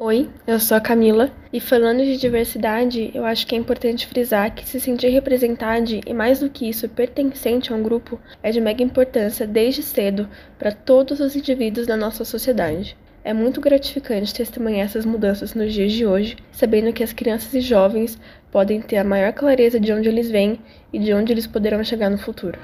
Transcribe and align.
Oi, 0.00 0.30
eu 0.46 0.60
sou 0.60 0.76
a 0.76 0.80
Camila 0.80 1.28
e 1.52 1.58
falando 1.58 2.04
de 2.04 2.16
diversidade, 2.16 3.10
eu 3.12 3.24
acho 3.24 3.44
que 3.44 3.56
é 3.56 3.58
importante 3.58 4.06
frisar 4.06 4.54
que 4.54 4.64
se 4.64 4.78
sentir 4.78 5.08
representado 5.08 5.98
e 6.06 6.14
mais 6.14 6.38
do 6.38 6.48
que 6.48 6.68
isso, 6.68 6.88
pertencente 6.88 7.72
a 7.72 7.74
um 7.74 7.82
grupo 7.82 8.16
é 8.40 8.52
de 8.52 8.60
mega 8.60 8.80
importância 8.80 9.44
desde 9.44 9.82
cedo 9.82 10.28
para 10.56 10.70
todos 10.70 11.18
os 11.18 11.34
indivíduos 11.34 11.84
da 11.84 11.96
nossa 11.96 12.24
sociedade. 12.24 12.96
É 13.24 13.32
muito 13.32 13.60
gratificante 13.60 14.32
testemunhar 14.32 14.86
essas 14.86 15.04
mudanças 15.04 15.52
nos 15.52 15.74
dias 15.74 15.90
de 15.90 16.06
hoje, 16.06 16.36
sabendo 16.52 16.92
que 16.92 17.02
as 17.02 17.12
crianças 17.12 17.52
e 17.52 17.60
jovens 17.60 18.16
podem 18.52 18.80
ter 18.80 18.98
a 18.98 19.04
maior 19.04 19.32
clareza 19.32 19.80
de 19.80 19.92
onde 19.92 20.08
eles 20.08 20.30
vêm 20.30 20.60
e 20.92 21.00
de 21.00 21.12
onde 21.12 21.32
eles 21.32 21.48
poderão 21.48 21.82
chegar 21.82 22.08
no 22.08 22.18
futuro. 22.18 22.56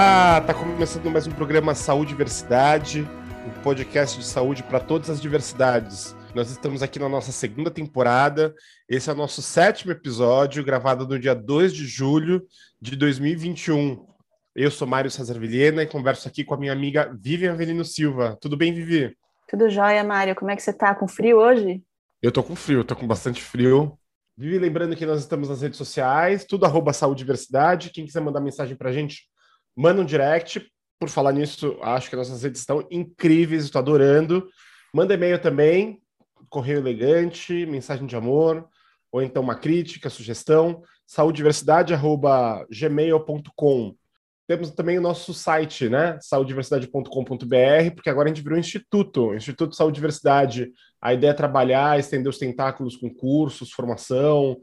Olá, 0.00 0.40
tá 0.40 0.54
começando 0.54 1.10
mais 1.10 1.26
um 1.26 1.32
programa 1.32 1.74
Saúde 1.74 2.12
e 2.12 2.14
Diversidade, 2.14 3.00
um 3.44 3.62
podcast 3.64 4.16
de 4.16 4.24
saúde 4.24 4.62
para 4.62 4.78
todas 4.78 5.10
as 5.10 5.20
diversidades. 5.20 6.14
Nós 6.36 6.52
estamos 6.52 6.84
aqui 6.84 7.00
na 7.00 7.08
nossa 7.08 7.32
segunda 7.32 7.68
temporada. 7.68 8.54
Esse 8.88 9.10
é 9.10 9.12
o 9.12 9.16
nosso 9.16 9.42
sétimo 9.42 9.90
episódio, 9.90 10.64
gravado 10.64 11.04
no 11.04 11.18
dia 11.18 11.34
2 11.34 11.74
de 11.74 11.84
julho 11.84 12.46
de 12.80 12.94
2021. 12.94 14.06
Eu 14.54 14.70
sou 14.70 14.86
Mário 14.86 15.10
Cesar 15.10 15.36
Vilhena 15.36 15.82
e 15.82 15.86
converso 15.88 16.28
aqui 16.28 16.44
com 16.44 16.54
a 16.54 16.58
minha 16.58 16.72
amiga 16.72 17.12
Vivian 17.20 17.54
Avelino 17.54 17.84
Silva. 17.84 18.38
Tudo 18.40 18.56
bem, 18.56 18.72
Vivi? 18.72 19.16
Tudo 19.48 19.68
jóia, 19.68 20.04
Mário. 20.04 20.36
Como 20.36 20.52
é 20.52 20.54
que 20.54 20.62
você 20.62 20.72
tá? 20.72 20.94
Com 20.94 21.08
frio 21.08 21.38
hoje? 21.38 21.82
Eu 22.22 22.30
tô 22.30 22.44
com 22.44 22.54
frio, 22.54 22.84
tô 22.84 22.94
com 22.94 23.04
bastante 23.04 23.42
frio. 23.42 23.98
Vivi, 24.36 24.60
lembrando 24.60 24.94
que 24.94 25.04
nós 25.04 25.18
estamos 25.18 25.48
nas 25.48 25.60
redes 25.60 25.76
sociais, 25.76 26.44
tudo 26.44 26.66
arroba 26.66 26.92
saúde 26.92 27.18
diversidade. 27.18 27.90
Quem 27.90 28.06
quiser 28.06 28.20
mandar 28.20 28.40
mensagem 28.40 28.76
pra 28.76 28.92
gente, 28.92 29.24
Manda 29.78 30.02
um 30.02 30.04
direct. 30.04 30.70
Por 30.98 31.08
falar 31.08 31.30
nisso, 31.30 31.78
acho 31.80 32.10
que 32.10 32.16
nossas 32.16 32.42
redes 32.42 32.60
estão 32.60 32.84
incríveis, 32.90 33.62
estou 33.62 33.78
adorando. 33.78 34.48
Manda 34.92 35.14
e-mail 35.14 35.40
também, 35.40 36.02
correio 36.50 36.78
elegante, 36.78 37.64
mensagem 37.64 38.04
de 38.04 38.16
amor, 38.16 38.68
ou 39.12 39.22
então 39.22 39.40
uma 39.40 39.54
crítica, 39.54 40.10
sugestão, 40.10 40.82
saudiversidade.gmail.com. 41.06 43.94
Temos 44.48 44.72
também 44.72 44.98
o 44.98 45.02
nosso 45.02 45.32
site, 45.32 45.88
né? 45.88 46.18
saudiversidade.com.br, 46.22 47.94
porque 47.94 48.10
agora 48.10 48.28
a 48.28 48.34
gente 48.34 48.42
virou 48.42 48.56
um 48.56 48.60
instituto, 48.60 49.32
Instituto 49.32 49.76
Saúde 49.76 49.94
Diversidade. 49.94 50.72
A 51.00 51.14
ideia 51.14 51.30
é 51.30 51.34
trabalhar, 51.34 52.00
estender 52.00 52.28
os 52.28 52.38
tentáculos 52.38 52.96
com 52.96 53.14
cursos, 53.14 53.70
formação, 53.70 54.56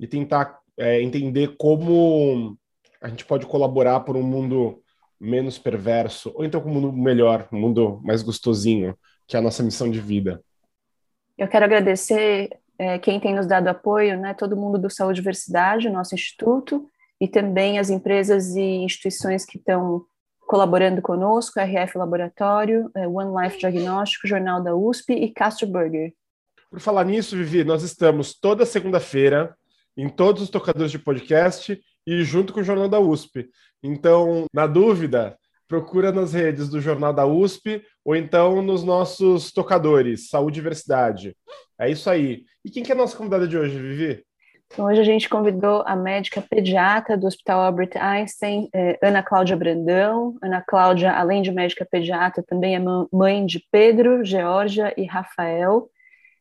e 0.00 0.08
tentar 0.08 0.58
é, 0.76 1.00
entender 1.00 1.54
como 1.56 2.58
a 3.00 3.08
gente 3.08 3.24
pode 3.24 3.46
colaborar 3.46 4.00
por 4.00 4.16
um 4.16 4.22
mundo 4.22 4.82
menos 5.18 5.58
perverso, 5.58 6.32
ou 6.34 6.44
então 6.44 6.60
com 6.60 6.70
um 6.70 6.74
mundo 6.74 6.92
melhor, 6.92 7.48
um 7.52 7.58
mundo 7.58 8.00
mais 8.04 8.22
gostosinho, 8.22 8.96
que 9.26 9.36
é 9.36 9.38
a 9.38 9.42
nossa 9.42 9.62
missão 9.62 9.90
de 9.90 10.00
vida. 10.00 10.42
Eu 11.36 11.48
quero 11.48 11.64
agradecer 11.64 12.50
é, 12.78 12.98
quem 12.98 13.18
tem 13.18 13.34
nos 13.34 13.46
dado 13.46 13.68
apoio, 13.68 14.18
né, 14.18 14.34
todo 14.34 14.56
mundo 14.56 14.78
do 14.78 14.90
Saúde 14.90 15.20
e 15.20 15.22
Diversidade, 15.22 15.88
nosso 15.88 16.14
instituto, 16.14 16.88
e 17.20 17.26
também 17.26 17.78
as 17.78 17.88
empresas 17.88 18.54
e 18.54 18.60
instituições 18.60 19.44
que 19.44 19.56
estão 19.56 20.04
colaborando 20.46 21.02
conosco, 21.02 21.58
RF 21.58 21.98
Laboratório, 21.98 22.90
é, 22.94 23.08
One 23.08 23.42
Life 23.42 23.58
Diagnóstico, 23.58 24.28
Jornal 24.28 24.62
da 24.62 24.74
USP 24.74 25.12
e 25.12 25.32
Castro 25.32 25.66
Burger. 25.66 26.12
Por 26.70 26.78
falar 26.78 27.04
nisso, 27.04 27.36
Vivi, 27.36 27.64
nós 27.64 27.82
estamos 27.82 28.38
toda 28.38 28.66
segunda-feira 28.66 29.56
em 29.96 30.08
todos 30.08 30.42
os 30.42 30.50
tocadores 30.50 30.92
de 30.92 30.98
podcast 30.98 31.80
e 32.06 32.22
junto 32.22 32.52
com 32.52 32.60
o 32.60 32.64
Jornal 32.64 32.88
da 32.88 33.00
USP. 33.00 33.48
Então, 33.82 34.46
na 34.54 34.66
dúvida, 34.66 35.36
procura 35.68 36.12
nas 36.12 36.32
redes 36.32 36.68
do 36.68 36.80
Jornal 36.80 37.12
da 37.12 37.26
USP 37.26 37.82
ou 38.04 38.14
então 38.14 38.62
nos 38.62 38.84
nossos 38.84 39.52
tocadores, 39.52 40.28
Saúde 40.28 40.58
e 40.58 40.62
Diversidade. 40.62 41.36
É 41.78 41.90
isso 41.90 42.08
aí. 42.08 42.44
E 42.64 42.70
quem 42.70 42.82
que 42.82 42.92
é 42.92 42.94
a 42.94 42.98
nossa 42.98 43.16
convidada 43.16 43.46
de 43.46 43.58
hoje, 43.58 43.78
Vivi? 43.78 44.24
Então, 44.72 44.86
hoje 44.86 45.00
a 45.00 45.04
gente 45.04 45.28
convidou 45.28 45.84
a 45.86 45.94
médica 45.94 46.42
pediatra 46.42 47.16
do 47.16 47.26
Hospital 47.26 47.60
Albert 47.60 47.90
Einstein, 47.94 48.68
eh, 48.74 48.98
Ana 49.00 49.22
Cláudia 49.22 49.56
Brandão. 49.56 50.36
Ana 50.42 50.60
Cláudia, 50.60 51.12
além 51.12 51.40
de 51.40 51.52
médica 51.52 51.86
pediatra, 51.88 52.42
também 52.42 52.74
é 52.74 52.80
mãe 53.12 53.46
de 53.46 53.64
Pedro, 53.70 54.24
Georgia 54.24 54.92
e 54.96 55.04
Rafael. 55.04 55.88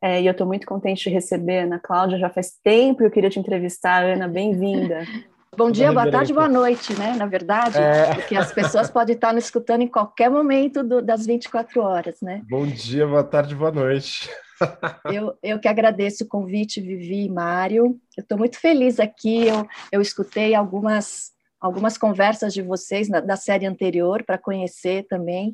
É, 0.01 0.22
e 0.22 0.25
eu 0.25 0.31
estou 0.31 0.45
muito 0.45 0.66
contente 0.66 1.03
de 1.03 1.09
receber 1.09 1.59
a 1.59 1.63
Ana 1.63 1.79
Cláudia. 1.79 2.17
Já 2.17 2.29
faz 2.29 2.53
tempo 2.63 3.00
que 3.00 3.06
eu 3.06 3.11
queria 3.11 3.29
te 3.29 3.40
entrevistar, 3.40 4.03
Ana. 4.03 4.28
Bem-vinda. 4.28 5.03
Bom 5.57 5.71
dia, 5.71 5.91
boa 5.91 6.11
tarde, 6.11 6.33
boa 6.33 6.49
noite, 6.49 6.93
né? 6.99 7.16
Na 7.16 7.25
verdade, 7.25 7.77
é... 7.77 8.13
porque 8.16 8.35
as 8.35 8.51
pessoas 8.51 8.89
podem 8.89 9.16
estar 9.16 9.33
nos 9.33 9.45
escutando 9.45 9.81
em 9.81 9.88
qualquer 9.88 10.29
momento 10.29 10.83
do, 10.83 11.01
das 11.01 11.25
24 11.25 11.81
horas, 11.81 12.19
né? 12.21 12.41
Bom 12.49 12.66
dia, 12.66 13.07
boa 13.07 13.23
tarde, 13.23 13.55
boa 13.55 13.71
noite. 13.71 14.29
eu, 15.11 15.38
eu 15.41 15.59
que 15.59 15.67
agradeço 15.67 16.25
o 16.25 16.27
convite, 16.27 16.81
Vivi 16.81 17.25
e 17.25 17.29
Mário. 17.29 17.97
Eu 18.17 18.21
estou 18.21 18.38
muito 18.38 18.59
feliz 18.59 18.99
aqui. 18.99 19.47
Eu, 19.47 19.66
eu 19.93 20.01
escutei 20.01 20.53
algumas, 20.53 21.31
algumas 21.59 21.97
conversas 21.97 22.53
de 22.53 22.61
vocês 22.61 23.07
na, 23.07 23.22
da 23.22 23.37
série 23.37 23.66
anterior 23.66 24.23
para 24.23 24.37
conhecer 24.37 25.05
também 25.07 25.53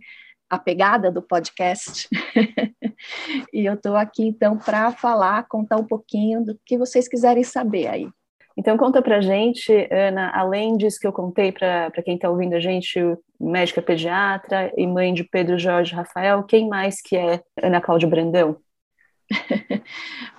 a 0.49 0.57
pegada 0.57 1.11
do 1.11 1.21
podcast. 1.21 2.09
e 3.53 3.65
eu 3.65 3.75
estou 3.75 3.95
aqui, 3.95 4.25
então, 4.25 4.57
para 4.57 4.91
falar, 4.91 5.47
contar 5.47 5.77
um 5.77 5.85
pouquinho 5.85 6.43
do 6.43 6.59
que 6.65 6.77
vocês 6.77 7.07
quiserem 7.07 7.43
saber 7.43 7.87
aí. 7.87 8.09
Então, 8.57 8.77
conta 8.77 9.01
pra 9.01 9.21
gente, 9.21 9.71
Ana, 9.91 10.31
além 10.33 10.77
disso 10.77 10.99
que 10.99 11.07
eu 11.07 11.13
contei 11.13 11.51
para 11.51 11.91
quem 12.03 12.15
está 12.15 12.29
ouvindo 12.29 12.53
a 12.53 12.59
gente, 12.59 12.99
médica 13.39 13.81
pediatra 13.81 14.71
e 14.77 14.85
mãe 14.85 15.13
de 15.13 15.23
Pedro 15.23 15.57
Jorge 15.57 15.93
Rafael, 15.93 16.43
quem 16.43 16.67
mais 16.67 17.01
que 17.01 17.15
é 17.15 17.41
Ana 17.61 17.81
Cláudia 17.81 18.09
Brandão? 18.09 18.57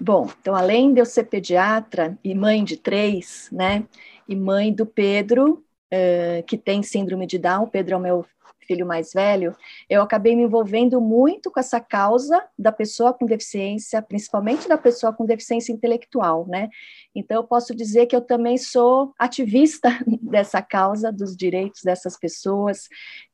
Bom, 0.01 0.29
então, 0.41 0.55
além 0.55 0.93
de 0.93 1.01
eu 1.01 1.07
ser 1.07 1.25
pediatra 1.25 2.19
e 2.23 2.35
mãe 2.35 2.63
de 2.63 2.77
três, 2.77 3.49
né, 3.51 3.85
e 4.29 4.37
mãe 4.37 4.73
do 4.73 4.85
Pedro, 4.85 5.65
uh, 5.93 6.43
que 6.47 6.59
tem 6.59 6.83
síndrome 6.83 7.27
de 7.27 7.39
Down, 7.39 7.67
Pedro 7.67 7.95
é 7.95 7.97
o 7.97 8.01
meu 8.01 8.27
filho 8.73 8.87
mais 8.87 9.13
velho, 9.13 9.55
eu 9.89 10.01
acabei 10.01 10.35
me 10.35 10.43
envolvendo 10.43 11.01
muito 11.01 11.51
com 11.51 11.61
essa 11.61 11.79
causa 11.79 12.43
da 12.59 12.73
pessoa 12.73 13.13
com 13.13 13.27
deficiência, 13.27 14.01
principalmente 14.01 14.67
da 14.67 14.79
pessoa 14.79 15.13
com 15.13 15.27
deficiência 15.27 15.73
intelectual, 15.73 16.47
né? 16.49 16.71
Então, 17.15 17.37
eu 17.37 17.45
posso 17.45 17.75
dizer 17.75 18.07
que 18.07 18.17
eu 18.17 18.23
também 18.23 18.57
sou 18.57 19.13
ativista 19.19 19.91
dessa 20.23 20.63
causa, 20.63 21.13
dos 21.13 21.37
direitos 21.37 21.83
dessas 21.83 22.19
pessoas. 22.19 22.89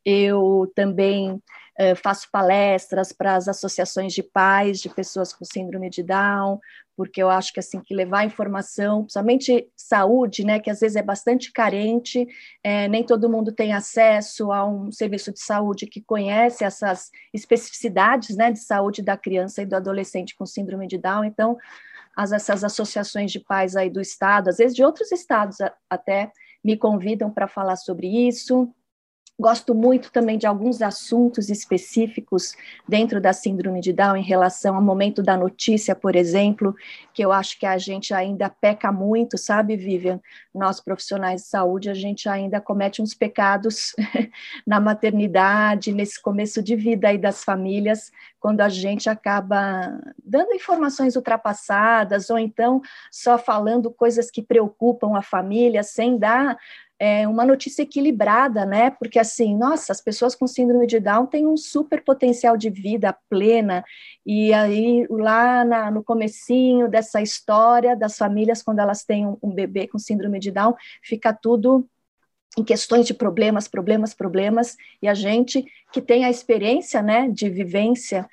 Eu 0.04 0.70
também 0.74 1.40
Uh, 1.80 1.94
faço 1.94 2.26
palestras 2.32 3.12
para 3.12 3.36
as 3.36 3.46
associações 3.46 4.12
de 4.12 4.20
pais 4.20 4.80
de 4.80 4.88
pessoas 4.88 5.32
com 5.32 5.44
síndrome 5.44 5.88
de 5.88 6.02
Down, 6.02 6.58
porque 6.98 7.22
eu 7.22 7.30
acho 7.30 7.52
que 7.52 7.60
assim 7.60 7.78
que 7.80 7.94
levar 7.94 8.24
informação, 8.24 9.02
principalmente 9.02 9.70
saúde, 9.76 10.44
né, 10.44 10.58
que 10.58 10.68
às 10.68 10.80
vezes 10.80 10.96
é 10.96 11.02
bastante 11.02 11.52
carente, 11.52 12.26
é, 12.60 12.88
nem 12.88 13.04
todo 13.04 13.30
mundo 13.30 13.52
tem 13.52 13.72
acesso 13.72 14.50
a 14.50 14.68
um 14.68 14.90
serviço 14.90 15.32
de 15.32 15.38
saúde 15.38 15.86
que 15.86 16.00
conhece 16.00 16.64
essas 16.64 17.12
especificidades, 17.32 18.36
né, 18.36 18.50
de 18.50 18.58
saúde 18.58 19.00
da 19.00 19.16
criança 19.16 19.62
e 19.62 19.64
do 19.64 19.76
adolescente 19.76 20.34
com 20.34 20.44
síndrome 20.44 20.88
de 20.88 20.98
Down. 20.98 21.22
Então, 21.22 21.56
as, 22.16 22.32
essas 22.32 22.64
associações 22.64 23.30
de 23.30 23.38
pais 23.38 23.76
aí 23.76 23.88
do 23.88 24.00
estado, 24.00 24.48
às 24.48 24.56
vezes 24.56 24.74
de 24.74 24.82
outros 24.82 25.12
estados 25.12 25.58
até, 25.88 26.32
me 26.64 26.76
convidam 26.76 27.30
para 27.30 27.46
falar 27.46 27.76
sobre 27.76 28.08
isso. 28.26 28.74
Gosto 29.40 29.72
muito 29.72 30.10
também 30.10 30.36
de 30.36 30.48
alguns 30.48 30.82
assuntos 30.82 31.48
específicos 31.48 32.56
dentro 32.88 33.20
da 33.20 33.32
síndrome 33.32 33.80
de 33.80 33.92
Down 33.92 34.16
em 34.16 34.22
relação 34.22 34.74
ao 34.74 34.82
momento 34.82 35.22
da 35.22 35.36
notícia, 35.36 35.94
por 35.94 36.16
exemplo, 36.16 36.74
que 37.14 37.24
eu 37.24 37.30
acho 37.30 37.56
que 37.56 37.64
a 37.64 37.78
gente 37.78 38.12
ainda 38.12 38.50
peca 38.50 38.90
muito, 38.90 39.38
sabe, 39.38 39.76
Vivian? 39.76 40.20
Nós 40.52 40.80
profissionais 40.80 41.42
de 41.42 41.46
saúde, 41.46 41.88
a 41.88 41.94
gente 41.94 42.28
ainda 42.28 42.60
comete 42.60 43.00
uns 43.00 43.14
pecados 43.14 43.94
na 44.66 44.80
maternidade, 44.80 45.92
nesse 45.92 46.20
começo 46.20 46.60
de 46.60 46.74
vida 46.74 47.06
aí 47.06 47.18
das 47.18 47.44
famílias, 47.44 48.10
quando 48.40 48.60
a 48.60 48.68
gente 48.68 49.08
acaba 49.08 50.00
dando 50.24 50.52
informações 50.52 51.14
ultrapassadas 51.14 52.28
ou 52.28 52.40
então 52.40 52.80
só 53.08 53.38
falando 53.38 53.88
coisas 53.88 54.32
que 54.32 54.42
preocupam 54.42 55.16
a 55.16 55.22
família 55.22 55.84
sem 55.84 56.18
dar 56.18 56.58
é, 56.98 57.28
uma 57.28 57.44
notícia 57.46 57.82
equilibrada, 57.82 58.66
né? 58.66 58.90
Porque 58.90 59.18
assim, 59.18 59.56
nossa, 59.56 59.92
as 59.92 60.00
pessoas 60.00 60.34
com 60.34 60.46
síndrome 60.46 60.86
de 60.86 60.98
Down 60.98 61.26
têm 61.26 61.46
um 61.46 61.56
super 61.56 62.02
potencial 62.02 62.56
de 62.56 62.70
vida 62.70 63.16
plena, 63.30 63.84
e 64.26 64.52
aí 64.52 65.06
lá 65.08 65.64
na, 65.64 65.90
no 65.90 66.02
comecinho 66.02 66.88
dessa 66.88 67.22
história 67.22 67.96
das 67.96 68.16
famílias, 68.16 68.62
quando 68.62 68.80
elas 68.80 69.04
têm 69.04 69.26
um, 69.26 69.36
um 69.42 69.50
bebê 69.50 69.86
com 69.86 69.98
síndrome 69.98 70.40
de 70.40 70.50
Down, 70.50 70.74
fica 71.02 71.32
tudo 71.32 71.86
em 72.56 72.64
questões 72.64 73.06
de 73.06 73.14
problemas, 73.14 73.68
problemas, 73.68 74.14
problemas, 74.14 74.76
e 75.00 75.06
a 75.06 75.14
gente 75.14 75.64
que 75.92 76.00
tem 76.00 76.24
a 76.24 76.30
experiência, 76.30 77.00
né, 77.00 77.28
de 77.28 77.48
vivência 77.48 78.28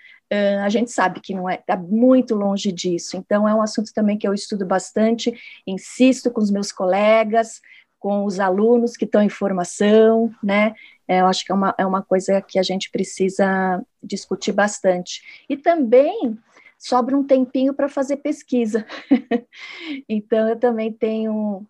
a 0.63 0.69
gente 0.69 0.91
sabe 0.91 1.19
que 1.19 1.33
não 1.33 1.49
é, 1.49 1.55
está 1.55 1.77
muito 1.77 2.35
longe 2.35 2.71
disso. 2.71 3.15
Então, 3.15 3.47
é 3.47 3.53
um 3.53 3.61
assunto 3.61 3.93
também 3.93 4.17
que 4.17 4.27
eu 4.27 4.33
estudo 4.33 4.65
bastante, 4.65 5.33
insisto 5.67 6.31
com 6.31 6.41
os 6.41 6.51
meus 6.51 6.71
colegas, 6.71 7.61
com 8.05 8.23
os 8.23 8.39
alunos 8.39 8.95
que 8.95 9.03
estão 9.03 9.19
em 9.19 9.29
formação, 9.29 10.31
né? 10.43 10.75
É, 11.07 11.21
eu 11.21 11.25
acho 11.25 11.43
que 11.43 11.51
é 11.51 11.55
uma, 11.55 11.73
é 11.75 11.83
uma 11.83 12.03
coisa 12.03 12.39
que 12.39 12.59
a 12.59 12.61
gente 12.61 12.91
precisa 12.91 13.83
discutir 14.03 14.51
bastante. 14.51 15.23
E 15.49 15.57
também 15.57 16.37
sobra 16.77 17.17
um 17.17 17.23
tempinho 17.23 17.73
para 17.73 17.89
fazer 17.89 18.17
pesquisa. 18.17 18.85
então, 20.07 20.47
eu 20.47 20.55
também 20.55 20.93
tenho. 20.93 21.65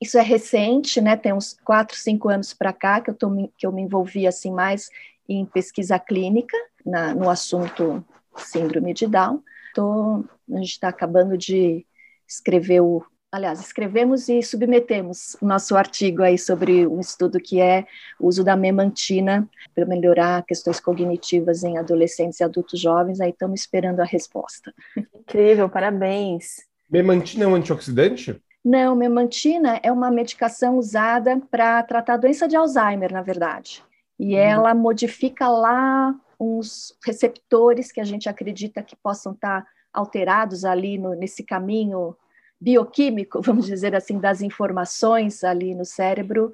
Isso 0.00 0.16
é 0.16 0.22
recente, 0.22 1.00
né? 1.00 1.16
Tem 1.16 1.32
uns 1.32 1.58
quatro, 1.64 1.96
cinco 1.96 2.28
anos 2.28 2.54
para 2.54 2.72
cá 2.72 3.00
que 3.00 3.10
eu, 3.10 3.14
tô, 3.14 3.28
que 3.58 3.66
eu 3.66 3.72
me 3.72 3.82
envolvi 3.82 4.24
assim 4.24 4.52
mais 4.52 4.88
em 5.28 5.44
pesquisa 5.44 5.98
clínica 5.98 6.56
na, 6.84 7.12
no 7.12 7.28
assunto 7.28 8.06
síndrome 8.36 8.94
de 8.94 9.08
Down. 9.08 9.42
Tô, 9.74 10.24
a 10.48 10.58
gente 10.58 10.70
está 10.70 10.90
acabando 10.90 11.36
de 11.36 11.84
escrever 12.24 12.82
o 12.82 13.04
aliás, 13.36 13.60
escrevemos 13.60 14.28
e 14.28 14.42
submetemos 14.42 15.36
o 15.40 15.46
nosso 15.46 15.76
artigo 15.76 16.22
aí 16.22 16.38
sobre 16.38 16.86
um 16.86 16.98
estudo 16.98 17.38
que 17.38 17.60
é 17.60 17.86
o 18.18 18.26
uso 18.26 18.42
da 18.42 18.56
memantina 18.56 19.48
para 19.74 19.84
melhorar 19.84 20.42
questões 20.44 20.80
cognitivas 20.80 21.62
em 21.62 21.76
adolescentes 21.76 22.40
e 22.40 22.44
adultos 22.44 22.80
jovens. 22.80 23.20
Aí 23.20 23.30
estamos 23.30 23.60
esperando 23.60 24.00
a 24.00 24.04
resposta. 24.04 24.72
Incrível, 25.14 25.68
parabéns. 25.68 26.66
Memantina 26.90 27.44
é 27.44 27.46
um 27.46 27.54
antioxidante? 27.54 28.40
Não, 28.64 28.96
memantina 28.96 29.78
é 29.82 29.92
uma 29.92 30.10
medicação 30.10 30.78
usada 30.78 31.40
para 31.50 31.82
tratar 31.82 32.14
a 32.14 32.18
doença 32.18 32.48
de 32.48 32.56
Alzheimer, 32.56 33.12
na 33.12 33.22
verdade. 33.22 33.84
E 34.18 34.34
uhum. 34.34 34.40
ela 34.40 34.74
modifica 34.74 35.46
lá 35.46 36.14
uns 36.40 36.96
receptores 37.04 37.92
que 37.92 38.00
a 38.00 38.04
gente 38.04 38.28
acredita 38.28 38.82
que 38.82 38.96
possam 38.96 39.32
estar 39.32 39.64
alterados 39.92 40.64
ali 40.64 40.98
no, 40.98 41.14
nesse 41.14 41.42
caminho 41.42 42.16
bioquímico, 42.60 43.40
vamos 43.42 43.66
dizer 43.66 43.94
assim, 43.94 44.18
das 44.18 44.40
informações 44.40 45.44
ali 45.44 45.74
no 45.74 45.84
cérebro, 45.84 46.52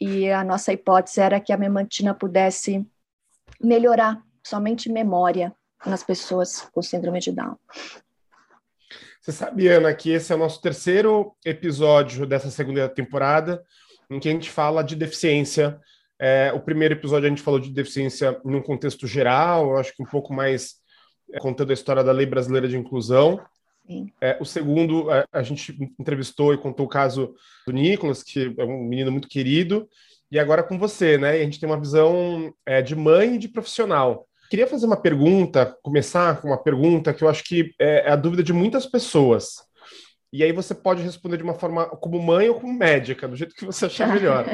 e 0.00 0.30
a 0.30 0.44
nossa 0.44 0.72
hipótese 0.72 1.20
era 1.20 1.40
que 1.40 1.52
a 1.52 1.56
memantina 1.56 2.14
pudesse 2.14 2.86
melhorar 3.60 4.22
somente 4.44 4.90
memória 4.90 5.52
nas 5.84 6.02
pessoas 6.02 6.62
com 6.72 6.80
síndrome 6.82 7.20
de 7.20 7.32
Down. 7.32 7.56
Você 9.20 9.32
sabe, 9.32 9.68
Ana, 9.68 9.92
que 9.92 10.10
esse 10.10 10.32
é 10.32 10.36
o 10.36 10.38
nosso 10.38 10.60
terceiro 10.60 11.36
episódio 11.44 12.26
dessa 12.26 12.50
segunda 12.50 12.88
temporada, 12.88 13.62
em 14.08 14.18
que 14.18 14.28
a 14.28 14.32
gente 14.32 14.50
fala 14.50 14.82
de 14.82 14.96
deficiência. 14.96 15.78
É, 16.18 16.52
o 16.54 16.60
primeiro 16.60 16.94
episódio 16.94 17.26
a 17.26 17.28
gente 17.28 17.42
falou 17.42 17.60
de 17.60 17.70
deficiência 17.70 18.40
num 18.44 18.62
contexto 18.62 19.06
geral, 19.06 19.70
eu 19.70 19.76
acho 19.76 19.94
que 19.94 20.02
um 20.02 20.06
pouco 20.06 20.32
mais 20.32 20.76
é, 21.32 21.38
contando 21.40 21.70
a 21.70 21.74
história 21.74 22.02
da 22.02 22.12
Lei 22.12 22.26
Brasileira 22.26 22.66
de 22.66 22.76
Inclusão. 22.76 23.38
É, 24.20 24.36
o 24.40 24.44
segundo, 24.44 25.10
a, 25.10 25.24
a, 25.32 25.42
gente 25.42 25.76
entrevistou 25.98 26.52
e 26.52 26.58
contou 26.58 26.86
o 26.86 26.88
caso 26.88 27.34
do 27.66 27.72
Nicolas, 27.72 28.22
que 28.22 28.54
é 28.58 28.64
um 28.64 28.84
menino 28.84 29.10
muito 29.10 29.28
querido, 29.28 29.88
e 30.30 30.38
agora 30.38 30.62
com 30.62 30.78
você, 30.78 31.16
né? 31.16 31.38
E 31.38 31.40
a 31.40 31.44
gente 31.44 31.58
tem 31.58 31.68
uma 31.68 31.80
visão 31.80 32.52
é, 32.66 32.82
de 32.82 32.94
mãe 32.94 33.34
e 33.34 33.38
de 33.38 33.48
profissional. 33.48 34.26
Queria 34.50 34.66
fazer 34.66 34.86
uma 34.86 35.00
pergunta, 35.00 35.76
começar 35.82 36.40
com 36.40 36.48
uma 36.48 36.62
pergunta 36.62 37.12
que 37.12 37.24
eu 37.24 37.28
acho 37.28 37.44
que 37.44 37.72
é, 37.78 38.08
é 38.08 38.10
a 38.10 38.16
dúvida 38.16 38.42
de 38.42 38.52
muitas 38.52 38.86
pessoas. 38.86 39.56
E 40.30 40.44
aí 40.44 40.52
você 40.52 40.74
pode 40.74 41.02
responder 41.02 41.38
de 41.38 41.42
uma 41.42 41.54
forma 41.54 41.86
como 41.86 42.20
mãe 42.20 42.48
ou 42.48 42.60
como 42.60 42.72
médica, 42.72 43.26
do 43.26 43.36
jeito 43.36 43.54
que 43.54 43.64
você 43.64 43.86
achar 43.86 44.08
melhor. 44.12 44.44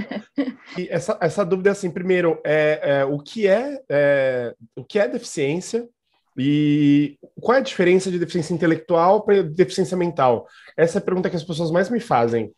e 0.79 0.89
essa, 0.89 1.19
essa 1.21 1.45
dúvida 1.45 1.71
é 1.71 1.73
assim, 1.73 1.91
primeiro, 1.91 2.41
é, 2.45 2.81
é 2.83 3.05
o 3.05 3.19
que 3.19 3.47
é, 3.47 3.81
é, 3.89 4.55
o 4.77 4.85
que 4.85 4.99
é 4.99 5.09
deficiência 5.09 5.89
e 6.37 7.17
qual 7.41 7.57
é 7.57 7.61
a 7.61 7.63
diferença 7.63 8.11
de 8.11 8.19
deficiência 8.19 8.55
intelectual 8.55 9.23
para 9.23 9.43
deficiência 9.43 9.97
mental? 9.97 10.47
Essa 10.77 10.99
é 10.99 11.01
a 11.01 11.05
pergunta 11.05 11.31
que 11.31 11.37
as 11.37 11.45
pessoas 11.45 11.71
mais 11.71 11.89
me 11.89 12.01
fazem. 12.01 12.53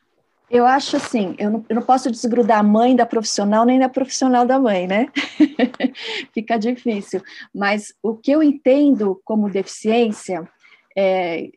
Eu 0.48 0.64
acho 0.64 0.96
assim, 0.96 1.34
eu 1.38 1.50
não, 1.50 1.64
eu 1.68 1.74
não 1.74 1.82
posso 1.82 2.10
desgrudar 2.10 2.60
a 2.60 2.62
mãe 2.62 2.94
da 2.94 3.04
profissional 3.04 3.64
nem 3.64 3.80
da 3.80 3.88
profissional 3.88 4.46
da 4.46 4.60
mãe, 4.60 4.86
né? 4.86 5.08
Fica 6.32 6.56
difícil. 6.56 7.20
Mas 7.52 7.92
o 8.00 8.14
que 8.14 8.30
eu 8.30 8.42
entendo 8.42 9.20
como 9.24 9.50
deficiência 9.50 10.48
é, 10.96 11.50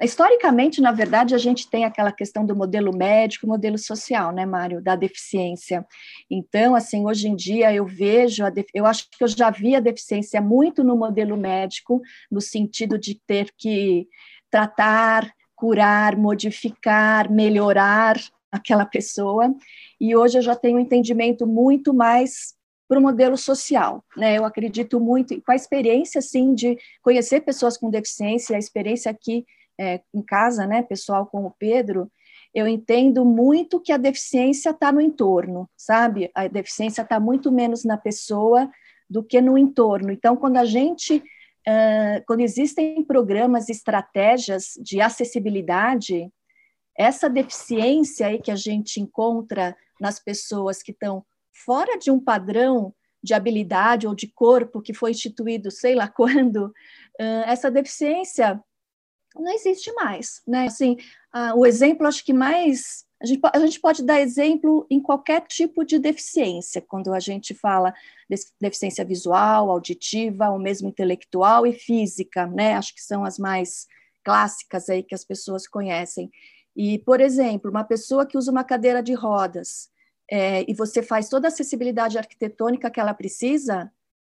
Historicamente, 0.00 0.80
na 0.80 0.92
verdade, 0.92 1.34
a 1.34 1.38
gente 1.38 1.68
tem 1.68 1.84
aquela 1.84 2.12
questão 2.12 2.46
do 2.46 2.56
modelo 2.56 2.96
médico, 2.96 3.46
modelo 3.46 3.76
social, 3.76 4.32
né, 4.32 4.46
Mário, 4.46 4.80
da 4.80 4.96
deficiência. 4.96 5.86
Então, 6.30 6.74
assim, 6.74 7.04
hoje 7.04 7.28
em 7.28 7.36
dia 7.36 7.74
eu 7.74 7.84
vejo, 7.84 8.44
eu 8.72 8.86
acho 8.86 9.08
que 9.10 9.22
eu 9.22 9.28
já 9.28 9.50
vi 9.50 9.74
a 9.74 9.80
deficiência 9.80 10.40
muito 10.40 10.82
no 10.82 10.96
modelo 10.96 11.36
médico, 11.36 12.00
no 12.30 12.40
sentido 12.40 12.98
de 12.98 13.20
ter 13.26 13.52
que 13.56 14.06
tratar, 14.50 15.30
curar, 15.54 16.16
modificar, 16.16 17.30
melhorar 17.30 18.16
aquela 18.50 18.86
pessoa. 18.86 19.54
E 20.00 20.14
hoje 20.16 20.38
eu 20.38 20.42
já 20.42 20.54
tenho 20.54 20.76
um 20.76 20.80
entendimento 20.80 21.46
muito 21.46 21.92
mais 21.92 22.54
para 22.88 22.98
o 22.98 23.02
modelo 23.02 23.38
social, 23.38 24.04
né? 24.14 24.36
Eu 24.36 24.44
acredito 24.44 25.00
muito 25.00 25.40
com 25.40 25.52
a 25.52 25.56
experiência, 25.56 26.20
sim, 26.20 26.54
de 26.54 26.76
conhecer 27.00 27.40
pessoas 27.40 27.78
com 27.78 27.88
deficiência, 27.88 28.54
a 28.54 28.58
experiência 28.58 29.10
aqui 29.10 29.46
é, 29.78 30.00
em 30.14 30.22
casa, 30.22 30.66
né, 30.66 30.82
pessoal 30.82 31.26
com 31.26 31.44
o 31.44 31.50
Pedro, 31.50 32.10
eu 32.54 32.68
entendo 32.68 33.24
muito 33.24 33.80
que 33.80 33.92
a 33.92 33.96
deficiência 33.96 34.70
está 34.70 34.92
no 34.92 35.00
entorno, 35.00 35.68
sabe? 35.76 36.30
A 36.34 36.46
deficiência 36.46 37.02
está 37.02 37.18
muito 37.18 37.50
menos 37.50 37.84
na 37.84 37.96
pessoa 37.96 38.70
do 39.08 39.22
que 39.22 39.40
no 39.40 39.56
entorno. 39.56 40.12
Então, 40.12 40.36
quando 40.36 40.58
a 40.58 40.64
gente, 40.64 41.16
uh, 41.16 42.22
quando 42.26 42.40
existem 42.40 43.02
programas 43.04 43.68
e 43.68 43.72
estratégias 43.72 44.74
de 44.82 45.00
acessibilidade, 45.00 46.30
essa 46.96 47.28
deficiência 47.28 48.26
aí 48.26 48.38
que 48.38 48.50
a 48.50 48.56
gente 48.56 49.00
encontra 49.00 49.74
nas 49.98 50.18
pessoas 50.18 50.82
que 50.82 50.92
estão 50.92 51.24
fora 51.50 51.98
de 51.98 52.10
um 52.10 52.20
padrão 52.20 52.94
de 53.22 53.34
habilidade 53.34 54.06
ou 54.06 54.14
de 54.14 54.26
corpo 54.26 54.82
que 54.82 54.92
foi 54.92 55.12
instituído, 55.12 55.70
sei 55.70 55.94
lá 55.94 56.08
quando, 56.14 56.66
uh, 56.66 57.44
essa 57.46 57.70
deficiência 57.70 58.62
não 59.36 59.52
existe 59.52 59.92
mais, 59.94 60.42
né? 60.46 60.66
Assim, 60.66 60.96
uh, 61.34 61.58
o 61.58 61.66
exemplo 61.66 62.06
acho 62.06 62.24
que 62.24 62.32
mais 62.32 63.04
a 63.22 63.26
gente, 63.26 63.40
a 63.54 63.58
gente 63.60 63.80
pode 63.80 64.02
dar 64.02 64.20
exemplo 64.20 64.84
em 64.90 65.00
qualquer 65.00 65.42
tipo 65.42 65.84
de 65.84 65.96
deficiência, 65.96 66.82
quando 66.82 67.14
a 67.14 67.20
gente 67.20 67.54
fala 67.54 67.94
de 68.28 68.36
deficiência 68.60 69.04
visual, 69.04 69.70
auditiva, 69.70 70.50
ou 70.50 70.58
mesmo 70.58 70.88
intelectual 70.88 71.64
e 71.64 71.72
física, 71.72 72.46
né? 72.48 72.74
Acho 72.74 72.92
que 72.92 73.02
são 73.02 73.24
as 73.24 73.38
mais 73.38 73.86
clássicas 74.24 74.88
aí 74.88 75.04
que 75.04 75.14
as 75.14 75.24
pessoas 75.24 75.68
conhecem. 75.68 76.30
E, 76.74 76.98
por 76.98 77.20
exemplo, 77.20 77.70
uma 77.70 77.84
pessoa 77.84 78.26
que 78.26 78.36
usa 78.36 78.50
uma 78.50 78.64
cadeira 78.64 79.00
de 79.00 79.14
rodas 79.14 79.88
é, 80.28 80.68
e 80.68 80.74
você 80.74 81.00
faz 81.00 81.28
toda 81.28 81.46
a 81.46 81.50
acessibilidade 81.50 82.18
arquitetônica 82.18 82.90
que 82.90 82.98
ela 82.98 83.14
precisa, 83.14 83.92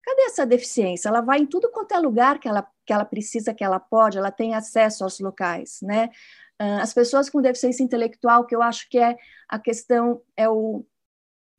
Cadê 0.08 0.22
essa 0.22 0.46
deficiência? 0.46 1.10
Ela 1.10 1.20
vai 1.20 1.38
em 1.38 1.46
tudo 1.46 1.70
quanto 1.70 1.92
é 1.92 1.98
lugar 1.98 2.38
que 2.40 2.48
ela, 2.48 2.66
que 2.86 2.94
ela 2.94 3.04
precisa, 3.04 3.52
que 3.52 3.62
ela 3.62 3.78
pode, 3.78 4.16
ela 4.16 4.30
tem 4.30 4.54
acesso 4.54 5.04
aos 5.04 5.20
locais, 5.20 5.80
né? 5.82 6.08
Ah, 6.58 6.80
as 6.80 6.94
pessoas 6.94 7.28
com 7.28 7.42
deficiência 7.42 7.82
intelectual, 7.84 8.46
que 8.46 8.56
eu 8.56 8.62
acho 8.62 8.88
que 8.88 8.98
é 8.98 9.18
a 9.46 9.58
questão, 9.58 10.22
é 10.34 10.48
o, 10.48 10.82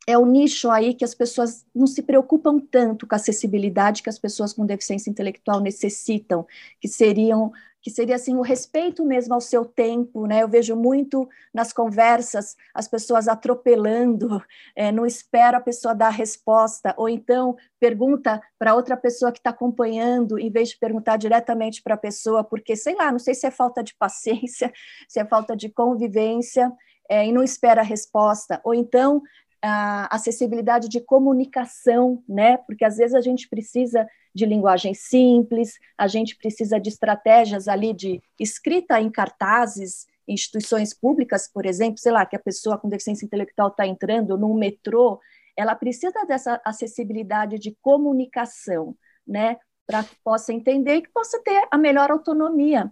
é 0.07 0.17
o 0.17 0.25
nicho 0.25 0.69
aí 0.69 0.93
que 0.93 1.05
as 1.05 1.13
pessoas 1.13 1.65
não 1.73 1.85
se 1.85 2.01
preocupam 2.01 2.59
tanto 2.59 3.05
com 3.05 3.13
a 3.13 3.17
acessibilidade 3.17 4.01
que 4.01 4.09
as 4.09 4.17
pessoas 4.17 4.53
com 4.53 4.65
deficiência 4.65 5.09
intelectual 5.09 5.59
necessitam, 5.59 6.45
que 6.79 6.87
seriam 6.87 7.51
que 7.81 7.89
seria 7.89 8.15
assim 8.15 8.35
o 8.35 8.41
respeito 8.41 9.05
mesmo 9.05 9.33
ao 9.33 9.41
seu 9.41 9.63
tempo, 9.63 10.25
né? 10.25 10.43
Eu 10.43 10.47
vejo 10.47 10.75
muito 10.75 11.29
nas 11.53 11.71
conversas 11.71 12.55
as 12.73 12.87
pessoas 12.87 13.27
atropelando, 13.27 14.43
é, 14.75 14.91
não 14.91 15.05
espera 15.05 15.57
a 15.57 15.61
pessoa 15.61 15.95
dar 15.95 16.07
a 16.07 16.11
resposta, 16.11 16.93
ou 16.97 17.07
então 17.07 17.55
pergunta 17.79 18.41
para 18.57 18.75
outra 18.75 18.97
pessoa 18.97 19.31
que 19.31 19.39
está 19.39 19.51
acompanhando, 19.51 20.37
em 20.37 20.51
vez 20.51 20.69
de 20.69 20.77
perguntar 20.77 21.17
diretamente 21.17 21.81
para 21.81 21.95
a 21.95 21.97
pessoa, 21.97 22.43
porque 22.43 22.75
sei 22.75 22.95
lá, 22.95 23.11
não 23.11 23.19
sei 23.19 23.33
se 23.33 23.47
é 23.47 23.51
falta 23.51 23.83
de 23.83 23.95
paciência, 23.95 24.71
se 25.07 25.19
é 25.19 25.25
falta 25.25 25.55
de 25.55 25.69
convivência, 25.69 26.71
é, 27.09 27.25
e 27.25 27.31
não 27.31 27.43
espera 27.43 27.81
a 27.81 27.83
resposta, 27.83 28.61
ou 28.63 28.73
então 28.73 29.23
a 29.61 30.13
acessibilidade 30.15 30.87
de 30.87 31.01
comunicação, 31.01 32.23
né? 32.27 32.57
Porque 32.57 32.85
às 32.85 32.97
vezes 32.97 33.13
a 33.13 33.21
gente 33.21 33.47
precisa 33.49 34.07
de 34.33 34.45
linguagem 34.45 34.93
simples, 34.93 35.77
a 35.97 36.07
gente 36.07 36.37
precisa 36.37 36.79
de 36.79 36.89
estratégias 36.89 37.67
ali 37.67 37.93
de 37.93 38.21
escrita 38.39 39.01
em 39.01 39.09
cartazes, 39.09 40.07
instituições 40.27 40.93
públicas, 40.93 41.47
por 41.51 41.65
exemplo, 41.65 41.97
sei 41.97 42.11
lá, 42.11 42.25
que 42.25 42.35
a 42.35 42.39
pessoa 42.39 42.77
com 42.77 42.87
deficiência 42.87 43.25
intelectual 43.25 43.69
está 43.69 43.85
entrando 43.85 44.37
num 44.37 44.53
metrô, 44.53 45.19
ela 45.57 45.75
precisa 45.75 46.25
dessa 46.25 46.61
acessibilidade 46.63 47.57
de 47.57 47.75
comunicação, 47.81 48.95
né? 49.27 49.57
Para 49.85 50.03
que 50.03 50.15
possa 50.23 50.53
entender 50.53 50.95
e 50.95 51.01
que 51.01 51.09
possa 51.09 51.41
ter 51.43 51.67
a 51.71 51.77
melhor 51.77 52.11
autonomia 52.11 52.91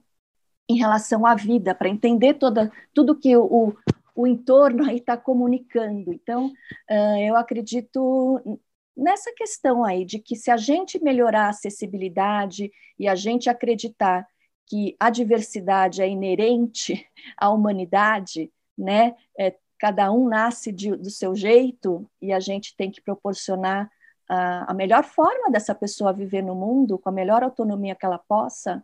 em 0.69 0.77
relação 0.77 1.25
à 1.25 1.33
vida, 1.33 1.73
para 1.73 1.87
entender 1.87 2.33
toda, 2.33 2.71
tudo 2.93 3.17
que 3.17 3.37
o, 3.37 3.73
o 4.17 4.25
entorno 4.25 4.83
aí 4.83 4.97
está 4.97 5.15
comunicando. 5.15 6.11
Então, 6.11 6.47
uh, 6.47 7.17
eu 7.19 7.35
acredito 7.35 8.59
nessa 8.97 9.31
questão 9.31 9.85
aí 9.85 10.03
de 10.03 10.17
que 10.17 10.35
se 10.35 10.49
a 10.49 10.57
gente 10.57 11.01
melhorar 11.01 11.45
a 11.45 11.49
acessibilidade 11.49 12.71
e 12.97 13.07
a 13.07 13.13
gente 13.13 13.47
acreditar 13.47 14.27
que 14.65 14.97
a 14.99 15.11
diversidade 15.11 16.01
é 16.01 16.09
inerente 16.09 17.07
à 17.37 17.51
humanidade, 17.51 18.51
né? 18.75 19.15
É, 19.39 19.55
cada 19.79 20.11
um 20.11 20.27
nasce 20.27 20.71
de, 20.71 20.95
do 20.95 21.11
seu 21.11 21.35
jeito 21.35 22.09
e 22.19 22.33
a 22.33 22.39
gente 22.39 22.75
tem 22.75 22.89
que 22.89 22.99
proporcionar 22.99 23.87
a, 24.27 24.71
a, 24.71 24.73
melhor 24.73 25.03
forma 25.03 25.51
dessa 25.51 25.75
pessoa 25.75 26.11
viver 26.11 26.41
no 26.41 26.55
mundo, 26.55 26.97
com 26.97 27.09
a 27.09 27.11
melhor 27.11 27.43
autonomia 27.43 27.95
que 27.95 28.05
ela 28.05 28.17
possa. 28.17 28.83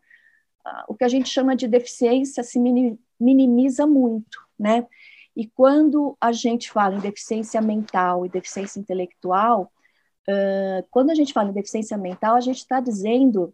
o 0.87 0.93
que 0.95 1.03
a 1.03 1.09
gente 1.09 1.27
chama 1.27 1.55
de 1.55 1.67
deficiência 1.67 2.43
se 2.43 2.59
minimiza 3.19 3.87
muito, 3.87 4.39
né? 4.57 4.87
E 5.35 5.47
quando 5.47 6.15
a 6.21 6.31
gente 6.31 6.71
fala 6.71 6.95
em 6.95 6.99
deficiência 6.99 7.61
mental 7.61 8.25
e 8.25 8.29
deficiência 8.29 8.79
intelectual, 8.79 9.71
uh, 10.29 10.87
quando 10.91 11.09
a 11.09 11.15
gente 11.15 11.33
fala 11.33 11.49
em 11.49 11.53
deficiência 11.53 11.97
mental, 11.97 12.35
a 12.35 12.41
gente 12.41 12.57
está 12.57 12.79
dizendo, 12.79 13.53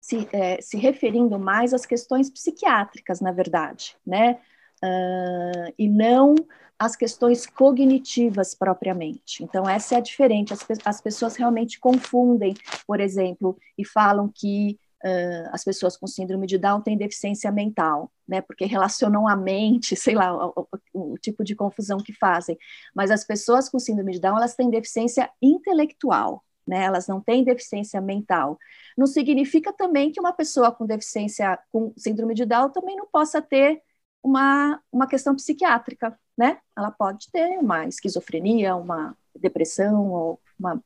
se, 0.00 0.28
é, 0.32 0.60
se 0.60 0.76
referindo 0.76 1.38
mais 1.38 1.72
às 1.72 1.86
questões 1.86 2.30
psiquiátricas, 2.30 3.20
na 3.20 3.32
verdade, 3.32 3.96
né? 4.06 4.40
Uh, 4.84 5.72
e 5.78 5.88
não 5.88 6.34
às 6.78 6.94
questões 6.94 7.46
cognitivas 7.46 8.54
propriamente. 8.54 9.42
Então, 9.42 9.68
essa 9.68 9.94
é 9.94 9.98
a 9.98 10.02
diferença. 10.02 10.54
As, 10.54 10.66
as 10.84 11.00
pessoas 11.00 11.34
realmente 11.36 11.80
confundem, 11.80 12.54
por 12.86 13.00
exemplo, 13.00 13.58
e 13.78 13.84
falam 13.84 14.30
que 14.32 14.78
uh, 15.06 15.48
as 15.52 15.62
pessoas 15.62 15.96
com 15.96 16.06
síndrome 16.06 16.46
de 16.46 16.58
Down 16.58 16.80
têm 16.80 16.96
deficiência 16.96 17.50
mental, 17.52 18.10
né? 18.26 18.40
Porque 18.40 18.64
relacionam 18.64 19.28
a 19.28 19.36
mente, 19.36 19.94
sei 19.96 20.14
lá, 20.14 20.34
o, 20.34 20.68
o, 20.92 21.12
o, 21.12 21.18
tipo 21.18 21.44
de 21.44 21.54
confusão 21.54 21.98
que 21.98 22.12
fazem. 22.12 22.58
Mas 22.94 23.10
as 23.10 23.24
pessoas 23.24 23.68
com 23.68 23.78
síndrome 23.78 24.12
de 24.12 24.20
Down, 24.20 24.36
elas 24.36 24.54
têm 24.54 24.68
deficiência 24.68 25.30
intelectual, 25.40 26.44
né? 26.66 26.84
Elas 26.84 27.06
não 27.06 27.20
têm 27.20 27.44
deficiência 27.44 28.00
mental. 28.00 28.58
Não 28.96 29.06
significa 29.06 29.72
também 29.72 30.10
que 30.10 30.20
uma 30.20 30.32
pessoa 30.32 30.72
com 30.72 30.86
deficiência, 30.86 31.58
com 31.72 31.92
síndrome 31.96 32.34
de 32.34 32.44
Down, 32.44 32.70
também 32.70 32.96
não 32.96 33.06
possa 33.06 33.40
ter 33.40 33.82
uma, 34.22 34.80
uma 34.90 35.06
questão 35.06 35.36
psiquiátrica, 35.36 36.18
né? 36.36 36.58
Ela 36.76 36.90
pode 36.90 37.30
ter 37.30 37.58
uma 37.58 37.86
esquizofrenia, 37.86 38.74
uma 38.74 39.16
depressão 39.38 40.10
ou 40.10 40.40
uma, 40.58 40.82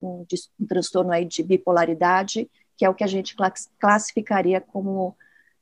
um, 0.00 0.26
um 0.60 0.66
transtorno 0.66 1.12
aí 1.12 1.24
de 1.24 1.42
bipolaridade, 1.42 2.50
que 2.76 2.84
é 2.84 2.90
o 2.90 2.94
que 2.94 3.04
a 3.04 3.08
gente 3.08 3.34
classificaria 3.78 4.60
como 4.60 5.16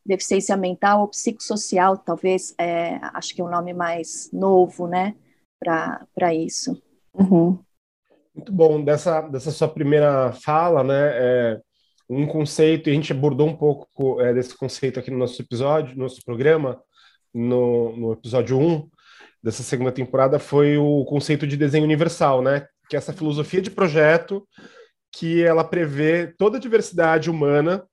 deficiência 0.05 0.57
mental 0.57 1.03
ou 1.03 1.09
psicossocial, 1.09 1.97
talvez, 1.97 2.55
é, 2.59 2.99
acho 3.15 3.35
que 3.35 3.41
é 3.41 3.45
um 3.45 3.51
nome 3.51 3.73
mais 3.73 4.31
novo, 4.33 4.87
né, 4.87 5.15
para 5.59 6.35
isso. 6.35 6.81
Uhum. 7.15 7.59
Muito 8.35 8.53
bom, 8.53 8.83
dessa, 8.83 9.21
dessa 9.23 9.51
sua 9.51 9.69
primeira 9.69 10.33
fala, 10.33 10.83
né, 10.83 11.11
é, 11.13 11.61
um 12.09 12.27
conceito, 12.27 12.89
e 12.89 12.93
a 12.93 12.95
gente 12.95 13.13
abordou 13.13 13.47
um 13.47 13.57
pouco 13.57 14.21
é, 14.21 14.33
desse 14.33 14.57
conceito 14.57 14.99
aqui 14.99 15.11
no 15.11 15.19
nosso 15.19 15.41
episódio, 15.41 15.97
no 15.97 16.05
nosso 16.05 16.23
programa, 16.25 16.81
no, 17.33 17.97
no 17.97 18.13
episódio 18.13 18.59
1 18.59 18.89
dessa 19.43 19.63
segunda 19.63 19.93
temporada, 19.93 20.39
foi 20.39 20.77
o 20.77 21.05
conceito 21.05 21.47
de 21.47 21.57
desenho 21.57 21.85
universal, 21.85 22.43
né, 22.43 22.67
que 22.89 22.97
é 22.97 22.99
essa 22.99 23.13
filosofia 23.13 23.61
de 23.61 23.71
projeto 23.71 24.47
que 25.13 25.43
ela 25.43 25.65
prevê 25.65 26.29
toda 26.39 26.59
a 26.59 26.61
diversidade 26.61 27.31
humana, 27.31 27.85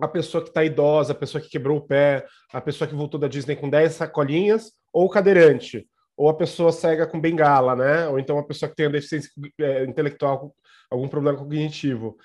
a 0.00 0.08
pessoa 0.08 0.42
que 0.42 0.50
está 0.50 0.64
idosa, 0.64 1.12
a 1.12 1.16
pessoa 1.16 1.40
que 1.40 1.48
quebrou 1.48 1.78
o 1.78 1.86
pé, 1.86 2.26
a 2.52 2.60
pessoa 2.60 2.88
que 2.88 2.94
voltou 2.94 3.18
da 3.18 3.28
Disney 3.28 3.56
com 3.56 3.70
10 3.70 3.92
sacolinhas, 3.92 4.72
ou 4.92 5.08
cadeirante, 5.08 5.86
ou 6.16 6.28
a 6.28 6.34
pessoa 6.34 6.72
cega 6.72 7.06
com 7.06 7.20
bengala, 7.20 7.74
né? 7.74 8.08
Ou 8.08 8.18
então 8.18 8.38
a 8.38 8.44
pessoa 8.44 8.68
que 8.68 8.76
tem 8.76 8.90
deficiência 8.90 9.30
é, 9.60 9.84
intelectual, 9.84 10.54
algum 10.90 11.08
problema 11.08 11.38
cognitivo. 11.38 12.16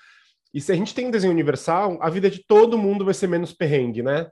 E 0.52 0.60
se 0.60 0.72
a 0.72 0.74
gente 0.74 0.94
tem 0.94 1.06
um 1.06 1.10
desenho 1.10 1.32
universal, 1.32 1.98
a 2.00 2.10
vida 2.10 2.30
de 2.30 2.44
todo 2.46 2.78
mundo 2.78 3.04
vai 3.04 3.14
ser 3.14 3.26
menos 3.26 3.52
perrengue, 3.52 4.02
né? 4.02 4.26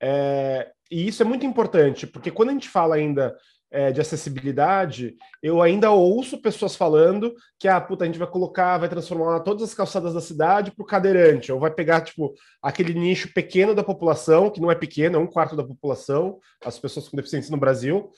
É, 0.00 0.70
e 0.90 1.06
isso 1.06 1.22
é 1.22 1.26
muito 1.26 1.46
importante, 1.46 2.06
porque 2.06 2.30
quando 2.30 2.50
a 2.50 2.52
gente 2.52 2.68
fala 2.68 2.96
ainda 2.96 3.34
é, 3.72 3.90
de 3.90 4.02
acessibilidade, 4.02 5.16
eu 5.42 5.62
ainda 5.62 5.90
ouço 5.90 6.42
pessoas 6.42 6.76
falando 6.76 7.34
que 7.58 7.66
a 7.66 7.76
ah, 7.76 7.80
puta, 7.80 8.04
a 8.04 8.06
gente 8.06 8.18
vai 8.18 8.28
colocar, 8.28 8.76
vai 8.76 8.88
transformar 8.88 9.40
todas 9.40 9.62
as 9.62 9.74
calçadas 9.74 10.12
da 10.12 10.20
cidade 10.20 10.70
para 10.70 10.82
o 10.82 10.86
cadeirante, 10.86 11.50
ou 11.50 11.58
vai 11.58 11.70
pegar 11.70 12.02
tipo 12.02 12.34
aquele 12.62 12.92
nicho 12.92 13.32
pequeno 13.32 13.74
da 13.74 13.82
população, 13.82 14.50
que 14.50 14.60
não 14.60 14.70
é 14.70 14.74
pequeno, 14.74 15.16
é 15.16 15.18
um 15.18 15.26
quarto 15.26 15.56
da 15.56 15.64
população, 15.64 16.38
as 16.62 16.78
pessoas 16.78 17.08
com 17.08 17.16
deficiência 17.16 17.50
no 17.50 17.56
Brasil, 17.56 18.10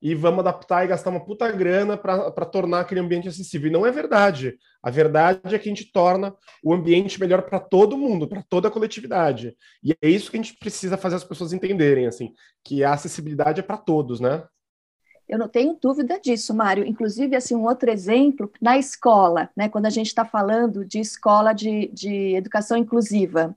e 0.00 0.14
vamos 0.14 0.40
adaptar 0.40 0.84
e 0.84 0.88
gastar 0.88 1.10
uma 1.10 1.24
puta 1.24 1.50
grana 1.50 1.96
para 1.96 2.46
tornar 2.46 2.80
aquele 2.80 3.00
ambiente 3.00 3.28
acessível. 3.28 3.68
E 3.68 3.72
não 3.72 3.86
é 3.86 3.90
verdade. 3.90 4.56
A 4.82 4.90
verdade 4.90 5.54
é 5.54 5.58
que 5.58 5.68
a 5.68 5.74
gente 5.74 5.90
torna 5.90 6.34
o 6.62 6.72
ambiente 6.72 7.18
melhor 7.18 7.42
para 7.42 7.58
todo 7.58 7.96
mundo, 7.96 8.28
para 8.28 8.42
toda 8.42 8.68
a 8.68 8.70
coletividade. 8.70 9.56
E 9.82 9.92
é 10.00 10.08
isso 10.08 10.30
que 10.30 10.36
a 10.36 10.42
gente 10.42 10.56
precisa 10.58 10.96
fazer 10.96 11.16
as 11.16 11.24
pessoas 11.24 11.52
entenderem, 11.52 12.06
assim, 12.06 12.32
que 12.62 12.84
a 12.84 12.92
acessibilidade 12.92 13.60
é 13.60 13.62
para 13.62 13.78
todos, 13.78 14.20
né? 14.20 14.44
Eu 15.28 15.38
não 15.38 15.48
tenho 15.48 15.76
dúvida 15.80 16.20
disso, 16.20 16.54
Mário. 16.54 16.86
Inclusive, 16.86 17.34
assim, 17.34 17.54
um 17.54 17.64
outro 17.64 17.90
exemplo, 17.90 18.50
na 18.60 18.78
escola, 18.78 19.50
né, 19.56 19.68
quando 19.68 19.86
a 19.86 19.90
gente 19.90 20.06
está 20.06 20.24
falando 20.24 20.84
de 20.84 21.00
escola 21.00 21.52
de, 21.52 21.88
de 21.88 22.34
educação 22.34 22.76
inclusiva, 22.76 23.56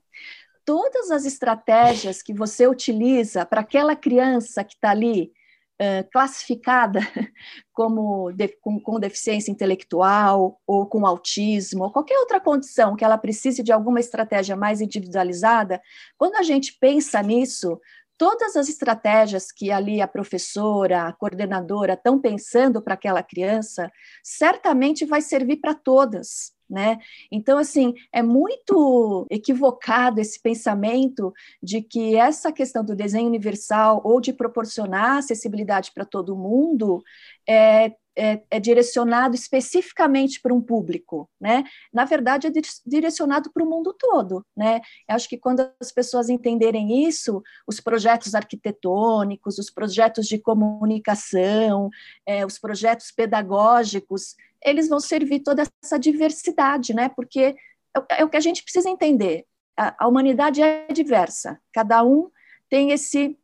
todas 0.64 1.10
as 1.10 1.24
estratégias 1.24 2.22
que 2.22 2.34
você 2.34 2.66
utiliza 2.66 3.46
para 3.46 3.60
aquela 3.60 3.96
criança 3.96 4.64
que 4.64 4.74
está 4.74 4.90
ali 4.90 5.32
uh, 5.80 6.10
classificada 6.12 7.00
como 7.72 8.30
de, 8.32 8.48
com, 8.60 8.78
com, 8.78 9.00
deficiência 9.00 9.50
intelectual 9.50 10.60
ou 10.66 10.86
com 10.86 11.06
autismo 11.06 11.84
ou 11.84 11.92
qualquer 11.92 12.18
outra 12.18 12.38
condição 12.38 12.94
que 12.94 13.04
ela 13.04 13.16
precise 13.16 13.62
de 13.62 13.72
alguma 13.72 14.00
estratégia 14.00 14.54
mais 14.54 14.80
individualizada, 14.80 15.80
quando 16.18 16.36
a 16.36 16.42
gente 16.42 16.76
pensa 16.78 17.22
nisso, 17.22 17.80
todas 18.20 18.54
as 18.54 18.68
estratégias 18.68 19.50
que 19.50 19.72
ali 19.72 20.02
a 20.02 20.06
professora, 20.06 21.08
a 21.08 21.12
coordenadora 21.14 21.94
estão 21.94 22.20
pensando 22.20 22.82
para 22.82 22.92
aquela 22.92 23.22
criança, 23.22 23.90
certamente 24.22 25.06
vai 25.06 25.22
servir 25.22 25.56
para 25.56 25.74
todas. 25.74 26.52
Né? 26.70 26.98
Então, 27.32 27.58
assim, 27.58 27.94
é 28.12 28.22
muito 28.22 29.26
equivocado 29.28 30.20
esse 30.20 30.40
pensamento 30.40 31.32
de 31.60 31.82
que 31.82 32.14
essa 32.14 32.52
questão 32.52 32.84
do 32.84 32.94
desenho 32.94 33.26
universal 33.26 34.00
ou 34.04 34.20
de 34.20 34.32
proporcionar 34.32 35.16
acessibilidade 35.16 35.90
para 35.92 36.04
todo 36.04 36.36
mundo 36.36 37.02
é, 37.48 37.92
é, 38.16 38.42
é, 38.50 38.60
direcionado 38.60 39.34
especificamente 39.34 40.40
para 40.40 40.52
um 40.52 40.60
público, 40.60 41.28
né? 41.40 41.64
Na 41.92 42.04
verdade, 42.04 42.46
é 42.46 42.50
direcionado 42.84 43.50
para 43.52 43.64
o 43.64 43.68
mundo 43.68 43.94
todo, 43.98 44.44
né? 44.56 44.80
Eu 45.08 45.14
acho 45.14 45.28
que 45.28 45.38
quando 45.38 45.70
as 45.80 45.90
pessoas 45.90 46.28
entenderem 46.28 47.06
isso, 47.06 47.42
os 47.66 47.80
projetos 47.80 48.34
arquitetônicos, 48.34 49.58
os 49.58 49.70
projetos 49.70 50.26
de 50.26 50.38
comunicação, 50.38 51.88
é, 52.26 52.44
os 52.44 52.58
projetos 52.58 53.10
pedagógicos, 53.10 54.34
eles 54.64 54.88
vão 54.88 55.00
servir 55.00 55.40
toda 55.40 55.64
essa 55.82 55.98
diversidade, 55.98 56.94
né? 56.94 57.08
Porque 57.08 57.56
é, 57.96 58.20
é 58.20 58.24
o 58.24 58.28
que 58.28 58.36
a 58.36 58.40
gente 58.40 58.62
precisa 58.62 58.88
entender. 58.88 59.46
A, 59.76 60.04
a 60.04 60.08
humanidade 60.08 60.62
é 60.62 60.88
diversa, 60.92 61.60
cada 61.72 62.04
um 62.04 62.30
tem 62.68 62.92
esse 62.92 63.36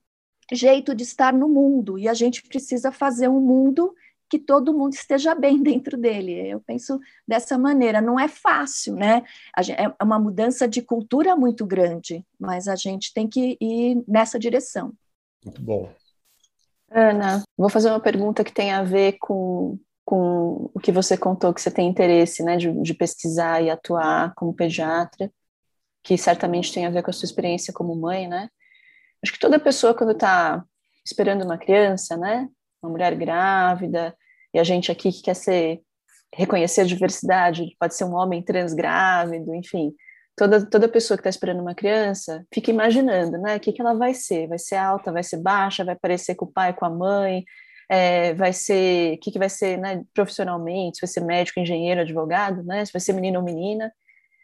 jeito 0.53 0.95
de 0.95 1.03
estar 1.03 1.33
no 1.33 1.49
mundo 1.49 1.99
e 1.99 2.09
a 2.09 2.15
gente 2.15 2.43
precisa 2.43 2.93
fazer 2.93 3.29
um 3.29 3.41
mundo 3.41 3.93
que 4.29 4.39
todo 4.39 4.77
mundo 4.77 4.95
esteja 4.95 5.35
bem 5.35 5.61
dentro 5.63 5.97
dele. 5.97 6.49
Eu 6.49 6.61
penso 6.61 7.01
dessa 7.27 7.59
maneira. 7.59 8.01
Não 8.01 8.19
é 8.19 8.29
fácil, 8.29 8.95
né? 8.95 9.23
É 9.77 10.05
uma 10.05 10.19
mudança 10.19 10.67
de 10.67 10.83
cultura 10.83 11.37
muito 11.37 11.65
grande, 11.67 12.25
mas 12.39 12.69
a 12.69 12.77
gente 12.77 13.13
tem 13.13 13.29
que 13.29 13.57
ir 13.61 14.03
nessa 14.07 14.39
direção. 14.39 14.93
Muito 15.45 15.63
bom. 15.63 15.91
Ana, 16.91 17.43
vou 17.57 17.69
fazer 17.69 17.91
uma 17.91 18.01
pergunta 18.01 18.45
que 18.45 18.53
tem 18.53 18.73
a 18.73 18.83
ver 18.83 19.17
com, 19.19 19.79
com 20.07 20.71
o 20.73 20.79
que 20.79 20.93
você 20.93 21.19
contou, 21.19 21.53
que 21.53 21.61
você 21.61 21.71
tem 21.71 21.89
interesse 21.89 22.45
né, 22.45 22.57
de, 22.57 22.73
de 22.81 22.95
pesquisar 22.95 23.61
e 23.61 23.69
atuar 23.69 24.33
como 24.37 24.55
pediatra, 24.55 25.31
que 26.03 26.17
certamente 26.17 26.73
tem 26.73 26.87
a 26.87 26.91
ver 26.91 27.03
com 27.03 27.11
a 27.11 27.13
sua 27.13 27.27
experiência 27.27 27.75
como 27.75 27.97
mãe, 27.97 28.29
né? 28.29 28.49
Acho 29.21 29.33
que 29.33 29.39
toda 29.41 29.59
pessoa, 29.59 29.93
quando 29.93 30.13
está 30.13 30.65
esperando 31.05 31.43
uma 31.45 31.59
criança, 31.59 32.17
né, 32.17 32.49
uma 32.81 32.93
mulher 32.93 33.17
grávida, 33.17 34.17
e 34.55 34.61
a 34.61 34.65
gente 34.65 34.93
aqui 34.93 35.11
que 35.11 35.23
quer 35.23 35.35
ser 35.35 35.83
reconhecer 36.33 36.83
a 36.83 36.87
diversidade, 36.87 37.75
pode 37.77 37.97
ser 37.97 38.05
um 38.05 38.15
homem 38.15 38.41
transgrávido, 38.45 39.53
enfim, 39.57 39.93
toda, 40.37 40.65
toda 40.65 40.89
pessoa 40.89 41.17
que 41.17 41.23
está 41.23 41.31
esperando 41.31 41.63
uma 41.63 41.75
criança 41.75 42.47
fica 42.55 42.71
imaginando, 42.71 43.39
né, 43.39 43.57
o 43.57 43.61
que, 43.61 43.73
que 43.73 43.81
ela 43.81 43.95
vai 43.95 44.15
ser, 44.15 44.47
vai 44.47 44.59
ser 44.59 44.77
alta, 44.77 45.11
vai 45.11 45.25
ser 45.25 45.39
baixa, 45.39 45.85
vai 45.85 45.97
parecer 45.97 46.37
com 46.37 46.45
o 46.45 46.53
pai, 46.53 46.73
com 46.73 46.85
a 46.85 46.91
mãe, 46.91 47.45
é, 47.89 48.35
vai 48.35 48.53
ser, 48.53 49.15
o 49.15 49.19
que, 49.21 49.31
que 49.31 49.39
vai 49.39 49.49
ser, 49.49 49.79
né, 49.79 50.05
profissionalmente, 50.15 50.97
se 50.99 51.03
vai 51.03 51.09
ser 51.09 51.21
médico, 51.21 51.61
engenheiro, 51.61 52.01
advogado, 52.01 52.63
né, 52.65 52.85
se 52.85 52.93
vai 52.93 53.01
ser 53.01 53.13
menino 53.13 53.39
ou 53.39 53.45
menina, 53.45 53.93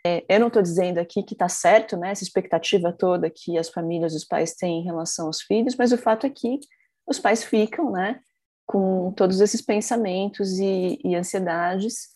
é, 0.07 0.25
eu 0.29 0.41
não 0.41 0.49
estou 0.49 0.63
dizendo 0.63 0.99
aqui 0.99 1.23
que 1.23 1.35
está 1.35 1.49
certo, 1.49 1.97
né, 1.97 2.11
essa 2.13 2.25
expectativa 2.25 2.93
toda 2.93 3.31
que 3.31 3.59
as 3.59 3.69
famílias, 3.69 4.15
os 4.15 4.25
pais 4.25 4.55
têm 4.55 4.81
em 4.81 4.85
relação 4.85 5.27
aos 5.27 5.43
filhos, 5.43 5.77
mas 5.77 5.93
o 5.93 5.99
fato 5.99 6.27
é 6.27 6.31
que 6.31 6.59
os 7.07 7.19
pais 7.19 7.45
ficam, 7.45 7.91
né, 7.93 8.21
com 8.67 9.13
todos 9.13 9.41
esses 9.41 9.61
pensamentos 9.63 10.59
e, 10.59 10.99
e 11.05 11.15
ansiedades 11.17 12.09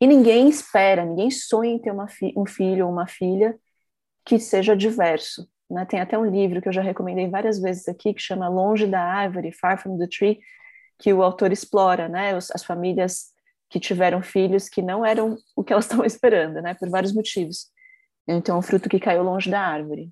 E 0.00 0.06
ninguém 0.06 0.48
espera, 0.48 1.04
ninguém 1.04 1.30
sonha 1.30 1.72
em 1.72 1.78
ter 1.78 1.90
uma 1.92 2.08
fi 2.08 2.32
um 2.36 2.46
filho 2.46 2.86
ou 2.86 2.92
uma 2.92 3.06
filha 3.06 3.58
que 4.24 4.38
seja 4.38 4.76
diverso. 4.76 5.48
Né? 5.70 5.84
Tem 5.84 6.00
até 6.00 6.18
um 6.18 6.24
livro 6.24 6.60
que 6.60 6.68
eu 6.68 6.72
já 6.72 6.82
recomendei 6.82 7.28
várias 7.28 7.60
vezes 7.60 7.88
aqui, 7.88 8.12
que 8.12 8.20
chama 8.20 8.48
Longe 8.48 8.86
da 8.86 9.00
Árvore, 9.00 9.52
Far 9.52 9.80
from 9.80 9.96
the 9.98 10.06
Tree, 10.06 10.40
que 10.98 11.12
o 11.12 11.22
autor 11.22 11.52
explora 11.52 12.08
né? 12.08 12.34
as 12.34 12.64
famílias 12.64 13.30
que 13.68 13.78
tiveram 13.78 14.20
filhos 14.20 14.68
que 14.68 14.82
não 14.82 15.06
eram 15.06 15.38
o 15.54 15.62
que 15.62 15.72
elas 15.72 15.84
estavam 15.86 16.04
esperando, 16.04 16.60
né? 16.60 16.74
por 16.74 16.90
vários 16.90 17.12
motivos. 17.12 17.68
Então, 18.26 18.58
um 18.58 18.62
fruto 18.62 18.88
que 18.88 19.00
caiu 19.00 19.22
longe 19.22 19.50
da 19.50 19.60
árvore. 19.60 20.10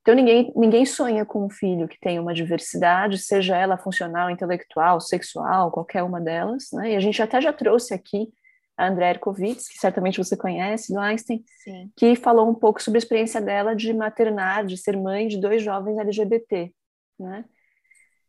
Então, 0.00 0.14
ninguém, 0.14 0.52
ninguém 0.54 0.84
sonha 0.84 1.24
com 1.24 1.46
um 1.46 1.50
filho 1.50 1.88
que 1.88 1.98
tenha 1.98 2.20
uma 2.20 2.34
diversidade, 2.34 3.16
seja 3.16 3.56
ela 3.56 3.78
funcional, 3.78 4.28
intelectual, 4.28 5.00
sexual, 5.00 5.70
qualquer 5.70 6.02
uma 6.02 6.20
delas. 6.20 6.68
Né? 6.72 6.92
E 6.92 6.96
a 6.96 7.00
gente 7.00 7.22
até 7.22 7.40
já 7.40 7.52
trouxe 7.52 7.94
aqui 7.94 8.28
a 8.76 8.88
Andrea 8.88 9.10
Erkovitz, 9.10 9.68
que 9.68 9.78
certamente 9.78 10.18
você 10.18 10.36
conhece, 10.36 10.92
do 10.92 10.98
Einstein, 10.98 11.44
Sim. 11.62 11.90
que 11.96 12.16
falou 12.16 12.48
um 12.48 12.54
pouco 12.54 12.82
sobre 12.82 12.98
a 12.98 13.02
experiência 13.02 13.40
dela 13.40 13.74
de 13.74 13.92
maternar, 13.92 14.66
de 14.66 14.76
ser 14.76 14.96
mãe 14.96 15.28
de 15.28 15.40
dois 15.40 15.62
jovens 15.62 15.98
LGBT. 15.98 16.72
Né? 17.18 17.44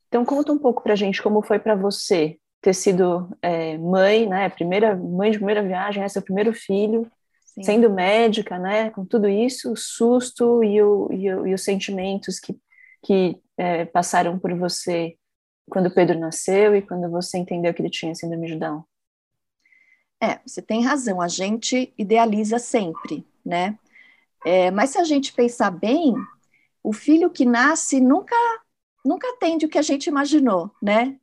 Então, 0.08 0.24
conta 0.24 0.52
um 0.52 0.60
pouco 0.60 0.84
para 0.84 0.94
a 0.94 0.96
gente 0.96 1.22
como 1.22 1.42
foi 1.42 1.60
para 1.60 1.76
você 1.76 2.38
ter 2.62 2.74
sido 2.74 3.30
é, 3.42 3.78
mãe, 3.78 4.28
né? 4.28 4.50
Primeira 4.50 4.96
mãe 4.96 5.30
de 5.30 5.38
primeira 5.38 5.62
viagem, 5.62 6.04
é 6.04 6.10
seu 6.10 6.22
primeiro 6.22 6.52
filho, 6.52 7.08
Sim. 7.46 7.64
sendo 7.64 7.92
médica, 7.92 8.58
né? 8.58 8.90
Com 8.90 9.06
tudo 9.06 9.28
isso, 9.28 9.72
o 9.72 9.76
susto 9.76 10.64
e, 10.64 10.82
o, 10.82 11.10
e, 11.12 11.32
o, 11.32 11.48
e 11.48 11.54
os 11.54 11.64
sentimentos 11.64 12.40
que, 12.40 12.58
que 13.04 13.40
é, 13.58 13.86
passaram 13.86 14.40
por 14.40 14.54
você 14.58 15.16
quando 15.70 15.94
Pedro 15.94 16.20
nasceu 16.20 16.76
e 16.76 16.82
quando 16.82 17.10
você 17.10 17.38
entendeu 17.38 17.74
que 17.74 17.82
ele 17.82 17.90
tinha 17.90 18.16
síndrome 18.16 18.48
de 18.48 18.56
Down. 18.56 18.84
É, 20.26 20.40
você 20.44 20.60
tem 20.60 20.84
razão, 20.84 21.22
a 21.22 21.28
gente 21.28 21.94
idealiza 21.96 22.58
sempre, 22.58 23.24
né? 23.46 23.78
É, 24.44 24.72
mas 24.72 24.92
se 24.92 24.98
a 24.98 25.04
gente 25.04 25.32
pensar 25.34 25.70
bem, 25.70 26.16
o 26.84 26.92
filho 26.92 27.30
que 27.30 27.46
nasce 27.46 28.02
nunca 28.02 28.36
nunca 29.04 29.30
atende 29.30 29.68
o 29.68 29.70
que 29.70 29.78
a 29.78 29.84
gente 29.84 30.08
imaginou, 30.08 30.72
né? 30.82 31.16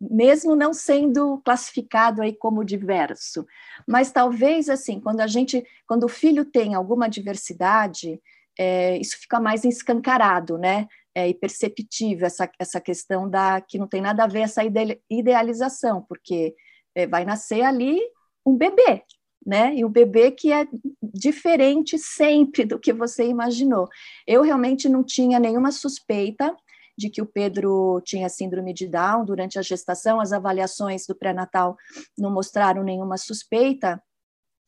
Mesmo 0.00 0.54
não 0.54 0.72
sendo 0.72 1.38
classificado 1.44 2.22
aí 2.22 2.32
como 2.32 2.64
diverso. 2.64 3.44
Mas 3.88 4.12
talvez 4.12 4.68
assim, 4.68 5.00
quando 5.00 5.20
a 5.20 5.26
gente, 5.26 5.66
quando 5.84 6.04
o 6.04 6.08
filho 6.08 6.44
tem 6.44 6.74
alguma 6.74 7.08
diversidade, 7.08 8.20
é, 8.56 8.96
isso 8.98 9.18
fica 9.18 9.40
mais 9.40 9.64
escancarado, 9.64 10.56
né? 10.58 10.86
É, 11.12 11.28
e 11.28 11.34
perceptível 11.34 12.26
essa, 12.26 12.48
essa 12.58 12.80
questão 12.80 13.28
da 13.28 13.60
que 13.60 13.78
não 13.78 13.88
tem 13.88 14.00
nada 14.00 14.22
a 14.22 14.28
ver 14.28 14.42
essa 14.42 14.62
idealização, 15.10 16.02
porque 16.08 16.54
é, 16.94 17.06
vai 17.06 17.24
nascer 17.24 17.62
ali 17.62 18.00
um 18.44 18.56
bebê, 18.56 19.02
né? 19.44 19.74
E 19.74 19.84
o 19.84 19.88
bebê 19.88 20.30
que 20.30 20.52
é 20.52 20.66
diferente 21.02 21.98
sempre 21.98 22.64
do 22.64 22.78
que 22.78 22.92
você 22.92 23.26
imaginou. 23.26 23.88
Eu 24.26 24.42
realmente 24.42 24.88
não 24.88 25.02
tinha 25.04 25.38
nenhuma 25.38 25.70
suspeita 25.70 26.54
de 26.96 27.10
que 27.10 27.20
o 27.20 27.26
Pedro 27.26 28.00
tinha 28.04 28.28
síndrome 28.28 28.72
de 28.72 28.86
Down 28.86 29.24
durante 29.24 29.58
a 29.58 29.62
gestação, 29.62 30.20
as 30.20 30.32
avaliações 30.32 31.06
do 31.06 31.14
pré-natal 31.14 31.76
não 32.16 32.32
mostraram 32.32 32.82
nenhuma 32.82 33.16
suspeita. 33.16 34.02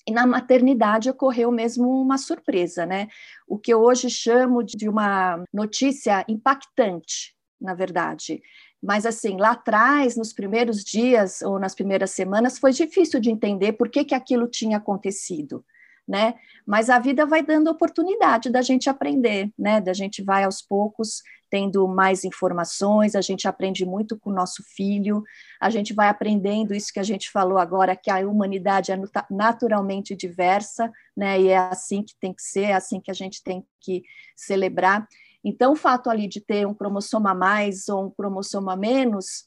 E 0.09 0.13
na 0.13 0.27
maternidade 0.27 1.11
ocorreu 1.11 1.51
mesmo 1.51 1.89
uma 2.01 2.17
surpresa, 2.17 2.87
né? 2.87 3.09
O 3.47 3.59
que 3.59 3.73
eu 3.73 3.81
hoje 3.81 4.09
chamo 4.09 4.63
de 4.63 4.89
uma 4.89 5.45
notícia 5.53 6.25
impactante, 6.29 7.36
na 7.61 7.75
verdade. 7.75 8.43
Mas, 8.83 9.07
assim, 9.07 9.37
lá 9.37 9.53
atrás, 9.53 10.17
nos 10.17 10.33
primeiros 10.33 10.85
dias 10.85 11.43
ou 11.43 11.59
nas 11.59 11.75
primeiras 11.75 12.11
semanas, 12.11 12.59
foi 12.59 12.73
difícil 12.73 13.21
de 13.21 13.31
entender 13.31 13.73
por 13.73 13.89
que, 13.89 14.05
que 14.05 14.15
aquilo 14.15 14.47
tinha 14.47 14.77
acontecido, 14.77 15.65
né? 16.07 16.35
Mas 16.67 16.91
a 16.91 16.99
vida 16.99 17.27
vai 17.27 17.43
dando 17.43 17.69
oportunidade 17.69 18.51
da 18.51 18.63
gente 18.63 18.89
aprender, 18.89 19.51
né? 19.59 19.81
Da 19.81 19.93
gente 19.93 20.23
vai 20.23 20.45
aos 20.45 20.63
poucos 20.63 21.23
tendo 21.51 21.87
mais 21.87 22.25
informações, 22.25 23.15
a 23.15 23.21
gente 23.21 23.47
aprende 23.47 23.85
muito 23.87 24.19
com 24.19 24.31
o 24.31 24.35
nosso 24.35 24.63
filho, 24.75 25.23
a 25.61 25.71
gente 25.71 25.95
vai 25.95 26.09
aprendendo 26.09 26.75
isso 26.75 26.93
que 26.93 27.01
a 27.01 27.05
gente 27.05 27.31
falou 27.31 27.59
agora, 27.59 27.97
que 27.97 28.11
a 28.11 28.19
humanidade 28.27 28.93
é 28.93 28.99
naturalmente 29.31 30.15
diversa, 30.17 30.91
né? 31.17 31.41
E 31.41 31.49
é 31.49 31.57
assim 31.57 32.03
que 32.03 32.15
tem 32.21 32.33
que 32.33 32.43
ser, 32.43 32.65
é 32.65 32.73
assim 32.73 33.01
que 33.01 33.11
a 33.11 33.15
gente 33.15 33.43
tem 33.43 33.65
que 33.81 34.03
celebrar. 34.37 35.07
Então, 35.49 35.75
o 35.75 35.77
fato 35.77 36.11
ali 36.11 36.27
de 36.27 36.41
ter 36.41 36.67
um 36.67 36.75
cromossomo 36.75 37.29
a 37.29 37.35
mais 37.35 37.89
ou 37.89 38.07
um 38.07 38.11
cromossomo 38.11 38.69
a 38.69 38.75
menos, 38.75 39.47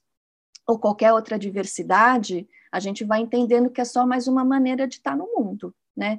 ou 0.65 0.79
qualquer 0.79 1.11
outra 1.11 1.37
diversidade, 1.37 2.47
a 2.71 2.79
gente 2.79 3.03
vai 3.03 3.19
entendendo 3.19 3.69
que 3.69 3.81
é 3.81 3.85
só 3.85 4.07
mais 4.07 4.25
uma 4.25 4.45
maneira 4.45 4.87
de 4.87 4.95
estar 4.95 5.17
no 5.17 5.27
mundo, 5.35 5.75
né? 5.97 6.17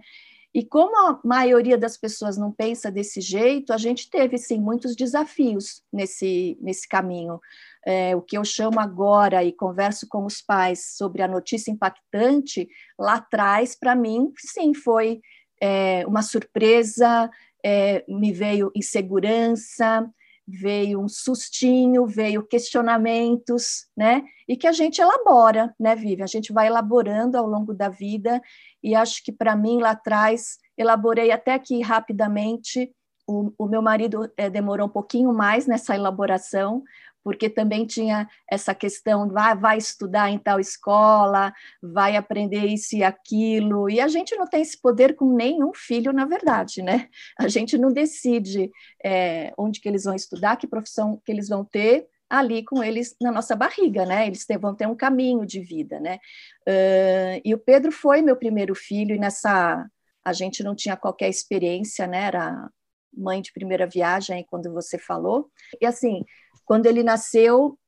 E 0.52 0.62
como 0.62 0.94
a 1.08 1.20
maioria 1.24 1.78
das 1.78 1.96
pessoas 1.96 2.36
não 2.36 2.52
pensa 2.52 2.90
desse 2.90 3.22
jeito, 3.22 3.72
a 3.72 3.78
gente 3.78 4.10
teve, 4.10 4.36
sim, 4.36 4.60
muitos 4.60 4.94
desafios 4.94 5.82
nesse, 5.90 6.58
nesse 6.60 6.86
caminho. 6.86 7.40
É, 7.86 8.14
o 8.14 8.20
que 8.20 8.36
eu 8.36 8.44
chamo 8.44 8.80
agora 8.80 9.42
e 9.42 9.50
converso 9.50 10.06
com 10.08 10.26
os 10.26 10.42
pais 10.42 10.96
sobre 10.96 11.22
a 11.22 11.28
notícia 11.28 11.70
impactante, 11.70 12.68
lá 12.98 13.14
atrás, 13.14 13.74
para 13.74 13.94
mim, 13.94 14.30
sim, 14.36 14.74
foi 14.74 15.22
é, 15.62 16.04
uma 16.06 16.20
surpresa, 16.20 17.30
é, 17.64 18.04
me 18.08 18.32
veio 18.32 18.70
insegurança, 18.74 20.08
veio 20.46 21.00
um 21.00 21.08
sustinho, 21.08 22.06
veio 22.06 22.42
questionamentos, 22.42 23.86
né? 23.96 24.22
E 24.48 24.56
que 24.56 24.66
a 24.66 24.72
gente 24.72 25.00
elabora, 25.00 25.74
né, 25.78 25.94
Vivi? 25.94 26.22
A 26.22 26.26
gente 26.26 26.52
vai 26.52 26.66
elaborando 26.66 27.38
ao 27.38 27.46
longo 27.46 27.72
da 27.72 27.88
vida, 27.88 28.42
e 28.82 28.94
acho 28.94 29.22
que 29.22 29.32
para 29.32 29.54
mim 29.54 29.80
lá 29.80 29.90
atrás, 29.90 30.58
elaborei 30.76 31.30
até 31.30 31.54
aqui 31.54 31.80
rapidamente. 31.80 32.92
O, 33.26 33.52
o 33.56 33.66
meu 33.66 33.80
marido 33.80 34.30
é, 34.36 34.50
demorou 34.50 34.86
um 34.86 34.90
pouquinho 34.90 35.32
mais 35.32 35.66
nessa 35.66 35.94
elaboração, 35.94 36.82
porque 37.22 37.48
também 37.48 37.86
tinha 37.86 38.28
essa 38.50 38.74
questão, 38.74 39.28
vai, 39.28 39.56
vai 39.56 39.78
estudar 39.78 40.30
em 40.30 40.38
tal 40.38 40.58
escola, 40.58 41.52
vai 41.82 42.16
aprender 42.16 42.66
isso 42.66 42.96
e 42.96 43.02
aquilo, 43.02 43.88
e 43.90 44.00
a 44.00 44.08
gente 44.08 44.34
não 44.36 44.46
tem 44.46 44.62
esse 44.62 44.80
poder 44.80 45.14
com 45.14 45.34
nenhum 45.34 45.72
filho, 45.74 46.12
na 46.12 46.24
verdade, 46.24 46.82
né? 46.82 47.08
A 47.38 47.48
gente 47.48 47.76
não 47.76 47.92
decide 47.92 48.70
é, 49.04 49.52
onde 49.56 49.80
que 49.80 49.88
eles 49.88 50.04
vão 50.04 50.14
estudar, 50.14 50.56
que 50.56 50.66
profissão 50.66 51.20
que 51.24 51.30
eles 51.32 51.48
vão 51.48 51.64
ter, 51.64 52.06
ali 52.30 52.64
com 52.64 52.82
eles 52.82 53.16
na 53.20 53.32
nossa 53.32 53.56
barriga, 53.56 54.06
né? 54.06 54.26
Eles 54.26 54.46
vão 54.60 54.74
ter 54.74 54.86
um 54.86 54.94
caminho 54.94 55.44
de 55.44 55.60
vida, 55.60 55.98
né? 55.98 56.18
Uh, 56.66 57.42
e 57.44 57.52
o 57.52 57.58
Pedro 57.58 57.90
foi 57.90 58.22
meu 58.22 58.36
primeiro 58.36 58.74
filho, 58.74 59.16
e 59.16 59.18
nessa 59.18 59.84
a 60.24 60.32
gente 60.32 60.62
não 60.62 60.74
tinha 60.74 60.96
qualquer 60.96 61.28
experiência, 61.28 62.06
né? 62.06 62.24
Era 62.26 62.70
mãe 63.12 63.42
de 63.42 63.52
primeira 63.52 63.86
viagem, 63.86 64.46
quando 64.48 64.72
você 64.72 64.96
falou. 64.96 65.50
E 65.80 65.86
assim, 65.86 66.24
quando 66.64 66.86
ele 66.86 67.02
nasceu, 67.02 67.78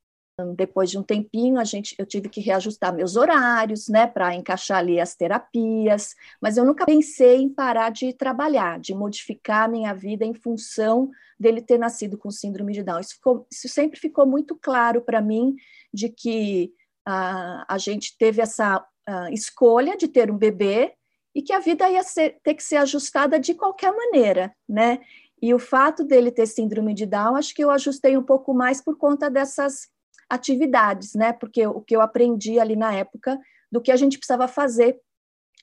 depois 0.57 0.91
de 0.91 0.99
um 0.99 1.03
tempinho, 1.03 1.59
a 1.59 1.65
gente, 1.65 1.95
eu 1.99 2.07
tive 2.07 2.29
que 2.29 2.41
reajustar 2.41 2.95
meus 2.95 3.17
horários, 3.17 3.89
né, 3.89 4.07
para 4.07 4.35
encaixar 4.35 4.79
ali 4.79 4.99
as 4.99 5.15
terapias, 5.15 6.15
mas 6.41 6.57
eu 6.57 6.65
nunca 6.65 6.87
pensei 6.87 7.43
em 7.43 7.49
parar 7.49 7.91
de 7.91 8.13
trabalhar, 8.13 8.81
de 8.81 8.95
modificar 8.95 9.65
a 9.65 9.69
minha 9.69 9.93
vida 9.95 10.25
em 10.25 10.35
função 10.35 11.11
dele 11.39 11.61
ter 11.61 11.79
nascido 11.79 12.17
com 12.17 12.31
síndrome 12.31 12.73
de 12.73 12.83
Down. 12.83 13.01
Isso, 13.01 13.15
ficou, 13.15 13.47
isso 13.51 13.69
sempre 13.69 14.01
ficou 14.01 14.27
muito 14.27 14.57
claro 14.57 15.03
para 15.03 15.21
mim 15.21 15.55
de 15.93 16.09
que 16.09 16.73
uh, 17.07 17.65
a 17.69 17.77
gente 17.79 18.17
teve 18.17 18.41
essa 18.41 18.79
uh, 18.79 19.33
escolha 19.33 19.97
de 19.97 20.09
ter 20.09 20.31
um 20.31 20.39
bebê 20.39 20.95
e 21.35 21.43
que 21.43 21.53
a 21.53 21.59
vida 21.59 21.89
ia 21.91 22.03
ser, 22.03 22.39
ter 22.43 22.55
que 22.55 22.63
ser 22.63 22.77
ajustada 22.77 23.41
de 23.41 23.55
qualquer 23.55 23.93
maneira, 23.93 24.55
né? 24.69 25.01
E 25.43 25.53
o 25.53 25.59
fato 25.59 26.05
dele 26.05 26.31
ter 26.31 26.47
síndrome 26.47 26.95
de 26.95 27.05
Down, 27.05 27.35
acho 27.35 27.53
que 27.53 27.65
eu 27.65 27.71
ajustei 27.71 28.17
um 28.17 28.23
pouco 28.23 28.55
mais 28.55 28.81
por 28.81 28.97
conta 28.97 29.29
dessas 29.29 29.89
atividades, 30.31 31.15
né? 31.15 31.33
Porque 31.33 31.67
o 31.67 31.81
que 31.81 31.97
eu 31.97 32.01
aprendi 32.01 32.61
ali 32.61 32.77
na 32.77 32.95
época 32.95 33.37
do 33.71 33.81
que 33.81 33.91
a 33.91 33.97
gente 33.97 34.19
precisava 34.19 34.47
fazer 34.47 35.01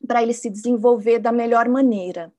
para 0.06 0.22
ele 0.22 0.34
se 0.34 0.50
desenvolver 0.50 1.20
da 1.20 1.32
melhor 1.32 1.70
maneira. 1.70 2.32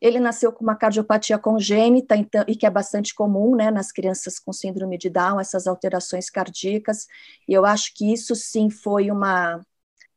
Ele 0.00 0.20
nasceu 0.20 0.52
com 0.52 0.62
uma 0.62 0.76
cardiopatia 0.76 1.38
congênita, 1.38 2.16
então, 2.16 2.44
e 2.46 2.54
que 2.54 2.66
é 2.66 2.70
bastante 2.70 3.14
comum 3.14 3.56
né, 3.56 3.70
nas 3.70 3.90
crianças 3.90 4.38
com 4.38 4.52
síndrome 4.52 4.98
de 4.98 5.08
Down, 5.08 5.40
essas 5.40 5.66
alterações 5.66 6.28
cardíacas, 6.28 7.06
e 7.48 7.54
eu 7.54 7.64
acho 7.64 7.92
que 7.94 8.12
isso 8.12 8.34
sim 8.34 8.68
foi 8.68 9.10
uma, 9.10 9.60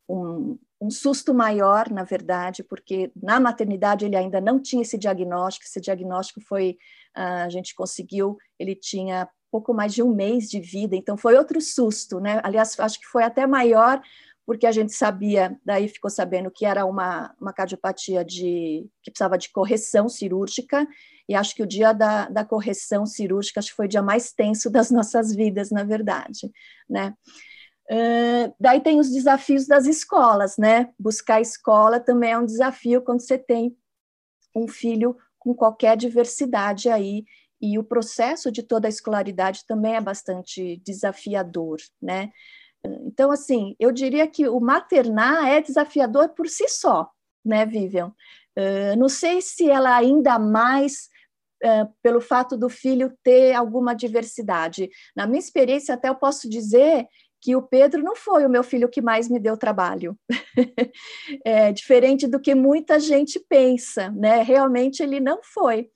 um, 0.09 0.57
um 0.79 0.91
susto 0.91 1.33
maior, 1.33 1.89
na 1.89 2.03
verdade, 2.03 2.63
porque 2.63 3.11
na 3.15 3.39
maternidade 3.39 4.05
ele 4.05 4.15
ainda 4.15 4.39
não 4.39 4.61
tinha 4.61 4.83
esse 4.83 4.97
diagnóstico, 4.97 5.65
esse 5.65 5.81
diagnóstico 5.81 6.39
foi, 6.41 6.77
ah, 7.15 7.43
a 7.43 7.49
gente 7.49 7.73
conseguiu, 7.73 8.37
ele 8.59 8.75
tinha 8.75 9.27
pouco 9.51 9.73
mais 9.73 9.93
de 9.93 10.03
um 10.03 10.13
mês 10.13 10.49
de 10.49 10.59
vida, 10.59 10.95
então 10.95 11.17
foi 11.17 11.35
outro 11.35 11.59
susto, 11.61 12.19
né? 12.19 12.39
Aliás, 12.43 12.79
acho 12.79 12.99
que 12.99 13.07
foi 13.07 13.23
até 13.23 13.47
maior, 13.47 14.01
porque 14.45 14.67
a 14.67 14.71
gente 14.71 14.93
sabia, 14.93 15.57
daí 15.65 15.87
ficou 15.87 16.09
sabendo 16.09 16.51
que 16.51 16.65
era 16.65 16.85
uma, 16.85 17.35
uma 17.39 17.51
cardiopatia 17.51 18.23
de, 18.23 18.87
que 19.01 19.11
precisava 19.11 19.37
de 19.37 19.49
correção 19.49 20.07
cirúrgica, 20.07 20.87
e 21.27 21.35
acho 21.35 21.55
que 21.55 21.63
o 21.63 21.67
dia 21.67 21.91
da, 21.91 22.29
da 22.29 22.45
correção 22.45 23.05
cirúrgica 23.05 23.59
acho 23.59 23.71
que 23.71 23.75
foi 23.75 23.87
o 23.87 23.89
dia 23.89 24.01
mais 24.01 24.31
tenso 24.31 24.69
das 24.71 24.91
nossas 24.91 25.33
vidas, 25.33 25.71
na 25.71 25.83
verdade, 25.83 26.51
né? 26.89 27.13
Uh, 27.89 28.53
daí 28.59 28.81
tem 28.81 28.99
os 28.99 29.09
desafios 29.09 29.65
das 29.65 29.85
escolas, 29.85 30.57
né? 30.57 30.89
Buscar 30.99 31.39
escola 31.39 31.99
também 31.99 32.31
é 32.31 32.37
um 32.37 32.45
desafio 32.45 33.01
quando 33.01 33.21
você 33.21 33.37
tem 33.37 33.77
um 34.53 34.67
filho 34.67 35.15
com 35.39 35.53
qualquer 35.53 35.95
diversidade 35.95 36.89
aí, 36.89 37.23
e 37.61 37.79
o 37.79 37.83
processo 37.83 38.51
de 38.51 38.61
toda 38.61 38.87
a 38.87 38.89
escolaridade 38.89 39.65
também 39.65 39.95
é 39.95 40.01
bastante 40.01 40.77
desafiador, 40.83 41.77
né? 42.01 42.31
Então, 43.05 43.31
assim, 43.31 43.75
eu 43.79 43.91
diria 43.91 44.27
que 44.27 44.47
o 44.47 44.59
maternar 44.59 45.47
é 45.47 45.61
desafiador 45.61 46.29
por 46.29 46.47
si 46.47 46.67
só, 46.69 47.09
né, 47.43 47.65
Vivian? 47.65 48.13
Uh, 48.57 48.95
não 48.97 49.09
sei 49.09 49.41
se 49.41 49.69
ela 49.69 49.95
ainda 49.95 50.37
mais 50.37 51.09
uh, 51.63 51.91
pelo 52.01 52.21
fato 52.21 52.55
do 52.57 52.69
filho 52.69 53.15
ter 53.23 53.53
alguma 53.53 53.93
diversidade. 53.93 54.89
Na 55.15 55.25
minha 55.25 55.39
experiência, 55.39 55.95
até 55.95 56.09
eu 56.09 56.15
posso 56.15 56.49
dizer 56.49 57.07
que 57.41 57.55
o 57.55 57.61
Pedro 57.61 58.03
não 58.03 58.15
foi 58.15 58.45
o 58.45 58.49
meu 58.49 58.63
filho 58.63 58.89
que 58.89 59.01
mais 59.01 59.29
me 59.29 59.39
deu 59.39 59.57
trabalho. 59.57 60.17
é 61.45 61.71
diferente 61.71 62.27
do 62.27 62.39
que 62.39 62.55
muita 62.55 62.99
gente 62.99 63.39
pensa, 63.47 64.11
né? 64.11 64.41
Realmente 64.41 65.03
ele 65.03 65.19
não 65.19 65.39
foi. 65.43 65.89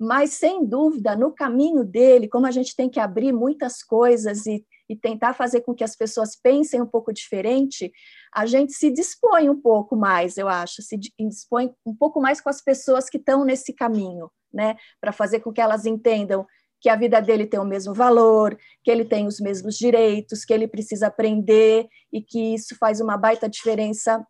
Mas, 0.00 0.34
sem 0.34 0.64
dúvida, 0.64 1.16
no 1.16 1.32
caminho 1.32 1.84
dele, 1.84 2.28
como 2.28 2.46
a 2.46 2.52
gente 2.52 2.76
tem 2.76 2.88
que 2.88 3.00
abrir 3.00 3.32
muitas 3.32 3.82
coisas 3.82 4.46
e, 4.46 4.64
e 4.88 4.94
tentar 4.94 5.34
fazer 5.34 5.62
com 5.62 5.74
que 5.74 5.82
as 5.82 5.96
pessoas 5.96 6.36
pensem 6.40 6.80
um 6.80 6.86
pouco 6.86 7.12
diferente, 7.12 7.90
a 8.32 8.46
gente 8.46 8.72
se 8.74 8.92
dispõe 8.92 9.50
um 9.50 9.60
pouco 9.60 9.96
mais, 9.96 10.36
eu 10.36 10.46
acho, 10.48 10.82
se 10.82 10.96
dispõe 11.18 11.72
um 11.84 11.94
pouco 11.94 12.20
mais 12.20 12.40
com 12.40 12.48
as 12.48 12.62
pessoas 12.62 13.10
que 13.10 13.18
estão 13.18 13.44
nesse 13.44 13.72
caminho, 13.72 14.30
né? 14.52 14.76
Para 15.00 15.10
fazer 15.10 15.40
com 15.40 15.52
que 15.52 15.60
elas 15.60 15.84
entendam 15.84 16.46
que 16.80 16.88
a 16.88 16.96
vida 16.96 17.20
dele 17.20 17.46
tem 17.46 17.58
o 17.58 17.64
mesmo 17.64 17.94
valor, 17.94 18.56
que 18.82 18.90
ele 18.90 19.04
tem 19.04 19.26
os 19.26 19.40
mesmos 19.40 19.76
direitos, 19.76 20.44
que 20.44 20.52
ele 20.52 20.68
precisa 20.68 21.08
aprender 21.08 21.88
e 22.12 22.22
que 22.22 22.54
isso 22.54 22.76
faz 22.78 23.00
uma 23.00 23.16
baita 23.16 23.48
diferença 23.48 24.24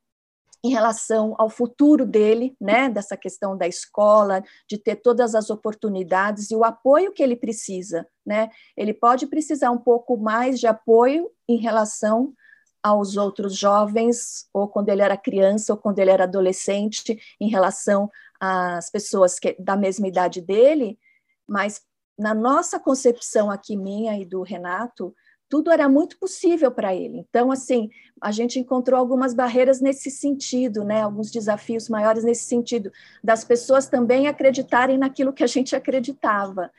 em 0.65 0.71
relação 0.71 1.35
ao 1.39 1.49
futuro 1.49 2.05
dele, 2.05 2.57
né, 2.61 2.89
dessa 2.89 3.17
questão 3.17 3.57
da 3.57 3.69
escola, 3.69 4.43
de 4.69 4.77
ter 4.77 4.97
todas 4.97 5.35
as 5.35 5.51
oportunidades 5.51 6.51
e 6.51 6.57
o 6.57 6.65
apoio 6.65 7.13
que 7.13 7.23
ele 7.23 7.37
precisa, 7.37 8.07
né? 8.27 8.51
Ele 8.77 8.93
pode 8.93 9.27
precisar 9.29 9.71
um 9.71 9.79
pouco 9.79 10.17
mais 10.17 10.59
de 10.59 10.67
apoio 10.67 11.31
em 11.49 11.59
relação 11.59 12.35
aos 12.83 13.17
outros 13.17 13.57
jovens, 13.57 14.49
ou 14.53 14.69
quando 14.69 14.89
ele 14.89 15.03
era 15.03 15.17
criança, 15.17 15.73
ou 15.73 15.79
quando 15.79 15.99
ele 15.99 16.11
era 16.11 16.25
adolescente, 16.25 17.19
em 17.41 17.49
relação 17.49 18.11
às 18.41 18.91
pessoas 18.91 19.39
que, 19.39 19.57
da 19.61 19.77
mesma 19.77 20.09
idade 20.09 20.41
dele, 20.41 20.99
mas 21.47 21.81
na 22.19 22.35
nossa 22.35 22.81
concepção 22.81 23.51
aqui, 23.51 23.77
minha 23.77 24.19
e 24.19 24.25
do 24.25 24.43
Renato, 24.43 25.15
tudo 25.49 25.71
era 25.71 25.89
muito 25.89 26.19
possível 26.19 26.71
para 26.71 26.95
ele. 26.95 27.25
Então, 27.29 27.51
assim, 27.51 27.89
a 28.21 28.31
gente 28.31 28.59
encontrou 28.59 28.99
algumas 28.99 29.33
barreiras 29.33 29.81
nesse 29.81 30.11
sentido, 30.11 30.85
né? 30.85 31.03
Alguns 31.03 31.31
desafios 31.31 31.89
maiores 31.89 32.25
nesse 32.25 32.45
sentido, 32.45 32.91
das 33.25 33.45
pessoas 33.45 33.89
também 33.89 34.27
acreditarem 34.27 34.99
naquilo 34.99 35.33
que 35.33 35.45
a 35.45 35.47
gente 35.47 35.75
acreditava. 35.75 36.71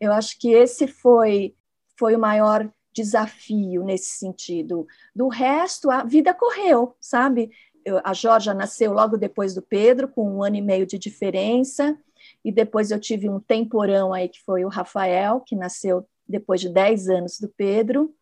Eu 0.00 0.12
acho 0.12 0.38
que 0.38 0.52
esse 0.52 0.86
foi 0.86 1.54
foi 1.96 2.16
o 2.16 2.18
maior 2.18 2.68
desafio 2.92 3.84
nesse 3.84 4.18
sentido. 4.18 4.86
Do 5.14 5.28
resto, 5.28 5.90
a 5.90 6.02
vida 6.02 6.34
correu, 6.34 6.96
sabe? 7.00 7.50
Eu, 7.84 8.00
a 8.02 8.12
Jorge 8.12 8.52
nasceu 8.54 8.92
logo 8.92 9.16
depois 9.16 9.54
do 9.54 9.62
Pedro, 9.62 10.08
com 10.08 10.28
um 10.28 10.42
ano 10.42 10.56
e 10.56 10.62
meio 10.62 10.86
de 10.86 10.98
diferença 10.98 11.96
e 12.44 12.52
depois 12.52 12.90
eu 12.90 13.00
tive 13.00 13.28
um 13.28 13.40
temporão 13.40 14.12
aí 14.12 14.28
que 14.28 14.42
foi 14.42 14.64
o 14.64 14.68
Rafael, 14.68 15.40
que 15.40 15.56
nasceu 15.56 16.06
depois 16.26 16.60
de 16.60 16.68
10 16.68 17.08
anos 17.08 17.38
do 17.40 17.48
Pedro. 17.48 18.14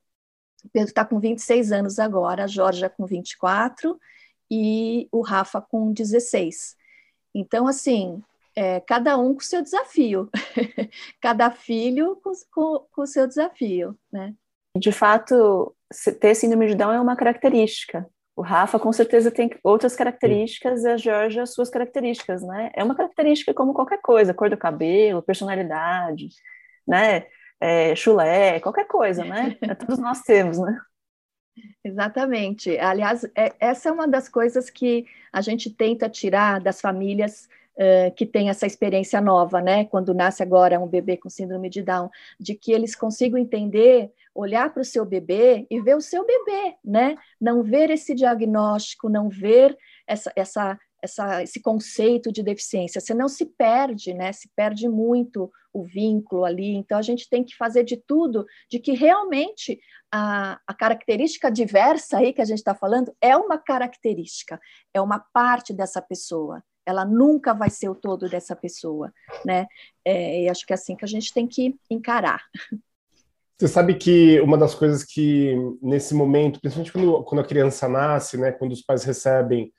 O 0.64 0.68
Pedro 0.68 0.88
está 0.88 1.04
com 1.04 1.18
26 1.18 1.72
anos 1.72 1.98
agora, 1.98 2.44
a 2.44 2.46
Jorge 2.46 2.88
com 2.90 3.04
24 3.04 3.98
e 4.50 5.08
o 5.10 5.22
Rafa 5.22 5.60
com 5.60 5.92
16. 5.92 6.76
Então, 7.34 7.66
assim, 7.66 8.22
é, 8.54 8.80
cada 8.80 9.16
um 9.18 9.34
com 9.34 9.40
seu 9.40 9.62
desafio, 9.62 10.30
cada 11.20 11.50
filho 11.50 12.20
com 12.52 12.86
o 12.96 13.06
seu 13.06 13.26
desafio, 13.26 13.98
né? 14.12 14.34
De 14.76 14.92
fato, 14.92 15.74
ter 16.20 16.34
síndrome 16.34 16.68
de 16.68 16.74
Down 16.74 16.92
é 16.92 17.00
uma 17.00 17.16
característica, 17.16 18.08
o 18.42 18.44
Rafa 18.44 18.76
com 18.76 18.92
certeza 18.92 19.30
tem 19.30 19.48
outras 19.62 19.94
características 19.94 20.82
e 20.82 20.88
a 20.88 20.96
Georgia 20.96 21.46
suas 21.46 21.70
características, 21.70 22.42
né? 22.42 22.72
É 22.74 22.82
uma 22.82 22.96
característica 22.96 23.54
como 23.54 23.72
qualquer 23.72 24.00
coisa, 24.02 24.34
cor 24.34 24.50
do 24.50 24.56
cabelo, 24.56 25.22
personalidade, 25.22 26.28
né? 26.86 27.26
É, 27.60 27.94
chulé, 27.94 28.58
qualquer 28.58 28.88
coisa, 28.88 29.24
né? 29.24 29.56
É, 29.62 29.76
todos 29.76 29.96
nós 30.00 30.22
temos, 30.22 30.58
né? 30.58 30.76
Exatamente. 31.84 32.76
Aliás, 32.78 33.22
é, 33.36 33.54
essa 33.60 33.88
é 33.88 33.92
uma 33.92 34.08
das 34.08 34.28
coisas 34.28 34.68
que 34.68 35.06
a 35.32 35.40
gente 35.40 35.70
tenta 35.70 36.08
tirar 36.08 36.60
das 36.60 36.80
famílias 36.80 37.48
uh, 37.76 38.12
que 38.16 38.26
têm 38.26 38.50
essa 38.50 38.66
experiência 38.66 39.20
nova, 39.20 39.60
né? 39.60 39.84
Quando 39.84 40.12
nasce 40.12 40.42
agora 40.42 40.80
um 40.80 40.88
bebê 40.88 41.16
com 41.16 41.30
síndrome 41.30 41.70
de 41.70 41.80
Down, 41.80 42.10
de 42.40 42.56
que 42.56 42.72
eles 42.72 42.96
consigam 42.96 43.38
entender 43.38 44.10
olhar 44.34 44.72
para 44.72 44.82
o 44.82 44.84
seu 44.84 45.04
bebê 45.04 45.66
e 45.70 45.80
ver 45.80 45.96
o 45.96 46.00
seu 46.00 46.26
bebê, 46.26 46.76
né? 46.84 47.16
Não 47.40 47.62
ver 47.62 47.90
esse 47.90 48.14
diagnóstico, 48.14 49.08
não 49.08 49.28
ver 49.28 49.76
essa, 50.06 50.32
essa, 50.34 50.78
essa, 51.02 51.42
esse 51.42 51.60
conceito 51.60 52.32
de 52.32 52.42
deficiência. 52.42 53.00
Você 53.00 53.14
não 53.14 53.28
se 53.28 53.46
perde, 53.46 54.14
né? 54.14 54.32
Se 54.32 54.48
perde 54.54 54.88
muito 54.88 55.50
o 55.72 55.82
vínculo 55.82 56.44
ali. 56.44 56.74
Então, 56.74 56.98
a 56.98 57.02
gente 57.02 57.28
tem 57.28 57.42
que 57.42 57.56
fazer 57.56 57.84
de 57.84 57.96
tudo 57.96 58.46
de 58.70 58.78
que 58.78 58.92
realmente 58.92 59.80
a, 60.10 60.60
a 60.66 60.74
característica 60.74 61.50
diversa 61.50 62.18
aí 62.18 62.32
que 62.32 62.42
a 62.42 62.44
gente 62.44 62.58
está 62.58 62.74
falando 62.74 63.14
é 63.20 63.36
uma 63.36 63.58
característica, 63.58 64.60
é 64.92 65.00
uma 65.00 65.18
parte 65.18 65.72
dessa 65.72 66.02
pessoa. 66.02 66.62
Ela 66.84 67.04
nunca 67.04 67.54
vai 67.54 67.70
ser 67.70 67.88
o 67.88 67.94
todo 67.94 68.28
dessa 68.28 68.56
pessoa, 68.56 69.12
né? 69.44 69.66
É, 70.04 70.42
e 70.42 70.48
acho 70.48 70.66
que 70.66 70.72
é 70.72 70.74
assim 70.74 70.96
que 70.96 71.04
a 71.04 71.08
gente 71.08 71.32
tem 71.32 71.46
que 71.46 71.76
encarar. 71.88 72.42
Você 73.58 73.68
sabe 73.68 73.94
que 73.94 74.40
uma 74.40 74.58
das 74.58 74.74
coisas 74.74 75.04
que, 75.04 75.54
nesse 75.80 76.14
momento, 76.14 76.60
principalmente 76.60 76.92
quando, 76.92 77.22
quando 77.24 77.40
a 77.40 77.46
criança 77.46 77.88
nasce, 77.88 78.36
né, 78.36 78.50
quando 78.50 78.72
os 78.72 78.82
pais 78.82 79.04
recebem 79.04 79.72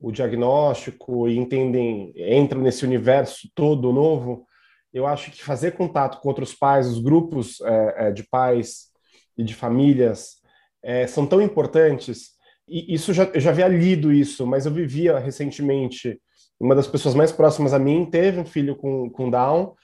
o 0.00 0.10
diagnóstico 0.12 1.28
e 1.28 1.36
entendem, 1.36 2.12
entram 2.16 2.60
nesse 2.60 2.84
universo 2.84 3.48
todo 3.54 3.92
novo, 3.92 4.46
eu 4.92 5.06
acho 5.06 5.30
que 5.30 5.42
fazer 5.42 5.72
contato 5.72 6.20
com 6.20 6.28
outros 6.28 6.54
pais, 6.54 6.88
os 6.88 6.98
grupos 6.98 7.60
é, 7.60 8.08
é 8.08 8.12
de 8.12 8.24
pais 8.24 8.88
e 9.36 9.44
de 9.44 9.54
famílias, 9.54 10.38
é, 10.82 11.06
são 11.06 11.26
tão 11.26 11.42
importantes. 11.42 12.30
E 12.66 12.94
isso 12.94 13.12
já, 13.12 13.24
eu 13.24 13.40
já 13.40 13.50
havia 13.50 13.68
lido 13.68 14.12
isso, 14.12 14.46
mas 14.46 14.66
eu 14.66 14.72
vivia 14.72 15.18
recentemente. 15.18 16.20
Uma 16.58 16.74
das 16.74 16.86
pessoas 16.86 17.14
mais 17.14 17.30
próximas 17.30 17.72
a 17.72 17.78
mim 17.78 18.04
teve 18.10 18.40
um 18.40 18.46
filho 18.46 18.76
com, 18.76 19.08
com 19.10 19.30
Down 19.30 19.74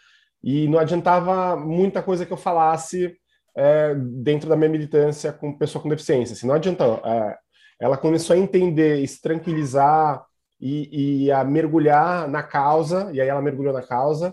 e 0.42 0.68
não 0.68 0.78
adiantava 0.78 1.56
muita 1.56 2.02
coisa 2.02 2.26
que 2.26 2.32
eu 2.32 2.36
falasse 2.36 3.16
é, 3.56 3.94
dentro 3.94 4.48
da 4.48 4.56
minha 4.56 4.68
militância 4.68 5.32
com 5.32 5.56
pessoa 5.56 5.82
com 5.82 5.88
deficiência. 5.88 6.34
Assim, 6.34 6.46
não 6.46 6.54
adianta. 6.54 6.84
É, 7.04 7.36
ela 7.80 7.96
começou 7.96 8.34
a 8.34 8.38
entender, 8.38 9.06
se 9.06 9.20
tranquilizar 9.20 10.24
e, 10.60 11.24
e, 11.24 11.32
a 11.32 11.44
mergulhar 11.44 12.28
na 12.28 12.42
causa, 12.42 13.10
e 13.12 13.20
aí 13.20 13.28
ela 13.28 13.42
mergulhou 13.42 13.72
na 13.72 13.82
causa, 13.82 14.32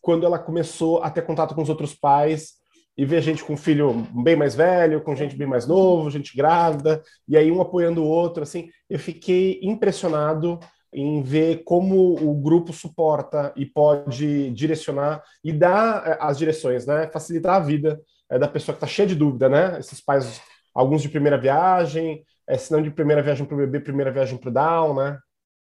quando 0.00 0.24
ela 0.24 0.38
começou 0.38 1.02
a 1.02 1.10
ter 1.10 1.22
contato 1.22 1.54
com 1.54 1.62
os 1.62 1.68
outros 1.68 1.94
pais 1.94 2.52
e 2.96 3.04
ver 3.04 3.22
gente 3.22 3.44
com 3.44 3.56
filho 3.56 4.06
bem 4.22 4.36
mais 4.36 4.54
velho, 4.54 5.02
com 5.02 5.16
gente 5.16 5.36
bem 5.36 5.46
mais 5.46 5.66
novo, 5.66 6.10
gente 6.10 6.36
grávida, 6.36 7.02
e 7.26 7.36
aí 7.36 7.50
um 7.50 7.60
apoiando 7.60 8.02
o 8.02 8.06
outro, 8.06 8.42
assim, 8.42 8.68
eu 8.88 8.98
fiquei 8.98 9.58
impressionado 9.62 10.58
em 10.92 11.22
ver 11.22 11.62
como 11.64 12.14
o 12.14 12.34
grupo 12.34 12.72
suporta 12.72 13.52
e 13.56 13.66
pode 13.66 14.50
direcionar 14.52 15.22
e 15.44 15.52
dar 15.52 16.06
é, 16.06 16.18
as 16.20 16.38
direções, 16.38 16.86
né? 16.86 17.08
Facilitar 17.12 17.56
a 17.56 17.60
vida 17.60 18.00
é, 18.30 18.38
da 18.38 18.48
pessoa 18.48 18.74
que 18.74 18.84
está 18.84 18.86
cheia 18.86 19.08
de 19.08 19.14
dúvida, 19.14 19.48
né? 19.48 19.78
Esses 19.78 20.00
pais, 20.00 20.40
alguns 20.74 21.02
de 21.02 21.08
primeira 21.08 21.38
viagem, 21.38 22.24
é, 22.46 22.56
se 22.56 22.72
não 22.72 22.82
de 22.82 22.90
primeira 22.90 23.22
viagem 23.22 23.46
para 23.46 23.54
o 23.54 23.58
bebê, 23.58 23.80
primeira 23.80 24.10
viagem 24.10 24.38
para 24.38 24.50
o 24.50 24.52
down, 24.52 24.94
né? 24.94 25.18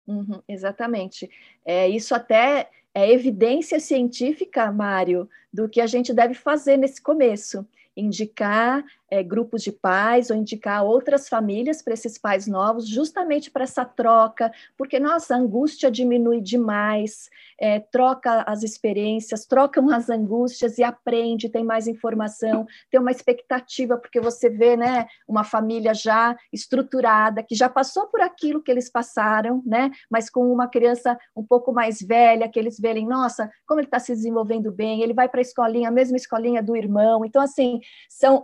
Uhum, 0.07 0.41
exatamente. 0.47 1.29
É, 1.65 1.87
isso 1.87 2.13
até 2.13 2.69
é 2.93 3.11
evidência 3.11 3.79
científica, 3.79 4.71
Mário, 4.71 5.27
do 5.51 5.67
que 5.67 5.81
a 5.81 5.87
gente 5.87 6.13
deve 6.13 6.33
fazer 6.33 6.77
nesse 6.77 7.01
começo 7.01 7.67
indicar 7.95 8.83
é, 9.09 9.21
grupos 9.21 9.61
de 9.61 9.71
pais 9.71 10.29
ou 10.29 10.35
indicar 10.35 10.83
outras 10.83 11.29
famílias 11.29 11.81
para 11.81 11.93
esses 11.93 12.17
pais 12.17 12.47
novos, 12.47 12.87
justamente 12.87 13.51
para 13.51 13.63
essa 13.63 13.85
troca, 13.85 14.51
porque 14.77 14.99
nossa 14.99 15.35
a 15.35 15.37
angústia 15.37 15.91
diminui 15.91 16.41
demais, 16.41 17.29
é, 17.59 17.79
troca 17.79 18.41
as 18.47 18.63
experiências, 18.63 19.45
trocam 19.45 19.89
as 19.93 20.09
angústias 20.09 20.77
e 20.77 20.83
aprende, 20.83 21.49
tem 21.49 21.63
mais 21.63 21.87
informação, 21.87 22.65
tem 22.89 22.99
uma 22.99 23.11
expectativa, 23.11 23.97
porque 23.97 24.19
você 24.19 24.49
vê 24.49 24.75
né, 24.75 25.05
uma 25.27 25.43
família 25.43 25.93
já 25.93 26.35
estruturada, 26.51 27.43
que 27.43 27.55
já 27.55 27.69
passou 27.69 28.07
por 28.07 28.21
aquilo 28.21 28.61
que 28.61 28.71
eles 28.71 28.89
passaram, 28.89 29.61
né, 29.65 29.91
mas 30.09 30.29
com 30.29 30.51
uma 30.51 30.67
criança 30.67 31.17
um 31.35 31.43
pouco 31.43 31.71
mais 31.71 32.01
velha, 32.01 32.49
que 32.49 32.59
eles 32.59 32.79
veem, 32.79 33.07
nossa, 33.07 33.51
como 33.67 33.79
ele 33.79 33.87
está 33.87 33.99
se 33.99 34.13
desenvolvendo 34.13 34.71
bem, 34.71 35.01
ele 35.01 35.13
vai 35.13 35.29
para 35.29 35.39
a 35.39 35.41
escolinha, 35.41 35.89
a 35.89 35.91
mesma 35.91 36.17
escolinha 36.17 36.61
do 36.61 36.75
irmão, 36.75 37.23
então 37.23 37.41
assim, 37.41 37.79
são, 38.09 38.41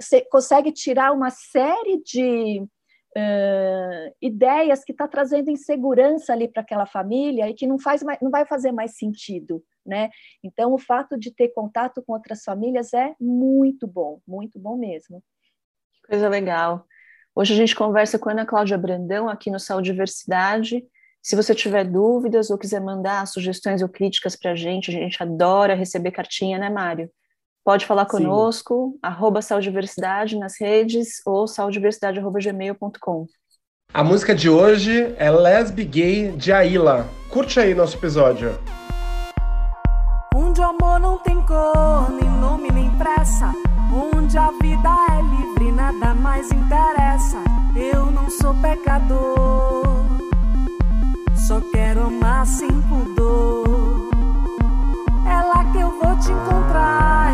consegue 0.52 0.74
tirar 0.74 1.14
uma 1.14 1.30
série 1.30 2.02
de 2.04 2.60
uh, 2.60 4.16
ideias 4.22 4.84
que 4.84 4.92
está 4.92 5.08
trazendo 5.08 5.50
insegurança 5.50 6.34
ali 6.34 6.50
para 6.50 6.62
aquela 6.62 6.86
família 6.86 7.50
e 7.50 7.54
que 7.54 7.66
não, 7.66 7.80
faz 7.80 8.04
mais, 8.04 8.20
não 8.22 8.30
vai 8.30 8.46
fazer 8.46 8.74
mais 8.74 8.98
sentido. 8.98 9.64
Né? 9.86 10.10
Então, 10.44 10.74
o 10.74 10.78
fato 10.78 11.18
de 11.18 11.34
ter 11.34 11.54
contato 11.54 12.04
com 12.06 12.12
outras 12.12 12.44
famílias 12.44 12.94
é 12.94 13.16
muito 13.18 13.88
bom, 13.88 14.20
muito 14.28 14.60
bom 14.60 14.76
mesmo. 14.76 15.24
Que 15.94 16.10
coisa 16.10 16.28
legal. 16.28 16.86
Hoje 17.34 17.54
a 17.54 17.58
gente 17.58 17.74
conversa 17.74 18.20
com 18.20 18.28
a 18.28 18.34
Ana 18.34 18.46
Cláudia 18.46 18.78
Brandão 18.78 19.30
aqui 19.30 19.50
no 19.50 19.60
Saúde 19.60 19.92
Diversidade. 19.92 20.86
Se 21.22 21.34
você 21.34 21.56
tiver 21.56 21.86
dúvidas 21.86 22.50
ou 22.50 22.58
quiser 22.58 22.82
mandar 22.82 23.26
sugestões 23.26 23.82
ou 23.82 23.88
críticas 23.88 24.36
para 24.36 24.52
a 24.52 24.56
gente, 24.56 24.92
a 24.92 24.94
gente 24.94 25.24
adora 25.24 25.76
receber 25.76 26.12
cartinha, 26.12 26.60
né, 26.60 26.70
Mário? 26.70 27.10
Pode 27.64 27.86
falar 27.86 28.06
conosco, 28.06 28.92
Sim. 28.94 29.00
arroba 29.04 29.42
saudiversidade 29.42 30.38
nas 30.38 30.60
redes 30.60 31.22
ou 31.26 31.48
saudiversidade.gmail.com. 31.48 33.28
A 33.94 34.04
música 34.04 34.34
de 34.34 34.50
hoje 34.50 35.14
é 35.18 35.30
Lesbi 35.30 35.84
Gay 35.84 36.32
de 36.32 36.52
Aila. 36.52 37.08
Curte 37.30 37.60
aí 37.60 37.76
nosso 37.76 37.98
episódio. 37.98 38.58
Onde 40.34 40.60
o 40.60 40.64
amor 40.64 41.00
não 41.00 41.18
tem 41.20 41.40
cor, 41.46 42.10
nem 42.10 42.30
nome, 42.40 42.72
nem 42.72 42.90
pressa. 42.98 43.52
Onde 43.94 44.38
a 44.38 44.50
vida 44.52 44.90
é 45.12 45.22
livre, 45.22 45.72
nada 45.72 46.16
mais 46.16 46.50
interessa. 46.52 47.38
Eu 47.76 48.10
não 48.12 48.30
sou 48.30 48.54
pecador, 48.56 49.86
só 51.48 51.62
quero 51.72 52.06
amar 52.06 52.46
sem 52.46 52.70
pudor. 52.84 54.10
É 55.28 55.42
lá 55.44 55.72
que 55.72 55.80
eu 55.80 55.92
vou 56.00 56.18
te 56.20 56.32
encontrar 56.32 57.31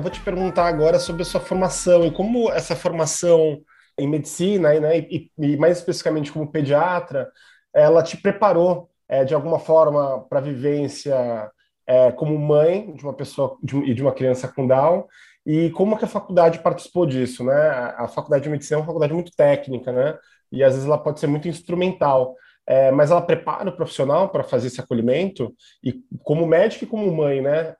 Ana, 0.00 0.02
vou 0.02 0.10
te 0.10 0.20
perguntar 0.20 0.66
agora 0.66 0.98
sobre 0.98 1.22
a 1.22 1.24
sua 1.24 1.40
formação 1.40 2.04
e 2.04 2.10
como 2.10 2.50
essa 2.50 2.74
formação 2.74 3.60
em 3.98 4.08
medicina 4.08 4.72
né, 4.80 4.98
e, 4.98 5.30
e 5.38 5.56
mais 5.58 5.78
especificamente 5.78 6.32
como 6.32 6.50
pediatra, 6.50 7.30
ela 7.72 8.02
te 8.02 8.16
preparou 8.16 8.88
é, 9.06 9.24
de 9.24 9.34
alguma 9.34 9.58
forma 9.58 10.26
para 10.28 10.38
a 10.38 10.42
vivência 10.42 11.50
é, 11.86 12.10
como 12.12 12.38
mãe 12.38 12.94
de 12.94 13.04
uma 13.04 13.12
pessoa 13.12 13.58
e 13.62 13.66
de, 13.66 13.94
de 13.94 14.02
uma 14.02 14.12
criança 14.12 14.48
com 14.48 14.66
Down 14.66 15.06
e 15.44 15.70
como 15.70 15.98
que 15.98 16.04
a 16.04 16.08
faculdade 16.08 16.60
participou 16.60 17.04
disso, 17.04 17.44
né? 17.44 17.52
A, 17.54 18.04
a, 18.04 18.08
faculdade 18.08 18.44
de 18.44 18.50
medicina 18.50 18.76
é 18.76 18.80
uma 18.80 18.86
faculdade 18.86 19.12
muito 19.12 19.32
técnica, 19.36 19.92
né? 19.92 20.16
E 20.50 20.64
às 20.64 20.72
vezes 20.74 20.86
ela 20.86 20.98
pode 20.98 21.20
ser 21.20 21.26
muito 21.26 21.48
instrumental, 21.48 22.34
é, 22.66 22.90
mas 22.90 23.10
ela 23.10 23.22
prepara 23.22 23.68
o 23.68 23.76
profissional 23.76 24.28
para 24.28 24.44
fazer 24.44 24.68
esse 24.68 24.80
acolhimento 24.80 25.54
e 25.82 26.00
como 26.22 26.46
médico 26.46 26.84
e 26.84 26.86
como 26.86 27.10
mãe, 27.14 27.40
né? 27.40 27.74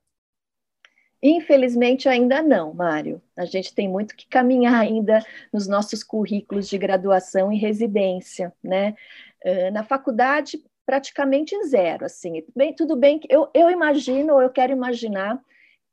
Infelizmente 1.22 2.08
ainda 2.08 2.42
não, 2.42 2.72
Mário. 2.72 3.20
A 3.36 3.44
gente 3.44 3.74
tem 3.74 3.88
muito 3.88 4.16
que 4.16 4.26
caminhar 4.26 4.80
ainda 4.80 5.24
nos 5.52 5.68
nossos 5.68 6.02
currículos 6.02 6.68
de 6.68 6.78
graduação 6.78 7.52
e 7.52 7.58
residência, 7.58 8.52
né? 8.62 8.94
Uh, 9.44 9.70
na 9.72 9.84
faculdade 9.84 10.62
praticamente 10.86 11.54
zero, 11.66 12.04
assim. 12.04 12.44
Bem, 12.56 12.74
tudo 12.74 12.96
bem 12.96 13.18
que 13.18 13.28
eu, 13.30 13.48
eu 13.54 13.70
imagino, 13.70 14.34
ou 14.34 14.42
eu 14.42 14.50
quero 14.50 14.72
imaginar 14.72 15.40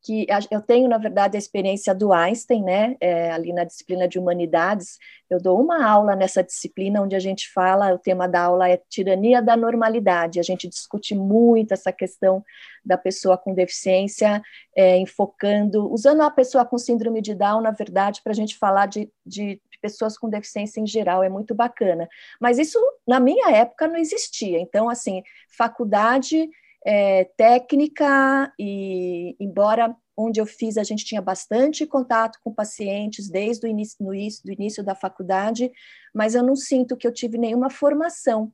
que 0.02 0.26
eu 0.50 0.62
tenho, 0.62 0.88
na 0.88 0.98
verdade, 0.98 1.36
a 1.36 1.40
experiência 1.40 1.94
do 1.94 2.14
Einstein, 2.14 2.64
né, 2.64 2.96
é, 3.02 3.32
ali 3.32 3.52
na 3.52 3.64
disciplina 3.64 4.08
de 4.08 4.18
humanidades, 4.18 4.98
eu 5.30 5.42
dou 5.42 5.62
uma 5.62 5.86
aula 5.86 6.16
nessa 6.16 6.42
disciplina 6.44 7.02
onde 7.02 7.16
a 7.16 7.20
gente 7.20 7.52
fala, 7.52 7.94
o 7.94 8.00
tema 8.00 8.28
da 8.28 8.44
aula 8.44 8.70
é 8.70 8.82
tirania 8.90 9.42
da 9.42 9.58
normalidade, 9.58 10.40
a 10.40 10.44
gente 10.44 10.68
discute 10.68 11.14
muito 11.14 11.74
essa 11.74 11.92
questão 11.92 12.44
da 12.86 12.98
pessoa 12.98 13.38
com 13.38 13.54
deficiência, 13.54 14.42
é, 14.76 14.98
enfocando, 14.98 15.92
usando 15.92 16.22
a 16.22 16.32
pessoa 16.32 16.64
com 16.64 16.78
síndrome 16.78 17.22
de 17.22 17.36
Down, 17.36 17.62
na 17.62 17.72
verdade, 17.72 18.22
para 18.24 18.32
a 18.32 18.36
gente 18.36 18.58
falar 18.58 18.86
de, 18.86 19.12
de 19.26 19.60
pessoas 19.82 20.18
com 20.18 20.30
deficiência 20.30 20.80
em 20.80 20.88
geral, 20.88 21.24
é 21.24 21.30
muito 21.30 21.54
bacana. 21.54 22.08
Mas 22.40 22.58
isso, 22.58 22.80
na 23.06 23.20
minha 23.20 23.52
época, 23.52 23.88
não 23.88 23.98
existia, 23.98 24.60
então, 24.60 24.90
assim, 24.90 25.22
faculdade 25.50 26.50
é, 26.90 27.26
técnica 27.36 28.54
e, 28.58 29.36
embora 29.42 29.94
onde 30.16 30.40
eu 30.40 30.46
fiz 30.46 30.78
a 30.78 30.84
gente 30.84 31.04
tinha 31.04 31.22
bastante 31.22 31.86
contato 31.86 32.40
com 32.42 32.54
pacientes 32.54 33.30
desde 33.30 33.68
o 33.68 33.70
início, 33.70 33.98
no 34.00 34.12
do 34.12 34.52
início 34.54 34.82
da 34.82 34.96
faculdade, 34.96 35.70
mas 36.16 36.34
eu 36.34 36.42
não 36.42 36.56
sinto 36.56 36.96
que 36.96 37.06
eu 37.06 37.12
tive 37.12 37.38
nenhuma 37.38 37.70
formação 37.70 38.54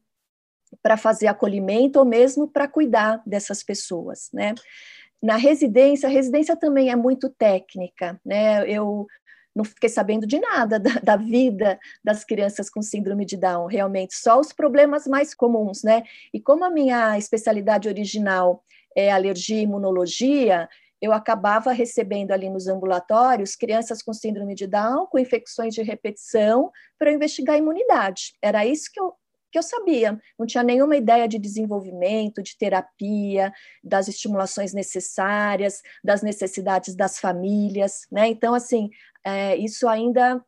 para 0.81 0.97
fazer 0.97 1.27
acolhimento 1.27 1.99
ou 1.99 2.05
mesmo 2.05 2.47
para 2.47 2.67
cuidar 2.67 3.21
dessas 3.23 3.61
pessoas, 3.61 4.29
né? 4.33 4.55
Na 5.21 5.37
residência, 5.37 6.09
a 6.09 6.11
residência 6.11 6.57
também 6.57 6.89
é 6.89 6.95
muito 6.95 7.29
técnica, 7.29 8.19
né? 8.25 8.67
Eu 8.67 9.05
não 9.55 9.63
fiquei 9.63 9.89
sabendo 9.89 10.25
de 10.25 10.39
nada 10.39 10.79
da, 10.79 10.93
da, 11.03 11.15
vida 11.15 11.79
das 12.03 12.23
crianças 12.23 12.69
com 12.69 12.81
síndrome 12.81 13.25
de 13.25 13.37
Down, 13.37 13.67
realmente, 13.67 14.15
só 14.15 14.39
os 14.39 14.51
problemas 14.51 15.05
mais 15.05 15.33
comuns, 15.33 15.83
né? 15.83 16.03
E 16.33 16.39
como 16.39 16.65
a 16.65 16.69
minha 16.69 17.17
especialidade 17.17 17.87
original 17.87 18.63
é 18.95 19.11
alergia 19.11 19.59
e 19.59 19.63
imunologia, 19.63 20.67
eu 21.01 21.11
acabava 21.11 21.73
recebendo 21.73 22.31
ali 22.31 22.49
nos 22.49 22.67
ambulatórios 22.67 23.57
crianças 23.57 24.01
com 24.01 24.13
síndrome 24.13 24.55
de 24.55 24.65
Down, 24.65 25.05
com 25.07 25.19
infecções 25.19 25.73
de 25.73 25.83
repetição, 25.83 26.71
para 26.97 27.11
investigar 27.11 27.55
a 27.55 27.59
imunidade. 27.59 28.33
Era 28.41 28.65
isso 28.65 28.89
que 28.91 28.99
eu, 28.99 29.13
que 29.53 29.59
eu 29.59 29.63
sabia, 29.63 30.19
não 30.37 30.47
tinha 30.47 30.63
nenhuma 30.63 30.97
ideia 30.97 31.27
de 31.27 31.37
desenvolvimento, 31.37 32.41
de 32.41 32.57
terapia, 32.57 33.53
das 33.83 34.07
estimulações 34.07 34.73
necessárias, 34.73 35.83
das 36.03 36.23
necessidades 36.23 36.95
das 36.95 37.19
famílias, 37.19 38.07
né? 38.11 38.27
Então, 38.27 38.55
assim, 38.55 38.89
é, 39.23 39.55
isso 39.55 39.87
ainda 39.87 40.43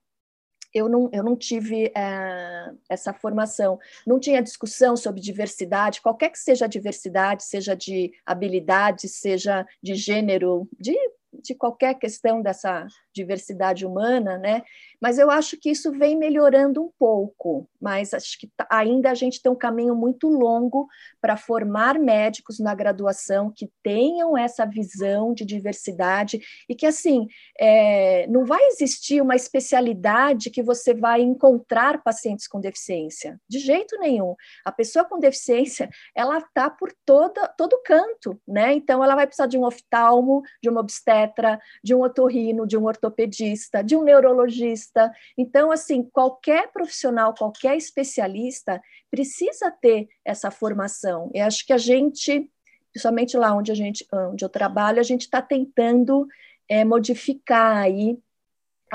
eu 0.73 0.89
não, 0.89 1.09
eu 1.13 1.23
não 1.23 1.37
tive 1.37 1.89
é, 1.95 2.71
essa 2.89 3.13
formação. 3.13 3.79
Não 4.05 4.19
tinha 4.19 4.41
discussão 4.41 4.97
sobre 4.97 5.21
diversidade, 5.21 6.01
qualquer 6.01 6.31
que 6.31 6.39
seja 6.39 6.65
a 6.65 6.67
diversidade, 6.67 7.43
seja 7.43 7.75
de 7.75 8.11
habilidade, 8.25 9.07
seja 9.07 9.65
de 9.81 9.93
gênero, 9.93 10.67
de, 10.77 10.97
de 11.31 11.53
qualquer 11.55 11.93
questão 11.93 12.41
dessa 12.41 12.87
diversidade 13.15 13.85
humana, 13.85 14.37
né? 14.37 14.61
Mas 15.01 15.17
eu 15.17 15.31
acho 15.31 15.57
que 15.57 15.69
isso 15.69 15.91
vem 15.91 16.17
melhorando 16.17 16.83
um 16.83 16.91
pouco, 16.99 17.67
mas 17.81 18.13
acho 18.13 18.39
que 18.39 18.47
tá, 18.55 18.67
ainda 18.69 19.11
a 19.11 19.13
gente 19.13 19.41
tem 19.41 19.51
um 19.51 19.55
caminho 19.55 19.95
muito 19.95 20.27
longo 20.27 20.87
para 21.21 21.37
formar 21.37 21.97
médicos 21.97 22.59
na 22.59 22.75
graduação 22.75 23.51
que 23.55 23.69
tenham 23.83 24.37
essa 24.37 24.65
visão 24.65 25.33
de 25.33 25.45
diversidade 25.45 26.41
e 26.67 26.75
que, 26.75 26.85
assim, 26.85 27.27
é, 27.59 28.27
não 28.27 28.45
vai 28.45 28.61
existir 28.67 29.21
uma 29.21 29.35
especialidade 29.35 30.49
que 30.49 30.63
você 30.63 30.93
vai 30.93 31.21
encontrar 31.21 32.03
pacientes 32.03 32.47
com 32.47 32.59
deficiência, 32.59 33.39
de 33.47 33.59
jeito 33.59 33.97
nenhum. 33.99 34.35
A 34.65 34.71
pessoa 34.71 35.05
com 35.05 35.19
deficiência, 35.19 35.89
ela 36.15 36.39
está 36.39 36.69
por 36.69 36.91
toda, 37.05 37.47
todo 37.49 37.81
canto, 37.85 38.39
né? 38.47 38.73
Então, 38.73 39.03
ela 39.03 39.15
vai 39.15 39.27
precisar 39.27 39.47
de 39.47 39.57
um 39.57 39.65
oftalmo, 39.65 40.41
de 40.61 40.69
uma 40.69 40.81
obstetra, 40.81 41.59
de 41.83 41.93
um 41.93 42.01
otorrino, 42.01 42.67
de 42.67 42.77
um 42.77 42.85
ortopedista, 42.85 43.04
ortopedista, 43.05 43.83
de 43.83 43.95
um 43.95 44.03
neurologista. 44.03 45.11
Então, 45.37 45.71
assim, 45.71 46.03
qualquer 46.03 46.71
profissional, 46.71 47.33
qualquer 47.33 47.77
especialista 47.77 48.81
precisa 49.09 49.71
ter 49.71 50.07
essa 50.23 50.49
formação. 50.51 51.31
E 51.33 51.39
acho 51.39 51.65
que 51.65 51.73
a 51.73 51.77
gente, 51.77 52.49
principalmente 52.91 53.37
lá 53.37 53.55
onde 53.55 53.71
a 53.71 53.75
gente, 53.75 54.05
onde 54.11 54.43
eu 54.43 54.49
trabalho, 54.49 54.99
a 54.99 55.03
gente 55.03 55.21
está 55.21 55.41
tentando 55.41 56.27
é, 56.67 56.83
modificar 56.83 57.77
aí 57.77 58.17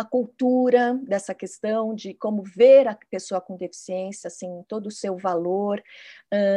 a 0.01 0.05
cultura 0.05 0.99
dessa 1.03 1.35
questão 1.35 1.95
de 1.95 2.15
como 2.15 2.43
ver 2.43 2.89
a 2.89 2.99
pessoa 3.11 3.41
com 3.41 3.57
deficiência, 3.57 4.29
assim, 4.29 4.65
todo 4.67 4.87
o 4.87 4.91
seu 4.91 5.17
valor, 5.17 5.83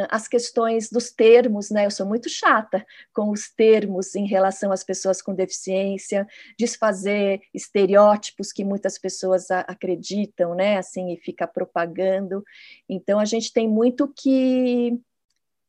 as 0.10 0.28
questões 0.28 0.90
dos 0.90 1.12
termos, 1.12 1.70
né? 1.70 1.86
Eu 1.86 1.92
sou 1.92 2.06
muito 2.06 2.30
chata 2.30 2.86
com 3.14 3.30
os 3.30 3.50
termos 3.50 4.16
em 4.16 4.26
relação 4.26 4.72
às 4.72 4.84
pessoas 4.84 5.22
com 5.22 5.34
deficiência, 5.34 6.26
desfazer 6.58 7.42
estereótipos 7.54 8.52
que 8.52 8.64
muitas 8.64 8.98
pessoas 8.98 9.52
acreditam, 9.52 10.56
né? 10.56 10.78
Assim, 10.78 11.12
e 11.12 11.18
fica 11.18 11.46
propagando. 11.46 12.44
Então, 12.88 13.20
a 13.20 13.26
gente 13.26 13.52
tem 13.52 13.68
muito 13.68 14.08
que 14.08 15.00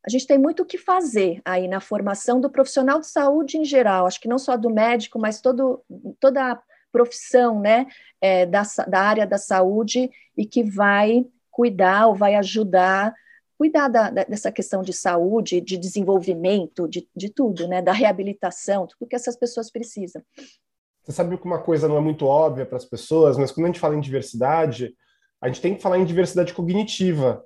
a 0.06 0.10
gente 0.10 0.26
tem 0.26 0.36
muito 0.36 0.62
o 0.62 0.66
que 0.66 0.76
fazer 0.76 1.40
aí 1.46 1.66
na 1.66 1.80
formação 1.80 2.38
do 2.38 2.50
profissional 2.50 3.00
de 3.00 3.06
saúde 3.06 3.56
em 3.56 3.64
geral, 3.64 4.06
acho 4.06 4.20
que 4.20 4.28
não 4.28 4.38
só 4.38 4.54
do 4.54 4.68
médico, 4.68 5.18
mas 5.18 5.40
todo, 5.40 5.82
toda 6.20 6.52
a 6.52 6.62
profissão 6.94 7.60
né, 7.60 7.86
é, 8.20 8.46
da, 8.46 8.62
da 8.86 9.00
área 9.00 9.26
da 9.26 9.36
saúde 9.36 10.08
e 10.36 10.46
que 10.46 10.62
vai 10.62 11.26
cuidar 11.50 12.06
ou 12.06 12.14
vai 12.14 12.36
ajudar 12.36 13.12
cuidar 13.56 13.88
da, 13.88 14.10
dessa 14.10 14.50
questão 14.50 14.82
de 14.82 14.92
saúde, 14.92 15.60
de 15.60 15.78
desenvolvimento, 15.78 16.88
de, 16.88 17.08
de 17.14 17.30
tudo, 17.30 17.68
né, 17.68 17.80
da 17.80 17.92
reabilitação, 17.92 18.86
tudo 18.86 19.08
que 19.08 19.14
essas 19.16 19.36
pessoas 19.36 19.70
precisam. 19.70 20.20
Você 21.02 21.12
sabe 21.12 21.38
que 21.38 21.44
uma 21.44 21.62
coisa 21.62 21.88
não 21.88 21.96
é 21.96 22.00
muito 22.00 22.26
óbvia 22.26 22.66
para 22.66 22.76
as 22.76 22.84
pessoas, 22.84 23.38
mas 23.38 23.52
quando 23.52 23.66
a 23.66 23.68
gente 23.68 23.80
fala 23.80 23.94
em 23.94 24.00
diversidade, 24.00 24.94
a 25.40 25.46
gente 25.46 25.60
tem 25.60 25.74
que 25.74 25.82
falar 25.82 25.98
em 25.98 26.04
diversidade 26.04 26.52
cognitiva. 26.52 27.44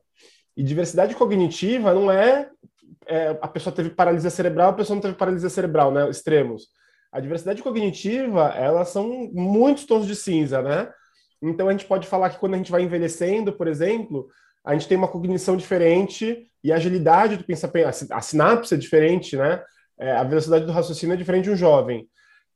E 0.57 0.63
diversidade 0.63 1.15
cognitiva 1.15 1.93
não 1.93 2.11
é, 2.11 2.51
é, 3.07 3.39
a 3.41 3.49
pessoa 3.49 3.75
teve 3.75 3.91
paralisia 3.91 4.31
cerebral, 4.31 4.71
a 4.71 4.75
pessoa 4.75 4.95
não 4.95 5.03
teve 5.03 5.15
paralisia 5.15 5.51
cerebral, 5.51 5.93
né? 5.93 6.09
Extremos. 6.09 6.69
A 7.11 7.21
diversidade 7.21 7.63
cognitiva, 7.63 8.49
elas 8.57 8.89
são 8.89 9.31
muitos 9.33 9.85
tons 9.85 10.07
de 10.07 10.15
cinza, 10.15 10.61
né? 10.61 10.91
Então 11.41 11.69
a 11.69 11.73
gente 11.73 11.87
pode 11.87 12.07
falar 12.07 12.31
que 12.31 12.39
quando 12.39 12.55
a 12.55 12.57
gente 12.57 12.71
vai 12.71 12.83
envelhecendo, 12.83 13.53
por 13.53 13.67
exemplo, 13.67 14.29
a 14.65 14.75
gente 14.75 14.89
tem 14.89 14.99
uma 14.99 15.09
cognição 15.09 15.57
diferente 15.57 16.47
e 16.63 16.73
a 16.73 16.77
agilidade 16.77 17.37
do 17.37 17.45
pensamento, 17.45 17.89
a 18.13 18.21
sinapse 18.21 18.75
é 18.75 18.77
diferente, 18.77 19.37
né? 19.37 19.63
É, 19.99 20.13
a 20.13 20.25
velocidade 20.25 20.67
do 20.67 20.73
raciocínio 20.73 21.15
é 21.15 21.17
diferente 21.17 21.45
de 21.45 21.51
um 21.51 21.57
jovem. 21.57 22.09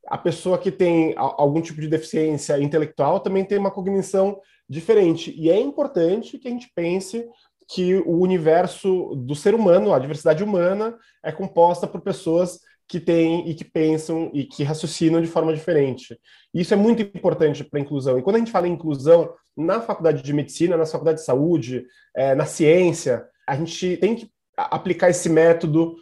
A 0.08 0.18
pessoa 0.18 0.58
que 0.58 0.70
tem 0.70 1.14
algum 1.16 1.60
tipo 1.60 1.80
de 1.80 1.88
deficiência 1.88 2.60
intelectual 2.60 3.20
também 3.20 3.44
tem 3.44 3.58
uma 3.58 3.70
cognição 3.70 4.40
diferente. 4.68 5.32
E 5.36 5.50
é 5.50 5.58
importante 5.58 6.38
que 6.38 6.48
a 6.48 6.50
gente 6.50 6.70
pense 6.74 7.24
que 7.68 7.94
o 7.94 8.18
universo 8.18 9.14
do 9.16 9.34
ser 9.34 9.54
humano, 9.54 9.94
a 9.94 9.98
diversidade 9.98 10.42
humana, 10.42 10.96
é 11.22 11.32
composta 11.32 11.86
por 11.86 12.00
pessoas 12.00 12.58
que 12.88 13.00
têm 13.00 13.48
e 13.48 13.54
que 13.54 13.64
pensam 13.64 14.30
e 14.34 14.44
que 14.44 14.62
raciocinam 14.62 15.20
de 15.20 15.26
forma 15.26 15.54
diferente. 15.54 16.18
Isso 16.52 16.74
é 16.74 16.76
muito 16.76 17.02
importante 17.02 17.64
para 17.64 17.78
a 17.78 17.82
inclusão. 17.82 18.18
E 18.18 18.22
quando 18.22 18.36
a 18.36 18.38
gente 18.38 18.50
fala 18.50 18.68
em 18.68 18.72
inclusão 18.72 19.32
na 19.56 19.80
faculdade 19.80 20.22
de 20.22 20.32
medicina, 20.32 20.76
na 20.76 20.86
faculdade 20.86 21.18
de 21.18 21.24
saúde, 21.24 21.84
é, 22.14 22.34
na 22.34 22.44
ciência, 22.44 23.24
a 23.46 23.56
gente 23.56 23.96
tem 23.96 24.14
que 24.14 24.30
aplicar 24.56 25.10
esse 25.10 25.28
método 25.28 25.96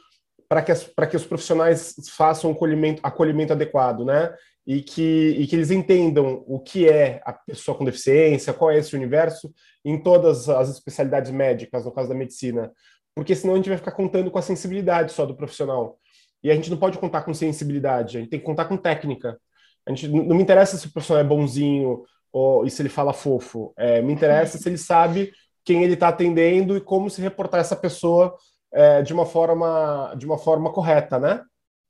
para 0.49 0.63
que, 0.63 0.73
que 1.11 1.17
os 1.17 1.25
profissionais 1.25 1.95
façam 2.11 2.51
o 2.51 2.55
acolhimento, 2.55 3.01
acolhimento 3.05 3.53
adequado, 3.53 4.05
né? 4.05 4.35
E 4.67 4.83
que, 4.83 5.37
e 5.39 5.47
que 5.47 5.57
eles 5.57 5.71
entendam 5.71 6.45
o 6.47 6.59
que 6.59 6.89
é 6.89 7.21
a 7.25 7.33
pessoa 7.33 7.77
com 7.77 7.85
deficiência, 7.85 8.53
qual 8.53 8.71
é 8.71 8.79
esse 8.79 8.95
universo, 8.95 9.53
em 9.85 10.01
todas 10.03 10.49
as 10.49 10.69
especialidades 10.69 11.31
médicas, 11.31 11.85
no 11.85 11.93
caso 11.93 12.09
da 12.09 12.15
medicina. 12.15 12.71
Porque 13.15 13.35
senão 13.35 13.55
a 13.55 13.57
gente 13.57 13.69
vai 13.69 13.79
ficar 13.79 13.93
contando 13.93 14.31
com 14.31 14.39
a 14.39 14.43
sensibilidade 14.43 15.13
só 15.13 15.25
do 15.25 15.37
profissional. 15.37 15.99
E 16.43 16.51
a 16.51 16.55
gente 16.55 16.71
não 16.71 16.77
pode 16.77 16.99
contar 16.99 17.23
com 17.23 17.35
sensibilidade, 17.35 18.17
a 18.17 18.21
gente 18.21 18.31
tem 18.31 18.41
que 18.41 18.47
contar 18.47 18.65
com 18.65 18.77
técnica. 18.77 19.39
A 19.87 19.91
gente 19.91 20.09
não 20.09 20.37
me 20.37 20.43
interessa 20.43 20.77
se 20.77 20.87
o 20.87 20.93
profissional 20.93 21.25
é 21.25 21.27
bonzinho 21.27 22.05
ou 22.33 22.65
e 22.65 22.71
se 22.71 22.81
ele 22.83 22.89
fala 22.89 23.13
fofo. 23.13 23.73
É, 23.77 24.01
me 24.01 24.13
interessa 24.13 24.59
se 24.59 24.69
ele 24.69 24.79
sabe 24.79 25.33
quem 25.65 25.83
ele 25.83 25.95
está 25.95 26.09
atendendo 26.09 26.77
e 26.77 26.81
como 26.81 27.11
se 27.11 27.21
reportar 27.21 27.61
essa 27.61 27.77
pessoa 27.77 28.35
é, 28.73 29.03
de 29.03 29.13
uma 29.13 29.27
forma 29.27 30.15
de 30.17 30.27
uma 30.27 30.39
forma 30.39 30.73
correta, 30.73 31.19
né? 31.19 31.43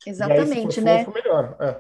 Exatamente, 0.07 0.79
aí, 0.79 0.85
né? 0.85 1.05
Fofo. 1.05 1.19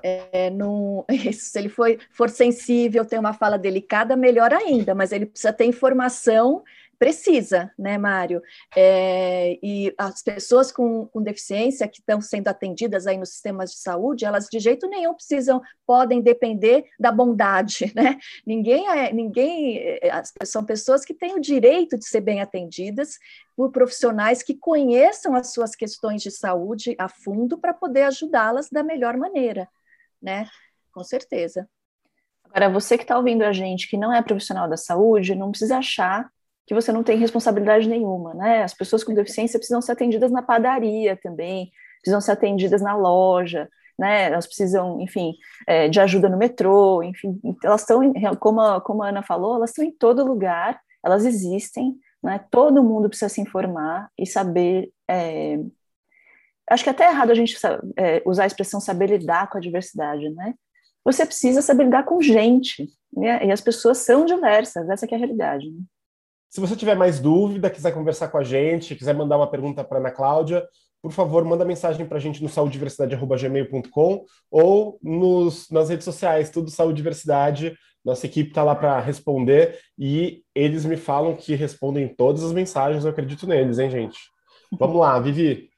É. 0.02 0.28
É, 0.32 0.50
no, 0.50 1.06
se 1.32 1.58
ele 1.58 1.70
for, 1.70 1.88
for 2.10 2.28
sensível, 2.28 3.04
tem 3.04 3.18
uma 3.18 3.32
fala 3.32 3.56
delicada, 3.56 4.14
melhor 4.14 4.52
ainda, 4.52 4.94
mas 4.94 5.10
ele 5.10 5.26
precisa 5.26 5.52
ter 5.52 5.64
informação 5.64 6.62
precisa, 7.00 7.72
né, 7.78 7.96
Mário? 7.96 8.42
É, 8.76 9.58
e 9.62 9.92
as 9.96 10.22
pessoas 10.22 10.70
com, 10.70 11.06
com 11.06 11.22
deficiência 11.22 11.88
que 11.88 11.98
estão 11.98 12.20
sendo 12.20 12.48
atendidas 12.48 13.06
aí 13.06 13.16
nos 13.16 13.30
sistemas 13.30 13.72
de 13.72 13.78
saúde, 13.78 14.26
elas 14.26 14.48
de 14.48 14.58
jeito 14.58 14.86
nenhum 14.86 15.14
precisam, 15.14 15.62
podem 15.86 16.20
depender 16.20 16.84
da 17.00 17.10
bondade, 17.10 17.90
né? 17.96 18.18
Ninguém 18.46 18.86
é, 18.86 19.10
ninguém, 19.14 19.78
é, 19.78 20.22
são 20.44 20.62
pessoas 20.62 21.02
que 21.02 21.14
têm 21.14 21.34
o 21.34 21.40
direito 21.40 21.96
de 21.96 22.04
ser 22.04 22.20
bem 22.20 22.42
atendidas 22.42 23.18
por 23.56 23.72
profissionais 23.72 24.42
que 24.42 24.54
conheçam 24.54 25.34
as 25.34 25.54
suas 25.54 25.74
questões 25.74 26.20
de 26.20 26.30
saúde 26.30 26.94
a 26.98 27.08
fundo 27.08 27.56
para 27.56 27.72
poder 27.72 28.02
ajudá-las 28.02 28.68
da 28.68 28.82
melhor 28.82 29.16
maneira, 29.16 29.66
né? 30.20 30.46
Com 30.92 31.02
certeza. 31.02 31.66
Agora, 32.44 32.68
você 32.68 32.98
que 32.98 33.04
está 33.04 33.16
ouvindo 33.16 33.42
a 33.42 33.52
gente, 33.52 33.88
que 33.88 33.96
não 33.96 34.12
é 34.12 34.20
profissional 34.20 34.68
da 34.68 34.76
saúde, 34.76 35.34
não 35.34 35.50
precisa 35.50 35.78
achar 35.78 36.30
que 36.70 36.74
você 36.74 36.92
não 36.92 37.02
tem 37.02 37.18
responsabilidade 37.18 37.88
nenhuma, 37.88 38.32
né? 38.32 38.62
As 38.62 38.72
pessoas 38.72 39.02
com 39.02 39.12
deficiência 39.12 39.58
precisam 39.58 39.82
ser 39.82 39.90
atendidas 39.90 40.30
na 40.30 40.40
padaria 40.40 41.16
também, 41.16 41.72
precisam 42.00 42.20
ser 42.20 42.30
atendidas 42.30 42.80
na 42.80 42.94
loja, 42.96 43.68
né? 43.98 44.26
Elas 44.26 44.46
precisam, 44.46 45.00
enfim, 45.00 45.34
é, 45.66 45.88
de 45.88 45.98
ajuda 45.98 46.28
no 46.28 46.38
metrô, 46.38 47.02
enfim, 47.02 47.40
elas 47.64 47.80
estão, 47.80 48.12
como 48.38 48.60
a, 48.60 48.80
como 48.80 49.02
a 49.02 49.08
Ana 49.08 49.20
falou, 49.20 49.56
elas 49.56 49.70
estão 49.70 49.84
em 49.84 49.90
todo 49.90 50.24
lugar, 50.24 50.80
elas 51.04 51.24
existem, 51.24 51.96
né? 52.22 52.38
Todo 52.52 52.84
mundo 52.84 53.08
precisa 53.08 53.28
se 53.28 53.40
informar 53.40 54.08
e 54.16 54.24
saber. 54.24 54.92
É, 55.10 55.58
acho 56.70 56.84
que 56.84 56.90
até 56.90 57.06
é 57.06 57.10
errado 57.10 57.32
a 57.32 57.34
gente 57.34 57.58
é, 57.96 58.22
usar 58.24 58.44
a 58.44 58.46
expressão 58.46 58.80
saber 58.80 59.08
lidar 59.08 59.50
com 59.50 59.58
a 59.58 59.60
diversidade, 59.60 60.30
né? 60.30 60.54
Você 61.04 61.26
precisa 61.26 61.62
saber 61.62 61.82
lidar 61.82 62.04
com 62.04 62.22
gente, 62.22 62.86
né? 63.12 63.44
E 63.44 63.50
as 63.50 63.60
pessoas 63.60 63.98
são 63.98 64.24
diversas, 64.24 64.88
essa 64.88 65.04
é 65.04 65.14
a 65.16 65.18
realidade. 65.18 65.68
Né? 65.68 65.80
Se 66.50 66.60
você 66.60 66.74
tiver 66.74 66.96
mais 66.96 67.20
dúvida, 67.20 67.70
quiser 67.70 67.92
conversar 67.92 68.26
com 68.26 68.36
a 68.36 68.42
gente, 68.42 68.96
quiser 68.96 69.14
mandar 69.14 69.36
uma 69.36 69.48
pergunta 69.48 69.84
para 69.84 69.98
a 69.98 70.00
Ana 70.00 70.10
Cláudia, 70.10 70.66
por 71.00 71.12
favor, 71.12 71.44
manda 71.44 71.64
mensagem 71.64 72.04
para 72.04 72.18
a 72.18 72.20
gente 72.20 72.42
no 72.42 72.48
saudiversidade.gmail.com 72.48 74.24
ou 74.50 74.98
nos, 75.00 75.70
nas 75.70 75.88
redes 75.88 76.04
sociais, 76.04 76.50
tudo 76.50 76.68
Saúde 76.68 76.96
Diversidade. 76.96 77.76
Nossa 78.04 78.26
equipe 78.26 78.50
está 78.50 78.64
lá 78.64 78.74
para 78.74 78.98
responder 78.98 79.78
e 79.96 80.42
eles 80.52 80.84
me 80.84 80.96
falam 80.96 81.36
que 81.36 81.54
respondem 81.54 82.08
todas 82.08 82.42
as 82.42 82.52
mensagens, 82.52 83.04
eu 83.04 83.10
acredito 83.10 83.46
neles, 83.46 83.78
hein, 83.78 83.88
gente? 83.88 84.18
Vamos 84.72 84.96
lá, 84.96 85.20
Vivi. 85.20 85.70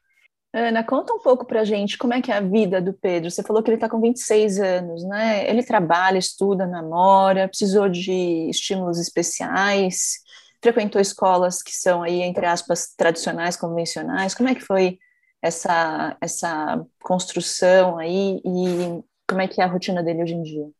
Ana, 0.55 0.85
conta 0.85 1.13
um 1.13 1.19
pouco 1.19 1.47
para 1.47 1.61
a 1.61 1.65
gente 1.65 1.99
como 1.99 2.15
é 2.15 2.21
que 2.21 2.31
é 2.31 2.37
a 2.37 2.41
vida 2.41 2.81
do 2.81 2.93
Pedro. 2.93 3.31
Você 3.31 3.43
falou 3.43 3.63
que 3.63 3.71
ele 3.71 3.77
está 3.77 3.89
com 3.89 4.01
26 4.01 4.59
anos, 4.61 5.05
né? 5.05 5.49
Ele 5.49 5.63
trabalha, 5.63 6.19
estuda, 6.19 6.67
namora, 6.67 7.49
precisou 7.49 7.89
de 7.89 8.49
estímulos 8.51 8.99
especiais 8.99 10.23
frequentou 10.63 11.01
escolas 11.01 11.63
que 11.63 11.73
são 11.73 12.03
aí, 12.03 12.23
entre 12.23 12.47
aspas, 12.47 12.95
tradicionais, 12.97 13.57
convencionais? 13.57 14.35
Como 14.35 14.49
é 14.49 14.55
que 14.55 14.61
foi 14.61 14.99
essa, 15.43 16.17
essa 16.21 16.87
construção 17.01 17.99
aí 17.99 18.41
e 18.45 19.03
como 19.29 19.41
é 19.41 19.49
que 19.49 19.61
é 19.61 19.65
a 19.65 19.69
rotina 19.69 20.03
dele 20.03 20.23
hoje 20.23 20.35
em 20.35 20.43
dia? 20.43 20.71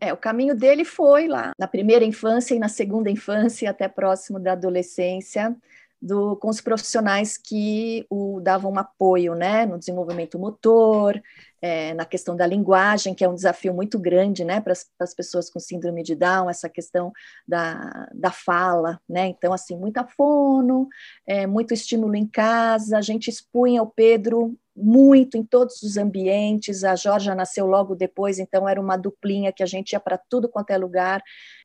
É, 0.00 0.12
o 0.12 0.16
caminho 0.16 0.56
dele 0.56 0.84
foi 0.84 1.28
lá, 1.28 1.52
na 1.56 1.68
primeira 1.68 2.04
infância 2.04 2.54
e 2.54 2.58
na 2.58 2.68
segunda 2.68 3.08
infância, 3.08 3.70
até 3.70 3.86
próximo 3.86 4.40
da 4.40 4.52
adolescência, 4.52 5.56
do, 6.02 6.36
com 6.36 6.48
os 6.48 6.60
profissionais 6.60 7.36
que 7.36 8.04
o 8.10 8.40
davam 8.40 8.72
um 8.72 8.78
apoio 8.78 9.34
né, 9.34 9.66
no 9.66 9.78
desenvolvimento 9.78 10.38
motor, 10.38 11.20
é, 11.60 11.92
na 11.94 12.04
questão 12.04 12.36
da 12.36 12.46
linguagem, 12.46 13.14
que 13.14 13.24
é 13.24 13.28
um 13.28 13.34
desafio 13.34 13.74
muito 13.74 13.98
grande 13.98 14.44
né, 14.44 14.60
para 14.60 14.72
as 15.00 15.14
pessoas 15.14 15.50
com 15.50 15.58
síndrome 15.58 16.02
de 16.02 16.14
Down, 16.14 16.48
essa 16.48 16.68
questão 16.68 17.12
da, 17.46 18.08
da 18.14 18.30
fala. 18.30 19.00
Né? 19.08 19.26
Então, 19.26 19.52
assim, 19.52 19.76
muita 19.76 20.04
fono, 20.04 20.88
é, 21.26 21.46
muito 21.46 21.74
estímulo 21.74 22.14
em 22.14 22.26
casa, 22.26 22.98
a 22.98 23.00
gente 23.02 23.28
expunha 23.28 23.82
o 23.82 23.90
Pedro 23.90 24.56
muito 24.76 25.36
em 25.36 25.44
todos 25.44 25.82
os 25.82 25.96
ambientes, 25.96 26.84
a 26.84 26.94
Jorge 26.94 27.34
nasceu 27.34 27.66
logo 27.66 27.96
depois, 27.96 28.38
então 28.38 28.68
era 28.68 28.80
uma 28.80 28.96
duplinha 28.96 29.52
que 29.52 29.62
a 29.62 29.66
gente 29.66 29.92
ia 29.92 30.00
para 30.00 30.16
tudo 30.16 30.48
quanto 30.48 30.70
é 30.70 30.78
lugar, 30.78 31.20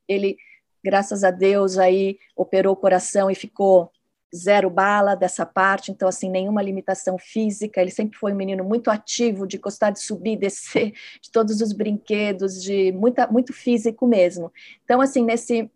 ele, 0.08 0.36
graças 0.84 1.24
a 1.24 1.30
Deus, 1.30 1.78
aí 1.78 2.18
operou 2.36 2.74
o 2.74 2.78
coração 2.78 3.30
e 3.30 3.36
ficou 3.36 3.92
zero 4.36 4.70
bala 4.70 5.16
dessa 5.16 5.46
parte, 5.46 5.92
então, 5.92 6.08
assim, 6.08 6.30
nenhuma 6.30 6.62
limitação 6.62 7.18
física. 7.18 7.80
Ele 7.80 7.92
sempre 7.92 8.18
foi 8.18 8.34
um 8.34 8.36
menino 8.36 8.64
muito 8.64 8.90
ativo, 8.90 9.48
de 9.48 9.58
gostar 9.58 9.92
de 9.92 10.00
subir, 10.00 10.38
descer, 10.40 10.94
de 11.22 11.32
todos 11.32 11.62
os 11.62 11.74
brinquedos, 11.74 12.62
de 12.62 12.92
muita, 12.92 13.28
muito 13.28 13.54
físico 13.54 14.08
mesmo. 14.08 14.52
Então, 14.84 15.02
assim, 15.02 15.24
nesse, 15.24 15.70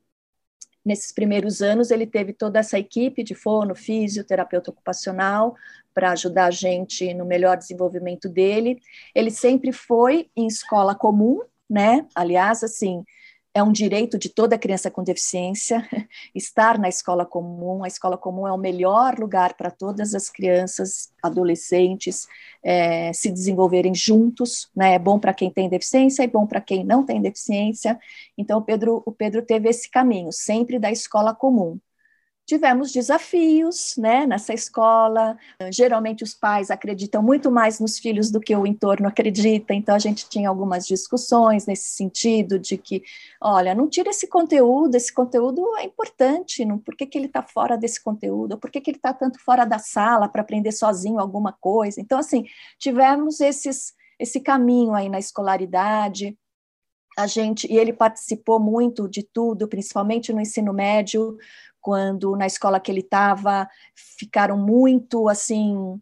nesses 0.83 1.11
primeiros 1.11 1.61
anos, 1.61 1.91
ele 1.91 2.07
teve 2.07 2.33
toda 2.33 2.59
essa 2.59 2.79
equipe 2.79 3.23
de 3.23 3.35
fono, 3.35 3.75
fisioterapeuta 3.75 4.71
ocupacional, 4.71 5.55
para 5.93 6.11
ajudar 6.11 6.45
a 6.45 6.51
gente 6.51 7.13
no 7.13 7.25
melhor 7.25 7.57
desenvolvimento 7.57 8.29
dele. 8.29 8.79
Ele 9.13 9.31
sempre 9.31 9.71
foi 9.71 10.29
em 10.35 10.47
escola 10.47 10.93
comum, 10.95 11.41
né? 11.69 12.05
Aliás, 12.15 12.63
assim, 12.63 13.03
é 13.57 13.63
um 13.63 13.71
direito 13.71 14.19
de 14.19 14.29
toda 14.29 14.57
criança 14.57 14.91
com 14.91 15.03
deficiência 15.03 15.87
estar 16.33 16.77
na 16.77 16.87
escola 16.87 17.25
comum. 17.25 17.83
A 17.83 17.87
escola 17.87 18.17
comum 18.17 18.47
é 18.47 18.51
o 18.51 18.57
melhor 18.57 19.17
lugar 19.17 19.55
para 19.55 19.71
todas 19.71 20.13
as 20.13 20.29
crianças, 20.29 21.11
adolescentes 21.23 22.27
é, 22.63 23.11
se 23.13 23.31
desenvolverem 23.31 23.95
juntos. 23.95 24.69
Né? 24.75 24.93
É 24.93 24.99
bom 24.99 25.17
para 25.17 25.33
quem 25.33 25.49
tem 25.49 25.67
deficiência, 25.67 26.23
é 26.23 26.27
bom 26.27 26.45
para 26.45 26.61
quem 26.61 26.83
não 26.83 27.03
tem 27.03 27.19
deficiência. 27.19 27.99
Então, 28.37 28.59
o 28.59 28.61
Pedro, 28.61 29.01
o 29.05 29.11
Pedro 29.11 29.41
teve 29.41 29.69
esse 29.69 29.89
caminho, 29.89 30.31
sempre 30.31 30.77
da 30.77 30.91
escola 30.91 31.33
comum 31.33 31.79
tivemos 32.47 32.93
desafios 32.93 33.97
né, 33.97 34.25
nessa 34.25 34.53
escola. 34.53 35.37
Geralmente 35.69 36.23
os 36.23 36.33
pais 36.33 36.71
acreditam 36.71 37.21
muito 37.21 37.51
mais 37.51 37.77
nos 37.77 37.99
filhos 37.99 38.31
do 38.31 38.39
que 38.39 38.55
o 38.55 38.65
entorno 38.65 39.07
acredita, 39.09 39.73
então 39.73 39.93
a 39.93 39.99
gente 39.99 40.29
tinha 40.29 40.47
algumas 40.47 40.87
discussões 40.87 41.65
nesse 41.65 41.89
sentido 41.89 42.57
de 42.57 42.77
que, 42.77 43.03
olha, 43.41 43.75
não 43.75 43.89
tira 43.89 44.09
esse 44.09 44.27
conteúdo, 44.27 44.95
esse 44.95 45.13
conteúdo 45.13 45.61
é 45.77 45.83
importante, 45.83 46.63
não, 46.63 46.79
por 46.79 46.95
que, 46.95 47.05
que 47.05 47.17
ele 47.17 47.27
está 47.27 47.43
fora 47.43 47.77
desse 47.77 48.01
conteúdo, 48.01 48.57
por 48.57 48.71
que, 48.71 48.79
que 48.79 48.91
ele 48.91 48.97
está 48.97 49.13
tanto 49.13 49.39
fora 49.43 49.65
da 49.65 49.77
sala 49.77 50.29
para 50.29 50.41
aprender 50.41 50.71
sozinho 50.71 51.19
alguma 51.19 51.51
coisa. 51.51 51.99
Então, 51.99 52.17
assim, 52.17 52.45
tivemos 52.79 53.41
esses, 53.41 53.93
esse 54.17 54.39
caminho 54.39 54.93
aí 54.93 55.09
na 55.09 55.19
escolaridade, 55.19 56.37
a 57.17 57.25
gente, 57.25 57.65
e 57.69 57.75
ele 57.75 57.91
participou 57.91 58.59
muito 58.59 59.09
de 59.09 59.23
tudo, 59.23 59.67
principalmente 59.67 60.31
no 60.31 60.39
ensino 60.39 60.71
médio, 60.71 61.35
quando 61.87 62.35
na 62.35 62.45
escola 62.45 62.81
que 62.81 62.91
ele 62.91 62.99
estava 62.99 63.65
ficaram 64.19 64.57
muito 64.57 65.29
assim 65.29 65.97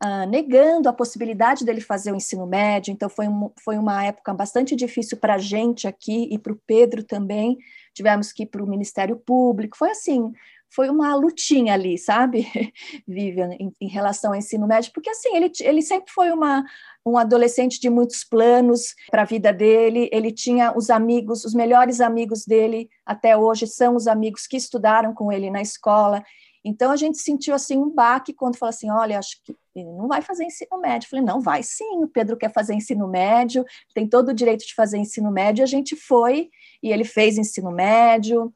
Uh, 0.00 0.24
negando 0.28 0.88
a 0.88 0.92
possibilidade 0.92 1.64
dele 1.64 1.80
fazer 1.80 2.12
o 2.12 2.14
ensino 2.14 2.46
médio, 2.46 2.92
então 2.92 3.08
foi, 3.08 3.26
um, 3.26 3.50
foi 3.64 3.76
uma 3.76 4.04
época 4.04 4.32
bastante 4.32 4.76
difícil 4.76 5.18
para 5.18 5.34
a 5.34 5.38
gente 5.38 5.88
aqui 5.88 6.28
e 6.30 6.38
para 6.38 6.52
o 6.52 6.60
Pedro 6.64 7.02
também. 7.02 7.58
Tivemos 7.92 8.30
que 8.30 8.44
ir 8.44 8.46
para 8.46 8.62
o 8.62 8.68
Ministério 8.68 9.16
Público, 9.16 9.76
foi 9.76 9.90
assim, 9.90 10.32
foi 10.70 10.88
uma 10.90 11.14
lutinha 11.14 11.74
ali, 11.74 11.96
sabe, 11.96 12.46
Vivian, 13.06 13.50
em, 13.58 13.72
em, 13.80 13.88
relação 13.88 14.32
ao 14.32 14.36
ensino 14.36 14.66
médio, 14.66 14.92
porque 14.92 15.10
assim, 15.10 15.34
ele, 15.34 15.50
ele 15.60 15.82
sempre 15.82 16.12
foi 16.12 16.30
uma, 16.30 16.64
um 17.04 17.16
adolescente 17.16 17.80
de 17.80 17.88
muitos 17.88 18.24
planos 18.24 18.94
para 19.10 19.22
a 19.22 19.26
vida 19.26 19.52
dele, 19.52 20.08
ele 20.12 20.30
tinha 20.30 20.76
os 20.76 20.90
amigos, 20.90 21.44
os 21.44 21.54
melhores 21.54 22.00
amigos 22.00 22.44
dele 22.44 22.88
até 23.04 23.36
hoje 23.36 23.66
são 23.66 23.96
os 23.96 24.06
amigos 24.06 24.46
que 24.46 24.56
estudaram 24.56 25.14
com 25.14 25.32
ele 25.32 25.50
na 25.50 25.62
escola, 25.62 26.22
então 26.64 26.90
a 26.90 26.96
gente 26.96 27.18
sentiu 27.18 27.54
assim 27.54 27.78
um 27.78 27.88
baque 27.88 28.32
quando 28.32 28.56
falou 28.56 28.70
assim, 28.70 28.90
olha, 28.90 29.18
acho 29.18 29.40
que 29.44 29.56
ele 29.74 29.90
não 29.92 30.08
vai 30.08 30.20
fazer 30.20 30.44
ensino 30.44 30.78
médio. 30.80 31.06
Eu 31.06 31.10
falei, 31.10 31.24
não, 31.24 31.40
vai 31.40 31.62
sim, 31.62 32.02
o 32.02 32.08
Pedro 32.08 32.36
quer 32.36 32.52
fazer 32.52 32.74
ensino 32.74 33.08
médio, 33.08 33.64
tem 33.94 34.08
todo 34.08 34.30
o 34.30 34.34
direito 34.34 34.66
de 34.66 34.74
fazer 34.74 34.98
ensino 34.98 35.30
médio, 35.30 35.62
e 35.62 35.64
a 35.64 35.66
gente 35.66 35.94
foi, 35.96 36.50
e 36.82 36.92
ele 36.92 37.04
fez 37.04 37.38
ensino 37.38 37.70
médio, 37.70 38.52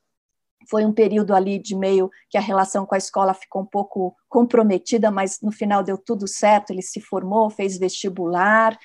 foi 0.68 0.84
um 0.84 0.92
período 0.92 1.34
ali 1.34 1.58
de 1.58 1.74
meio 1.74 2.10
que 2.28 2.38
a 2.38 2.40
relação 2.40 2.84
com 2.86 2.94
a 2.94 2.98
escola 2.98 3.34
ficou 3.34 3.62
um 3.62 3.66
pouco 3.66 4.16
comprometida, 4.28 5.10
mas 5.10 5.40
no 5.40 5.52
final 5.52 5.82
deu 5.82 5.98
tudo 5.98 6.26
certo, 6.26 6.70
ele 6.70 6.82
se 6.82 7.00
formou, 7.00 7.50
fez 7.50 7.78
vestibular, 7.78 8.78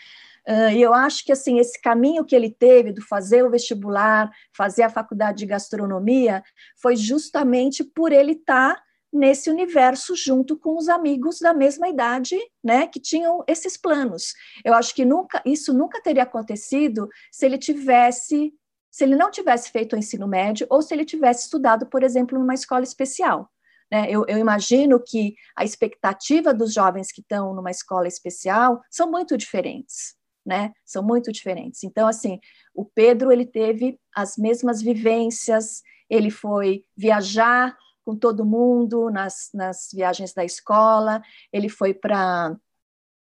Uh, 0.47 0.71
e 0.71 0.82
eu 0.82 0.93
acho 0.93 1.25
que 1.25 1.34
assim 1.34 1.59
esse 1.59 1.78
caminho 1.82 2.23
que 2.23 2.34
ele 2.34 2.49
teve 2.49 2.93
do 2.93 3.01
fazer 3.01 3.43
o 3.43 3.49
vestibular, 3.49 4.32
fazer 4.55 4.84
a 4.84 4.89
faculdade 4.89 5.39
de 5.39 5.45
gastronomia, 5.45 6.41
foi 6.82 6.95
justamente 6.95 7.84
por 7.84 8.13
ele 8.13 8.32
estar 8.32 8.75
tá 8.75 8.82
nesse 9.11 9.49
universo 9.49 10.15
junto 10.15 10.57
com 10.57 10.78
os 10.78 10.88
amigos 10.88 11.39
da 11.39 11.53
mesma 11.53 11.89
idade, 11.89 12.38
né, 12.63 12.88
que 12.88 12.99
tinham 12.99 13.43
esses 13.45 13.75
planos. 13.75 14.34
Eu 14.63 14.73
acho 14.73 14.95
que 14.95 15.03
nunca 15.03 15.41
isso 15.45 15.73
nunca 15.73 16.01
teria 16.01 16.23
acontecido 16.23 17.09
se 17.30 17.45
ele 17.45 17.57
tivesse 17.57 18.53
se 18.98 19.04
ele 19.04 19.16
não 19.16 19.30
tivesse 19.30 19.70
feito 19.70 19.93
o 19.93 20.00
ensino 20.00 20.28
médio 20.28 20.66
ou 20.72 20.82
se 20.82 20.91
ele 20.91 21.06
tivesse 21.06 21.43
estudado, 21.43 21.86
por 21.86 22.02
exemplo, 22.02 22.39
numa 22.39 22.56
escola 22.56 22.84
especial. 22.84 23.48
Né? 23.91 24.08
Eu, 24.10 24.26
eu 24.28 24.39
imagino 24.39 25.00
que 25.00 25.36
a 25.56 25.64
expectativa 25.64 26.52
dos 26.52 26.74
jovens 26.74 27.12
que 27.12 27.22
estão 27.22 27.54
numa 27.54 27.70
escola 27.70 28.08
especial 28.08 28.82
são 28.89 29.08
muito 29.08 29.38
diferentes. 29.38 30.16
Né? 30.43 30.74
São 30.84 31.04
muito 31.04 31.32
diferentes. 31.32 31.84
Então, 31.84 32.08
assim, 32.08 32.39
o 32.74 32.84
Pedro 32.86 33.32
ele 33.32 33.45
teve 33.45 34.00
as 34.16 34.36
mesmas 34.36 34.82
vivências, 34.82 35.84
ele 36.10 36.32
foi 36.32 36.84
viajar 36.98 37.78
com 38.04 38.16
todo 38.16 38.43
mundo 38.43 39.12
nas, 39.12 39.52
nas 39.54 39.89
viagens 39.93 40.34
da 40.34 40.43
escola, 40.43 41.22
ele 41.54 41.70
foi 41.70 41.93
para 41.93 42.58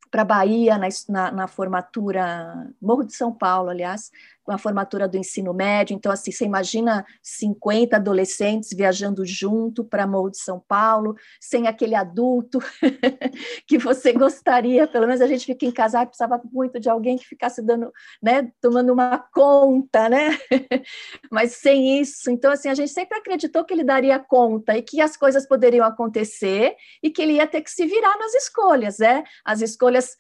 para 0.09 0.25
Bahia 0.25 0.79
na, 0.79 0.89
na, 1.09 1.33
na, 1.33 1.49
formatura, 1.49 2.73
Morro 2.81 3.03
de 3.03 3.15
São 3.15 3.33
Paulo, 3.33 3.69
aliás, 3.69 4.11
com 4.47 4.53
a 4.53 4.59
formatura 4.59 5.09
do 5.09 5.17
ensino 5.17 5.53
médio. 5.53 5.93
Então, 5.93 6.13
assim, 6.13 6.31
você 6.31 6.45
imagina 6.45 7.05
50 7.21 7.97
adolescentes 7.97 8.71
viajando 8.73 9.27
junto 9.27 9.85
para 9.85 10.07
Morro 10.07 10.31
de 10.31 10.39
São 10.39 10.63
Paulo, 10.69 11.17
sem 11.41 11.67
aquele 11.67 11.97
adulto 11.97 12.61
que 13.67 13.77
você 13.77 14.13
gostaria, 14.13 14.87
pelo 14.87 15.07
menos 15.07 15.21
a 15.21 15.27
gente 15.27 15.45
fica 15.45 15.67
em 15.67 15.73
casa, 15.73 16.01
e 16.01 16.07
precisava 16.07 16.41
muito 16.53 16.79
de 16.79 16.89
alguém 16.89 17.19
que 17.19 17.27
ficasse 17.27 17.61
dando, 17.61 17.93
né, 18.23 18.53
tomando 18.61 18.93
uma 18.93 19.19
conta, 19.35 20.09
né? 20.09 20.39
Mas 21.29 21.57
sem 21.57 22.01
isso. 22.01 22.31
Então, 22.31 22.53
assim, 22.53 22.69
a 22.69 22.75
gente 22.75 22.93
sempre 22.93 23.19
acreditou 23.19 23.65
que 23.65 23.75
ele 23.75 23.83
daria 23.83 24.19
conta 24.21 24.77
e 24.79 24.83
que 24.83 25.01
as 25.01 25.17
coisas 25.17 25.47
poderiam 25.47 25.85
acontecer 25.85 26.77
e 27.03 27.11
que 27.11 27.21
ele 27.21 27.33
ia 27.33 27.49
ter 27.49 27.63
que 27.63 27.71
se 27.71 27.85
virar 27.85 28.17
nas 28.17 28.33
escolhas, 28.35 28.99
né? 28.99 29.25
As 29.45 29.61
escolhas 29.61 30.17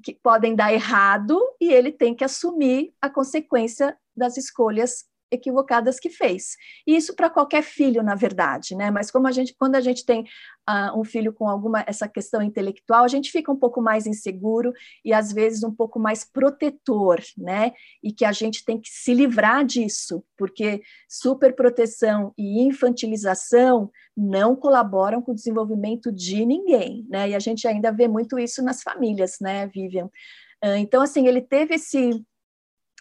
que 0.00 0.14
podem 0.14 0.54
dar 0.54 0.72
errado 0.72 1.38
e 1.60 1.72
ele 1.72 1.92
tem 1.92 2.14
que 2.14 2.24
assumir 2.24 2.92
a 3.00 3.08
consequência 3.08 3.96
das 4.16 4.36
escolhas 4.36 5.04
equivocadas 5.30 5.98
que 5.98 6.10
fez. 6.10 6.56
E 6.86 6.96
isso 6.96 7.14
para 7.14 7.30
qualquer 7.30 7.62
filho, 7.62 8.02
na 8.02 8.14
verdade, 8.14 8.74
né? 8.74 8.90
Mas 8.90 9.10
como 9.10 9.26
a 9.26 9.32
gente, 9.32 9.54
quando 9.58 9.76
a 9.76 9.80
gente 9.80 10.04
tem 10.04 10.22
uh, 10.68 10.98
um 10.98 11.04
filho 11.04 11.32
com 11.32 11.48
alguma 11.48 11.84
essa 11.86 12.08
questão 12.08 12.42
intelectual, 12.42 13.04
a 13.04 13.08
gente 13.08 13.30
fica 13.30 13.50
um 13.50 13.56
pouco 13.56 13.80
mais 13.80 14.06
inseguro 14.06 14.72
e 15.04 15.12
às 15.12 15.32
vezes 15.32 15.62
um 15.62 15.72
pouco 15.72 15.98
mais 15.98 16.24
protetor, 16.24 17.20
né? 17.36 17.72
E 18.02 18.12
que 18.12 18.24
a 18.24 18.32
gente 18.32 18.64
tem 18.64 18.80
que 18.80 18.88
se 18.88 19.14
livrar 19.14 19.64
disso, 19.64 20.24
porque 20.36 20.82
superproteção 21.08 22.32
e 22.36 22.62
infantilização 22.62 23.90
não 24.16 24.54
colaboram 24.56 25.22
com 25.22 25.32
o 25.32 25.34
desenvolvimento 25.34 26.12
de 26.12 26.44
ninguém, 26.44 27.06
né? 27.08 27.30
E 27.30 27.34
a 27.34 27.38
gente 27.38 27.66
ainda 27.66 27.90
vê 27.90 28.08
muito 28.08 28.38
isso 28.38 28.62
nas 28.62 28.82
famílias, 28.82 29.36
né, 29.40 29.66
Vivian? 29.66 30.06
Uh, 30.62 30.76
então, 30.76 31.00
assim, 31.00 31.26
ele 31.26 31.40
teve 31.40 31.74
esse 31.76 32.22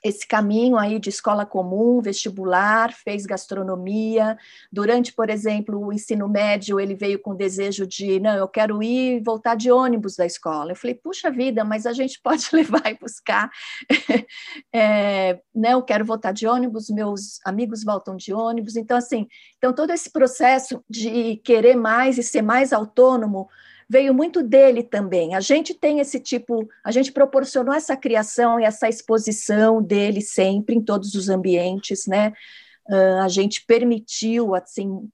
esse 0.03 0.27
caminho 0.27 0.77
aí 0.77 0.99
de 0.99 1.09
escola 1.09 1.45
comum, 1.45 2.01
vestibular, 2.01 2.93
fez 2.93 3.25
gastronomia. 3.25 4.37
Durante, 4.71 5.13
por 5.13 5.29
exemplo, 5.29 5.79
o 5.85 5.93
ensino 5.93 6.27
médio, 6.27 6.79
ele 6.79 6.95
veio 6.95 7.19
com 7.19 7.35
desejo 7.35 7.85
de, 7.85 8.19
não, 8.19 8.35
eu 8.35 8.47
quero 8.47 8.81
ir 8.81 9.21
voltar 9.23 9.55
de 9.55 9.71
ônibus 9.71 10.15
da 10.15 10.25
escola. 10.25 10.71
Eu 10.71 10.75
falei, 10.75 10.95
puxa 10.95 11.29
vida, 11.29 11.63
mas 11.63 11.85
a 11.85 11.93
gente 11.93 12.19
pode 12.23 12.47
levar 12.53 12.89
e 12.89 12.97
buscar. 12.97 13.49
é, 14.73 15.39
né, 15.53 15.73
eu 15.73 15.81
quero 15.81 16.05
voltar 16.05 16.31
de 16.31 16.47
ônibus, 16.47 16.89
meus 16.89 17.39
amigos 17.45 17.83
voltam 17.83 18.15
de 18.15 18.33
ônibus. 18.33 18.75
Então, 18.75 18.97
assim, 18.97 19.27
então 19.57 19.73
todo 19.73 19.91
esse 19.91 20.11
processo 20.11 20.83
de 20.89 21.37
querer 21.37 21.75
mais 21.75 22.17
e 22.17 22.23
ser 22.23 22.41
mais 22.41 22.71
autônomo 22.71 23.47
veio 23.89 24.13
muito 24.13 24.43
dele 24.43 24.83
também. 24.83 25.33
A 25.33 25.39
gente 25.39 25.73
tem 25.73 25.99
esse 25.99 26.19
tipo, 26.19 26.69
a 26.83 26.91
gente 26.91 27.11
proporcionou 27.11 27.73
essa 27.73 27.97
criação 27.97 28.59
e 28.59 28.63
essa 28.63 28.87
exposição 28.87 29.81
dele 29.81 30.21
sempre 30.21 30.75
em 30.75 30.81
todos 30.81 31.15
os 31.15 31.27
ambientes, 31.27 32.05
né? 32.05 32.31
Uh, 32.87 33.21
a 33.23 33.27
gente 33.27 33.65
permitiu, 33.65 34.53
assim, 34.53 35.09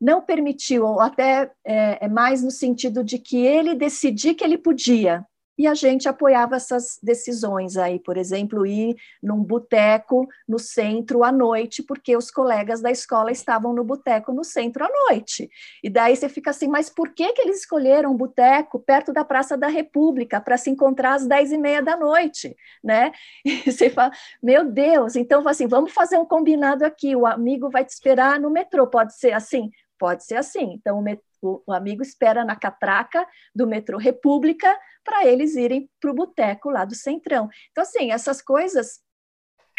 não 0.00 0.20
permitiu, 0.20 0.84
ou 0.84 1.00
até 1.00 1.50
é, 1.64 2.04
é 2.04 2.08
mais 2.08 2.42
no 2.42 2.50
sentido 2.50 3.04
de 3.04 3.18
que 3.18 3.38
ele 3.44 3.74
decidir 3.74 4.34
que 4.34 4.44
ele 4.44 4.58
podia, 4.58 5.24
e 5.58 5.66
a 5.66 5.74
gente 5.74 6.08
apoiava 6.08 6.54
essas 6.54 6.98
decisões 7.02 7.76
aí, 7.76 7.98
por 7.98 8.16
exemplo, 8.16 8.64
ir 8.64 8.96
num 9.20 9.42
boteco 9.42 10.28
no 10.46 10.58
centro 10.58 11.24
à 11.24 11.32
noite, 11.32 11.82
porque 11.82 12.16
os 12.16 12.30
colegas 12.30 12.80
da 12.80 12.92
escola 12.92 13.32
estavam 13.32 13.74
no 13.74 13.82
boteco 13.82 14.32
no 14.32 14.44
centro 14.44 14.84
à 14.84 14.88
noite. 14.88 15.50
E 15.82 15.90
daí 15.90 16.14
você 16.14 16.28
fica 16.28 16.50
assim, 16.50 16.68
mas 16.68 16.88
por 16.88 17.10
que, 17.10 17.32
que 17.32 17.42
eles 17.42 17.58
escolheram 17.58 18.12
um 18.12 18.16
boteco 18.16 18.78
perto 18.78 19.12
da 19.12 19.24
Praça 19.24 19.56
da 19.56 19.66
República 19.66 20.40
para 20.40 20.56
se 20.56 20.70
encontrar 20.70 21.14
às 21.14 21.26
dez 21.26 21.50
e 21.50 21.58
meia 21.58 21.82
da 21.82 21.96
noite, 21.96 22.56
né? 22.82 23.12
E 23.68 23.72
você 23.72 23.90
fala, 23.90 24.12
meu 24.42 24.64
Deus, 24.64 25.16
então 25.16 25.46
assim, 25.48 25.66
vamos 25.66 25.92
fazer 25.92 26.18
um 26.18 26.24
combinado 26.24 26.84
aqui, 26.84 27.16
o 27.16 27.26
amigo 27.26 27.70
vai 27.70 27.84
te 27.84 27.90
esperar 27.90 28.38
no 28.38 28.50
metrô, 28.50 28.86
pode 28.86 29.16
ser 29.18 29.32
assim? 29.32 29.70
Pode 29.98 30.24
ser 30.24 30.36
assim. 30.36 30.74
Então, 30.74 31.02
o, 31.40 31.62
o, 31.66 31.72
amigo 31.72 32.02
espera 32.02 32.44
na 32.44 32.56
catraca 32.56 33.26
do 33.54 33.66
metrô 33.66 33.98
República 33.98 34.78
para 35.04 35.26
eles 35.26 35.56
irem 35.56 35.88
para 36.00 36.10
o 36.10 36.14
boteco 36.14 36.70
lá 36.70 36.84
do 36.84 36.94
Centrão. 36.94 37.48
Então, 37.70 37.82
assim, 37.82 38.12
essas 38.12 38.42
coisas 38.42 39.00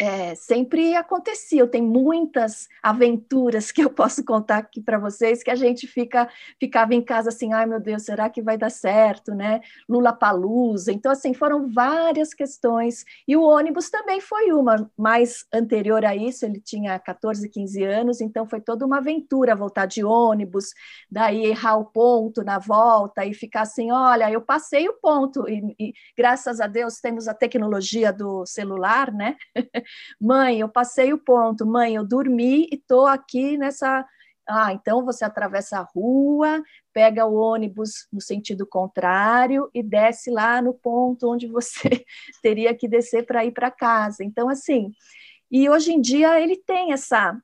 é, 0.00 0.34
sempre 0.34 0.96
aconteciam. 0.96 1.68
Tem 1.68 1.82
muitas 1.82 2.66
aventuras 2.82 3.70
que 3.70 3.84
eu 3.84 3.90
posso 3.90 4.24
contar 4.24 4.56
aqui 4.56 4.80
para 4.80 4.98
vocês 4.98 5.42
que 5.42 5.50
a 5.50 5.54
gente 5.54 5.86
fica 5.86 6.26
ficava 6.58 6.94
em 6.94 7.02
casa 7.02 7.28
assim, 7.28 7.52
ai 7.52 7.66
meu 7.66 7.78
Deus, 7.78 8.04
será 8.04 8.30
que 8.30 8.40
vai 8.40 8.56
dar 8.56 8.70
certo, 8.70 9.34
né? 9.34 9.60
Lula 9.86 10.12
Palusa. 10.14 10.90
Então 10.90 11.12
assim 11.12 11.34
foram 11.34 11.68
várias 11.68 12.32
questões 12.32 13.04
e 13.28 13.36
o 13.36 13.42
ônibus 13.42 13.90
também 13.90 14.22
foi 14.22 14.52
uma 14.52 14.90
mais 14.96 15.44
anterior 15.52 16.02
a 16.06 16.16
isso. 16.16 16.46
Ele 16.46 16.60
tinha 16.60 16.98
14, 16.98 17.46
15 17.50 17.84
anos, 17.84 18.20
então 18.22 18.46
foi 18.46 18.60
toda 18.62 18.86
uma 18.86 18.98
aventura 18.98 19.54
voltar 19.54 19.84
de 19.84 20.02
ônibus, 20.02 20.72
daí 21.10 21.44
errar 21.44 21.76
o 21.76 21.84
ponto 21.84 22.42
na 22.42 22.58
volta 22.58 23.26
e 23.26 23.34
ficar 23.34 23.62
assim, 23.62 23.92
olha, 23.92 24.30
eu 24.30 24.40
passei 24.40 24.88
o 24.88 24.94
ponto 24.94 25.46
e, 25.46 25.74
e 25.78 25.92
graças 26.16 26.58
a 26.58 26.66
Deus 26.66 27.00
temos 27.00 27.28
a 27.28 27.34
tecnologia 27.34 28.10
do 28.10 28.46
celular, 28.46 29.12
né? 29.12 29.36
Mãe, 30.20 30.60
eu 30.60 30.68
passei 30.68 31.12
o 31.12 31.18
ponto. 31.18 31.66
Mãe, 31.66 31.94
eu 31.94 32.04
dormi 32.04 32.68
e 32.70 32.76
estou 32.76 33.06
aqui 33.06 33.56
nessa. 33.56 34.06
Ah, 34.48 34.72
então 34.72 35.04
você 35.04 35.24
atravessa 35.24 35.78
a 35.78 35.82
rua, 35.94 36.62
pega 36.92 37.24
o 37.24 37.34
ônibus 37.34 38.08
no 38.12 38.20
sentido 38.20 38.66
contrário 38.66 39.70
e 39.72 39.82
desce 39.82 40.30
lá 40.30 40.60
no 40.60 40.74
ponto 40.74 41.30
onde 41.30 41.46
você 41.46 41.88
teria 42.42 42.74
que 42.74 42.88
descer 42.88 43.24
para 43.26 43.44
ir 43.44 43.52
para 43.52 43.70
casa. 43.70 44.24
Então, 44.24 44.48
assim, 44.48 44.92
e 45.50 45.68
hoje 45.68 45.92
em 45.92 46.00
dia 46.00 46.40
ele 46.40 46.56
tem 46.56 46.92
essa 46.92 47.40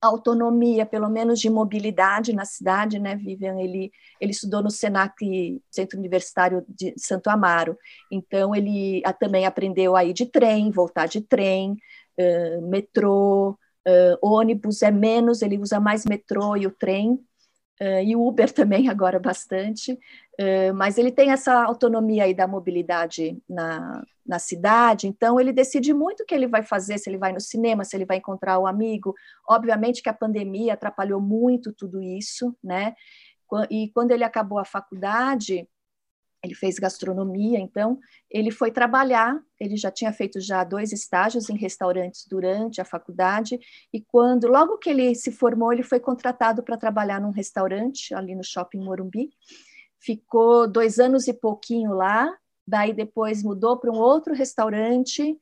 autonomia, 0.00 0.86
pelo 0.86 1.08
menos 1.08 1.40
de 1.40 1.50
mobilidade 1.50 2.32
na 2.32 2.44
cidade, 2.44 2.98
né, 2.98 3.16
Vivian? 3.16 3.58
Ele, 3.60 3.90
ele 4.20 4.32
estudou 4.32 4.62
no 4.62 4.70
SENAC, 4.70 5.60
Centro 5.70 5.98
Universitário 5.98 6.64
de 6.68 6.94
Santo 6.96 7.28
Amaro, 7.28 7.76
então 8.10 8.54
ele 8.54 9.02
também 9.18 9.46
aprendeu 9.46 9.96
a 9.96 10.04
ir 10.04 10.12
de 10.12 10.26
trem, 10.26 10.70
voltar 10.70 11.06
de 11.06 11.20
trem, 11.20 11.76
uh, 12.18 12.68
metrô, 12.68 13.58
Uh, 13.88 14.18
ônibus 14.20 14.82
é 14.82 14.90
menos, 14.90 15.42
ele 15.42 15.56
usa 15.58 15.78
mais 15.78 16.04
metrô 16.04 16.56
e 16.56 16.66
o 16.66 16.72
trem, 16.72 17.20
uh, 17.80 18.02
e 18.04 18.14
o 18.16 18.26
Uber 18.26 18.50
também 18.52 18.88
agora 18.88 19.18
bastante, 19.18 19.92
uh, 19.92 20.74
mas 20.74 20.98
ele 20.98 21.10
tem 21.10 21.30
essa 21.30 21.64
autonomia 21.64 22.24
aí 22.24 22.34
da 22.34 22.46
mobilidade 22.46 23.38
na, 23.48 24.02
na 24.24 24.38
cidade, 24.38 25.06
então 25.06 25.40
ele 25.40 25.52
decide 25.52 25.92
muito 25.92 26.22
o 26.22 26.26
que 26.26 26.34
ele 26.34 26.46
vai 26.46 26.62
fazer, 26.62 26.98
se 26.98 27.08
ele 27.08 27.18
vai 27.18 27.32
no 27.32 27.40
cinema, 27.40 27.84
se 27.84 27.96
ele 27.96 28.04
vai 28.04 28.18
encontrar 28.18 28.58
o 28.58 28.66
amigo. 28.66 29.14
Obviamente 29.48 30.02
que 30.02 30.08
a 30.08 30.14
pandemia 30.14 30.74
atrapalhou 30.74 31.20
muito 31.20 31.72
tudo 31.72 32.02
isso, 32.02 32.56
né? 32.62 32.94
E 33.70 33.90
quando 33.94 34.10
ele 34.10 34.24
acabou 34.24 34.58
a 34.58 34.64
faculdade, 34.64 35.68
ele 36.46 36.54
fez 36.54 36.78
gastronomia, 36.78 37.58
então 37.58 37.98
ele 38.30 38.50
foi 38.50 38.70
trabalhar, 38.70 39.40
ele 39.60 39.76
já 39.76 39.90
tinha 39.90 40.12
feito 40.12 40.40
já 40.40 40.64
dois 40.64 40.92
estágios 40.92 41.50
em 41.50 41.56
restaurantes 41.56 42.26
durante 42.28 42.80
a 42.80 42.84
faculdade, 42.84 43.58
e 43.92 44.00
quando, 44.00 44.48
logo 44.48 44.78
que 44.78 44.90
ele 44.90 45.14
se 45.14 45.30
formou, 45.30 45.72
ele 45.72 45.82
foi 45.82 46.00
contratado 46.00 46.62
para 46.62 46.76
trabalhar 46.76 47.20
num 47.20 47.30
restaurante 47.30 48.14
ali 48.14 48.34
no 48.34 48.44
Shopping 48.44 48.80
Morumbi, 48.80 49.30
ficou 49.98 50.66
dois 50.66 50.98
anos 50.98 51.26
e 51.28 51.32
pouquinho 51.32 51.92
lá, 51.92 52.32
daí 52.66 52.92
depois 52.92 53.42
mudou 53.42 53.76
para 53.78 53.90
um 53.90 53.98
outro 53.98 54.34
restaurante, 54.34 55.38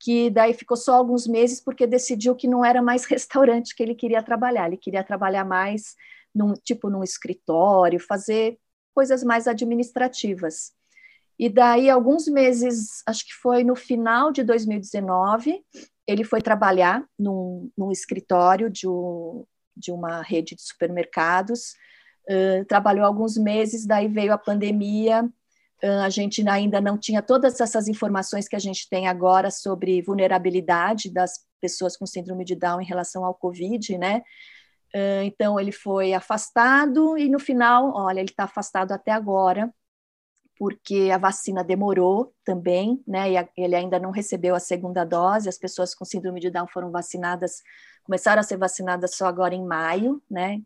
que 0.00 0.28
daí 0.30 0.52
ficou 0.52 0.76
só 0.76 0.94
alguns 0.94 1.26
meses, 1.26 1.60
porque 1.60 1.86
decidiu 1.86 2.34
que 2.34 2.48
não 2.48 2.64
era 2.64 2.82
mais 2.82 3.04
restaurante 3.06 3.74
que 3.74 3.82
ele 3.82 3.94
queria 3.94 4.22
trabalhar, 4.22 4.66
ele 4.66 4.76
queria 4.76 5.02
trabalhar 5.02 5.44
mais 5.44 5.94
num 6.34 6.52
tipo 6.54 6.90
num 6.90 7.02
escritório, 7.04 8.00
fazer 8.00 8.58
coisas 8.94 9.24
mais 9.24 9.46
administrativas. 9.48 10.72
E 11.38 11.48
daí, 11.48 11.90
alguns 11.90 12.28
meses, 12.28 13.02
acho 13.06 13.26
que 13.26 13.34
foi 13.34 13.64
no 13.64 13.74
final 13.74 14.30
de 14.30 14.44
2019, 14.44 15.60
ele 16.06 16.22
foi 16.22 16.40
trabalhar 16.40 17.04
num, 17.18 17.70
num 17.76 17.90
escritório 17.90 18.70
de, 18.70 18.88
um, 18.88 19.44
de 19.76 19.90
uma 19.90 20.22
rede 20.22 20.54
de 20.54 20.62
supermercados. 20.62 21.74
Uh, 22.30 22.64
trabalhou 22.66 23.04
alguns 23.04 23.36
meses, 23.36 23.86
daí 23.86 24.06
veio 24.06 24.32
a 24.32 24.38
pandemia. 24.38 25.28
A 26.02 26.08
gente 26.08 26.46
ainda 26.48 26.80
não 26.80 26.96
tinha 26.96 27.20
todas 27.20 27.60
essas 27.60 27.88
informações 27.88 28.48
que 28.48 28.56
a 28.56 28.60
gente 28.60 28.88
tem 28.88 29.06
agora 29.06 29.50
sobre 29.50 30.00
vulnerabilidade 30.00 31.12
das 31.12 31.44
pessoas 31.60 31.94
com 31.94 32.06
síndrome 32.06 32.44
de 32.44 32.54
Down 32.54 32.80
em 32.80 32.86
relação 32.86 33.22
ao 33.22 33.34
Covid, 33.34 33.98
né? 33.98 34.22
Então, 35.24 35.58
ele 35.58 35.72
foi 35.72 36.12
afastado 36.12 37.18
e 37.18 37.28
no 37.28 37.40
final, 37.40 37.92
olha, 37.96 38.20
ele 38.20 38.30
está 38.30 38.44
afastado 38.44 38.92
até 38.92 39.10
agora, 39.10 39.72
porque 40.56 41.10
a 41.12 41.18
vacina 41.18 41.64
demorou 41.64 42.32
também, 42.44 43.02
né? 43.06 43.32
E 43.32 43.36
a, 43.36 43.48
ele 43.56 43.74
ainda 43.74 43.98
não 43.98 44.10
recebeu 44.12 44.54
a 44.54 44.60
segunda 44.60 45.04
dose. 45.04 45.48
As 45.48 45.58
pessoas 45.58 45.94
com 45.94 46.04
síndrome 46.04 46.40
de 46.40 46.50
Down 46.50 46.68
foram 46.68 46.90
vacinadas, 46.92 47.60
começaram 48.04 48.40
a 48.40 48.44
ser 48.44 48.56
vacinadas 48.56 49.16
só 49.16 49.26
agora 49.26 49.54
em 49.54 49.66
maio, 49.66 50.22
né? 50.30 50.60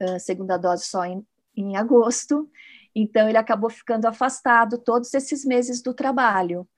Uh, 0.00 0.20
segunda 0.20 0.56
dose 0.56 0.84
só 0.84 1.04
em, 1.04 1.26
em 1.56 1.76
agosto. 1.76 2.48
Então, 2.94 3.28
ele 3.28 3.38
acabou 3.38 3.70
ficando 3.70 4.06
afastado 4.06 4.78
todos 4.78 5.12
esses 5.14 5.44
meses 5.44 5.82
do 5.82 5.92
trabalho. 5.92 6.68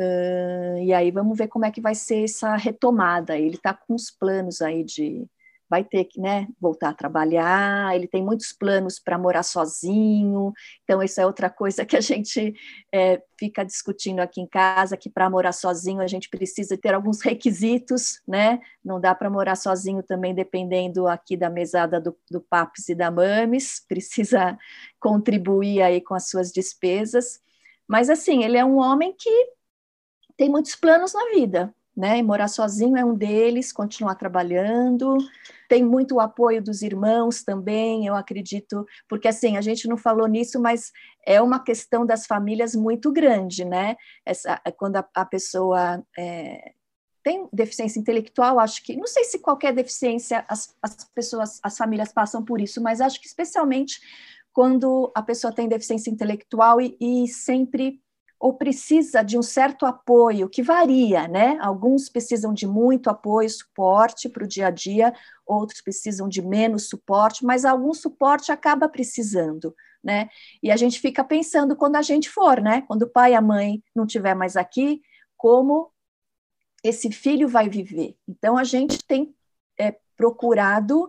Uh, 0.00 0.78
e 0.82 0.92
aí, 0.92 1.12
vamos 1.12 1.38
ver 1.38 1.46
como 1.46 1.64
é 1.64 1.70
que 1.70 1.80
vai 1.80 1.94
ser 1.94 2.24
essa 2.24 2.56
retomada. 2.56 3.38
Ele 3.38 3.54
está 3.54 3.72
com 3.72 3.94
os 3.94 4.10
planos 4.10 4.60
aí 4.60 4.82
de 4.82 5.28
vai 5.70 5.84
ter 5.84 6.04
que 6.04 6.20
né, 6.20 6.48
voltar 6.60 6.88
a 6.88 6.94
trabalhar, 6.94 7.94
ele 7.94 8.08
tem 8.08 8.24
muitos 8.24 8.52
planos 8.52 8.98
para 8.98 9.16
morar 9.16 9.44
sozinho, 9.44 10.52
então 10.82 11.00
isso 11.00 11.20
é 11.20 11.24
outra 11.24 11.48
coisa 11.48 11.86
que 11.86 11.96
a 11.96 12.00
gente 12.00 12.52
é, 12.92 13.22
fica 13.38 13.64
discutindo 13.64 14.18
aqui 14.18 14.40
em 14.40 14.48
casa, 14.48 14.96
que 14.96 15.08
para 15.08 15.30
morar 15.30 15.52
sozinho 15.52 16.00
a 16.00 16.08
gente 16.08 16.28
precisa 16.28 16.76
ter 16.76 16.92
alguns 16.92 17.20
requisitos, 17.22 18.20
né? 18.26 18.60
Não 18.84 19.00
dá 19.00 19.14
para 19.14 19.30
morar 19.30 19.54
sozinho 19.54 20.02
também 20.02 20.34
dependendo 20.34 21.06
aqui 21.06 21.36
da 21.36 21.48
mesada 21.48 22.00
do, 22.00 22.16
do 22.28 22.40
Papes 22.40 22.88
e 22.88 22.94
da 22.94 23.08
Mames, 23.08 23.80
precisa 23.88 24.58
contribuir 24.98 25.82
aí 25.82 26.00
com 26.00 26.14
as 26.14 26.28
suas 26.28 26.50
despesas, 26.50 27.40
mas 27.86 28.10
assim, 28.10 28.42
ele 28.42 28.56
é 28.56 28.64
um 28.64 28.78
homem 28.78 29.14
que 29.16 29.30
tem 30.36 30.48
muitos 30.48 30.74
planos 30.74 31.14
na 31.14 31.26
vida, 31.26 31.72
né? 32.00 32.18
E 32.18 32.22
morar 32.22 32.48
sozinho 32.48 32.96
é 32.96 33.04
um 33.04 33.14
deles, 33.14 33.72
continuar 33.72 34.14
trabalhando, 34.14 35.18
tem 35.68 35.84
muito 35.84 36.14
o 36.14 36.20
apoio 36.20 36.62
dos 36.62 36.80
irmãos 36.80 37.44
também, 37.44 38.06
eu 38.06 38.14
acredito, 38.14 38.86
porque 39.06 39.28
assim, 39.28 39.58
a 39.58 39.60
gente 39.60 39.86
não 39.86 39.98
falou 39.98 40.26
nisso, 40.26 40.58
mas 40.58 40.90
é 41.26 41.40
uma 41.42 41.62
questão 41.62 42.06
das 42.06 42.26
famílias 42.26 42.74
muito 42.74 43.12
grande, 43.12 43.64
né? 43.64 43.96
Essa, 44.24 44.58
quando 44.78 44.96
a, 44.96 45.06
a 45.14 45.26
pessoa 45.26 46.02
é, 46.18 46.72
tem 47.22 47.46
deficiência 47.52 48.00
intelectual, 48.00 48.58
acho 48.58 48.82
que, 48.82 48.96
não 48.96 49.06
sei 49.06 49.24
se 49.24 49.38
qualquer 49.38 49.74
deficiência 49.74 50.44
as, 50.48 50.74
as 50.82 51.04
pessoas, 51.14 51.60
as 51.62 51.76
famílias 51.76 52.12
passam 52.12 52.42
por 52.42 52.60
isso, 52.60 52.82
mas 52.82 53.00
acho 53.00 53.20
que 53.20 53.26
especialmente 53.26 54.00
quando 54.52 55.12
a 55.14 55.22
pessoa 55.22 55.52
tem 55.52 55.68
deficiência 55.68 56.10
intelectual 56.10 56.80
e, 56.80 56.96
e 56.98 57.28
sempre 57.28 58.00
ou 58.40 58.54
precisa 58.54 59.22
de 59.22 59.38
um 59.38 59.42
certo 59.42 59.84
apoio, 59.84 60.48
que 60.48 60.62
varia, 60.62 61.28
né? 61.28 61.58
Alguns 61.60 62.08
precisam 62.08 62.54
de 62.54 62.66
muito 62.66 63.10
apoio, 63.10 63.50
suporte 63.50 64.30
para 64.30 64.42
o 64.42 64.48
dia 64.48 64.68
a 64.68 64.70
dia, 64.70 65.12
outros 65.46 65.82
precisam 65.82 66.26
de 66.26 66.40
menos 66.40 66.88
suporte, 66.88 67.44
mas 67.44 67.66
algum 67.66 67.92
suporte 67.92 68.50
acaba 68.50 68.88
precisando, 68.88 69.76
né? 70.02 70.30
E 70.62 70.70
a 70.70 70.76
gente 70.78 70.98
fica 71.00 71.22
pensando 71.22 71.76
quando 71.76 71.96
a 71.96 72.02
gente 72.02 72.30
for, 72.30 72.62
né? 72.62 72.80
Quando 72.88 73.02
o 73.02 73.10
pai 73.10 73.32
e 73.32 73.34
a 73.34 73.42
mãe 73.42 73.84
não 73.94 74.06
estiver 74.06 74.34
mais 74.34 74.56
aqui, 74.56 75.02
como 75.36 75.92
esse 76.82 77.12
filho 77.12 77.46
vai 77.46 77.68
viver. 77.68 78.16
Então 78.26 78.56
a 78.56 78.64
gente 78.64 79.04
tem 79.04 79.34
é, 79.78 79.94
procurado 80.16 81.04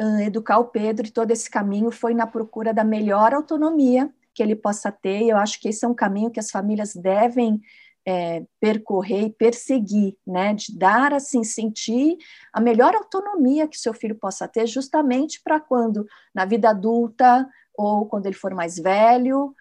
uh, 0.00 0.20
educar 0.20 0.58
o 0.58 0.66
Pedro 0.66 1.08
e 1.08 1.10
todo 1.10 1.32
esse 1.32 1.50
caminho 1.50 1.90
foi 1.90 2.14
na 2.14 2.28
procura 2.28 2.72
da 2.72 2.84
melhor 2.84 3.34
autonomia 3.34 4.08
que 4.36 4.42
ele 4.42 4.54
possa 4.54 4.92
ter. 4.92 5.22
E 5.22 5.30
eu 5.30 5.38
acho 5.38 5.58
que 5.58 5.70
esse 5.70 5.84
é 5.84 5.88
um 5.88 5.94
caminho 5.94 6.30
que 6.30 6.38
as 6.38 6.50
famílias 6.50 6.94
devem 6.94 7.58
é, 8.06 8.44
percorrer 8.60 9.24
e 9.24 9.30
perseguir, 9.30 10.16
né, 10.24 10.54
de 10.54 10.78
dar 10.78 11.12
assim 11.12 11.42
sentir 11.42 12.16
a 12.52 12.60
melhor 12.60 12.94
autonomia 12.94 13.66
que 13.66 13.78
seu 13.78 13.94
filho 13.94 14.14
possa 14.14 14.46
ter, 14.46 14.66
justamente 14.66 15.40
para 15.42 15.58
quando 15.58 16.06
na 16.32 16.44
vida 16.44 16.70
adulta 16.70 17.48
ou 17.76 18.06
quando 18.06 18.26
ele 18.26 18.36
for 18.36 18.54
mais 18.54 18.78
velho, 18.78 19.54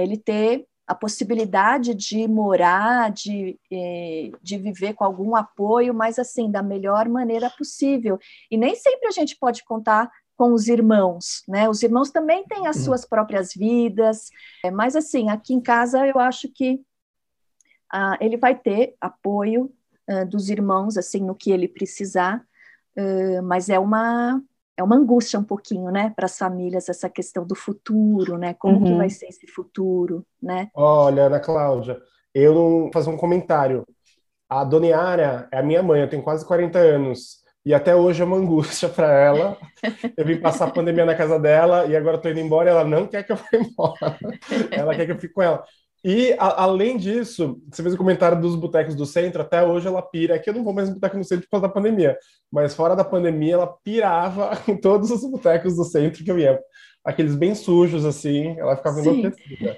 ele 0.00 0.16
ter 0.16 0.66
a 0.86 0.94
possibilidade 0.94 1.94
de 1.94 2.26
morar, 2.26 3.10
de, 3.10 3.58
eh, 3.72 4.30
de 4.42 4.58
viver 4.58 4.94
com 4.94 5.04
algum 5.04 5.34
apoio, 5.36 5.94
mas 5.94 6.18
assim, 6.18 6.50
da 6.50 6.62
melhor 6.62 7.08
maneira 7.08 7.48
possível. 7.50 8.18
E 8.50 8.56
nem 8.56 8.74
sempre 8.74 9.08
a 9.08 9.10
gente 9.12 9.36
pode 9.38 9.64
contar 9.64 10.10
com 10.36 10.52
os 10.52 10.68
irmãos, 10.68 11.42
né? 11.46 11.68
Os 11.68 11.82
irmãos 11.82 12.10
também 12.10 12.44
têm 12.44 12.66
as 12.66 12.76
uhum. 12.78 12.84
suas 12.84 13.04
próprias 13.04 13.52
vidas, 13.54 14.30
é, 14.64 14.70
mas 14.70 14.96
assim, 14.96 15.28
aqui 15.28 15.54
em 15.54 15.60
casa 15.60 16.06
eu 16.06 16.18
acho 16.18 16.48
que 16.48 16.80
uh, 17.92 18.16
ele 18.20 18.36
vai 18.36 18.54
ter 18.58 18.94
apoio 19.00 19.72
uh, 20.10 20.26
dos 20.26 20.48
irmãos, 20.48 20.96
assim, 20.96 21.20
no 21.20 21.34
que 21.34 21.50
ele 21.50 21.68
precisar, 21.68 22.44
uh, 22.96 23.42
mas 23.42 23.68
é 23.68 23.78
uma 23.78 24.42
é 24.74 24.82
uma 24.82 24.96
angústia 24.96 25.38
um 25.38 25.44
pouquinho, 25.44 25.90
né, 25.90 26.12
para 26.16 26.24
as 26.24 26.38
famílias 26.38 26.88
essa 26.88 27.08
questão 27.08 27.46
do 27.46 27.54
futuro, 27.54 28.38
né? 28.38 28.54
Como 28.54 28.78
uhum. 28.78 28.84
que 28.84 28.94
vai 28.94 29.10
ser 29.10 29.26
esse 29.26 29.46
futuro, 29.46 30.26
né? 30.42 30.70
Olha, 30.74 31.24
Ana 31.24 31.38
Cláudia, 31.38 32.00
eu 32.34 32.54
vou 32.54 32.90
fazer 32.92 33.10
um 33.10 33.16
comentário. 33.16 33.86
A 34.48 34.64
Dona 34.64 34.86
Yara 34.86 35.48
é 35.52 35.58
a 35.58 35.62
minha 35.62 35.82
mãe, 35.82 36.00
eu 36.00 36.08
tenho 36.08 36.22
quase 36.22 36.44
40 36.46 36.78
anos. 36.78 37.41
E 37.64 37.72
até 37.72 37.94
hoje 37.94 38.20
é 38.20 38.24
uma 38.24 38.36
angústia 38.36 38.88
para 38.88 39.12
ela. 39.12 39.56
Eu 40.16 40.24
vim 40.24 40.36
passar 40.36 40.66
a 40.66 40.70
pandemia 40.70 41.04
na 41.04 41.14
casa 41.14 41.38
dela 41.38 41.86
e 41.86 41.94
agora 41.94 42.16
estou 42.16 42.30
indo 42.30 42.40
embora 42.40 42.68
e 42.68 42.72
ela 42.72 42.84
não 42.84 43.06
quer 43.06 43.22
que 43.22 43.30
eu 43.30 43.36
vá 43.36 43.46
embora. 43.54 44.18
Ela 44.70 44.94
quer 44.94 45.06
que 45.06 45.12
eu 45.12 45.18
fique 45.18 45.32
com 45.32 45.42
ela. 45.42 45.62
E, 46.04 46.32
a, 46.32 46.64
além 46.64 46.96
disso, 46.96 47.62
você 47.70 47.80
fez 47.80 47.94
o 47.94 47.98
comentário 47.98 48.40
dos 48.40 48.56
botecos 48.56 48.96
do 48.96 49.06
centro, 49.06 49.42
até 49.42 49.64
hoje 49.64 49.86
ela 49.86 50.02
pira. 50.02 50.34
Aqui 50.34 50.50
eu 50.50 50.54
não 50.54 50.64
vou 50.64 50.72
mais 50.72 50.88
no 50.88 50.94
boteco 50.96 51.16
no 51.16 51.24
centro 51.24 51.44
por 51.44 51.52
causa 51.52 51.68
da 51.68 51.72
pandemia, 51.72 52.18
mas 52.50 52.74
fora 52.74 52.96
da 52.96 53.04
pandemia 53.04 53.54
ela 53.54 53.76
pirava 53.84 54.50
em 54.66 54.76
todos 54.76 55.12
os 55.12 55.22
botecos 55.30 55.76
do 55.76 55.84
centro 55.84 56.24
que 56.24 56.30
eu 56.30 56.38
ia. 56.38 56.58
Aqueles 57.04 57.36
bem 57.36 57.54
sujos, 57.54 58.04
assim, 58.04 58.58
ela 58.58 58.76
ficava 58.76 59.00
enlouquecida. 59.00 59.76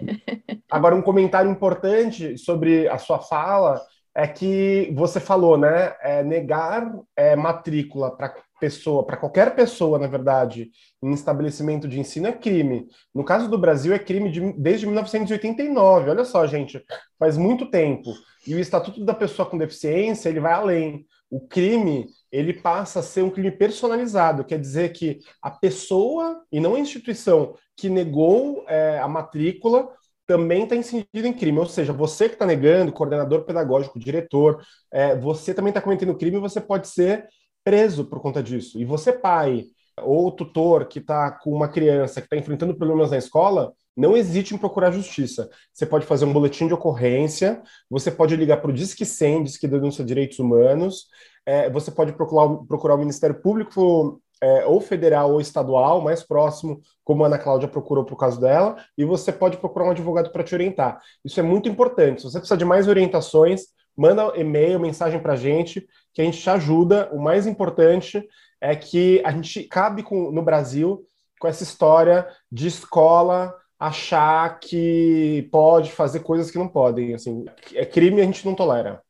Agora, 0.70 0.95
um 0.95 1.03
comentário 1.03 1.51
importante 1.51 2.37
sobre 2.39 2.89
a 2.89 2.99
sua 2.99 3.18
fala 3.18 3.80
é 4.15 4.27
que 4.27 4.93
você 4.95 5.19
falou, 5.19 5.59
né? 5.59 5.95
É 6.01 6.23
negar 6.23 6.91
é, 7.17 7.35
matrícula 7.35 8.17
para 8.17 8.35
pessoa, 8.61 9.05
para 9.05 9.17
qualquer 9.17 9.55
pessoa, 9.55 9.99
na 9.99 10.07
verdade, 10.07 10.71
em 11.03 11.12
estabelecimento 11.12 11.89
de 11.89 11.99
ensino 11.99 12.29
é 12.29 12.33
crime. 12.33 12.87
No 13.15 13.25
caso 13.25 13.49
do 13.49 13.59
Brasil, 13.59 13.93
é 13.93 13.99
crime 13.99 14.31
de, 14.31 14.53
desde 14.53 14.87
1989. 14.87 16.11
Olha 16.11 16.25
só, 16.25 16.47
gente, 16.47 16.83
faz 17.19 17.37
muito 17.37 17.67
tempo. 17.67 18.11
E 18.47 18.55
o 18.55 18.61
Estatuto 18.61 19.05
da 19.05 19.15
Pessoa 19.15 19.49
com 19.49 19.59
Deficiência 19.59 20.29
ele 20.29 20.41
vai 20.41 20.53
além. 20.53 21.05
O 21.31 21.41
crime 21.41 22.07
ele 22.31 22.53
passa 22.53 23.01
a 23.01 23.03
ser 23.03 23.23
um 23.23 23.31
crime 23.31 23.51
personalizado, 23.51 24.45
quer 24.45 24.59
dizer 24.59 24.93
que 24.93 25.19
a 25.43 25.51
pessoa 25.51 26.41
e 26.53 26.61
não 26.61 26.75
a 26.75 26.81
instituição 26.81 27.55
que 27.77 27.89
negou 27.89 28.65
é, 28.69 28.99
a 28.99 29.09
matrícula 29.09 29.89
também 30.27 30.64
está 30.64 30.77
incidido 30.77 31.27
em 31.27 31.33
crime. 31.33 31.59
Ou 31.59 31.66
seja, 31.66 31.93
você 31.93 32.29
que 32.29 32.35
está 32.35 32.47
negando, 32.47 32.93
coordenador 32.93 33.45
pedagógico, 33.45 33.99
diretor, 33.99 34.64
é, 34.93 35.16
você 35.16 35.55
também 35.55 35.70
está 35.70 35.81
cometendo 35.81 36.16
crime 36.16 36.37
e 36.37 36.41
você 36.41 36.61
pode 36.61 36.89
ser 36.89 37.29
preso 37.62 38.05
por 38.05 38.20
conta 38.20 38.43
disso. 38.43 38.79
E 38.79 38.85
você, 38.85 39.12
pai 39.12 39.64
ou 40.03 40.33
tutor 40.33 40.87
que 40.87 40.99
está 40.99 41.31
com 41.31 41.53
uma 41.53 41.68
criança 41.68 42.20
que 42.20 42.27
está 42.27 42.37
enfrentando 42.37 42.75
problemas 42.75 43.11
na 43.11 43.18
escola, 43.18 43.72
não 43.97 44.16
hesite 44.16 44.55
em 44.55 44.59
procurar 44.59 44.91
justiça. 44.91 45.49
Você 45.72 45.87
pode 45.87 46.05
fazer 46.05 46.25
um 46.25 46.33
boletim 46.33 46.66
de 46.66 46.75
ocorrência, 46.75 47.62
você 47.89 48.11
pode 48.11 48.35
ligar 48.35 48.61
para 48.61 48.70
o 48.70 48.75
Disque 48.75 49.05
100, 49.05 49.45
Disque 49.45 49.68
Denúncia 49.68 50.05
Direitos 50.05 50.39
Humanos, 50.39 51.07
é, 51.47 51.70
você 51.70 51.91
pode 51.91 52.12
procurar, 52.12 52.49
procurar 52.66 52.95
o 52.95 52.99
Ministério 52.99 53.41
Público 53.41 54.20
é, 54.43 54.66
ou 54.66 54.80
federal 54.80 55.32
ou 55.32 55.41
estadual, 55.41 56.01
mais 56.01 56.22
próximo, 56.22 56.80
como 57.03 57.24
a 57.24 57.26
Ana 57.26 57.39
Cláudia 57.39 57.68
procurou 57.68 58.05
o 58.09 58.16
caso 58.16 58.41
dela, 58.41 58.76
e 58.97 59.05
você 59.05 59.32
pode 59.32 59.57
procurar 59.57 59.87
um 59.87 59.91
advogado 59.91 60.30
para 60.30 60.45
te 60.45 60.55
orientar. 60.55 61.01
Isso 61.24 61.41
é 61.41 61.43
muito 61.43 61.68
importante. 61.68 62.22
Se 62.22 62.30
você 62.30 62.39
precisa 62.39 62.57
de 62.57 62.64
mais 62.64 62.89
orientações, 62.89 63.66
manda 63.97 64.37
e-mail, 64.37 64.80
mensagem 64.80 65.20
para 65.20 65.35
a 65.35 65.37
gente, 65.37 65.87
que 66.12 66.20
a 66.20 66.24
gente 66.24 66.41
te 66.41 66.51
ajuda. 66.51 67.09
O 67.12 67.20
mais 67.20 67.47
importante 67.47 68.26
é 68.61 68.74
que 68.74 69.22
a 69.24 69.30
gente 69.30 69.64
cabe 69.64 70.03
com, 70.03 70.30
no 70.30 70.43
Brasil 70.43 71.07
com 71.39 71.49
essa 71.49 71.62
história 71.62 72.26
de 72.51 72.66
escola 72.66 73.55
achar 73.78 74.59
que 74.61 75.49
pode 75.53 75.93
fazer 75.93 76.20
coisas 76.20 76.51
que 76.51 76.59
não 76.59 76.68
podem. 76.68 77.14
Assim, 77.14 77.45
é 77.74 77.85
crime 77.85 78.20
a 78.20 78.24
gente 78.24 78.47
não 78.47 78.55
tolera. 78.55 79.03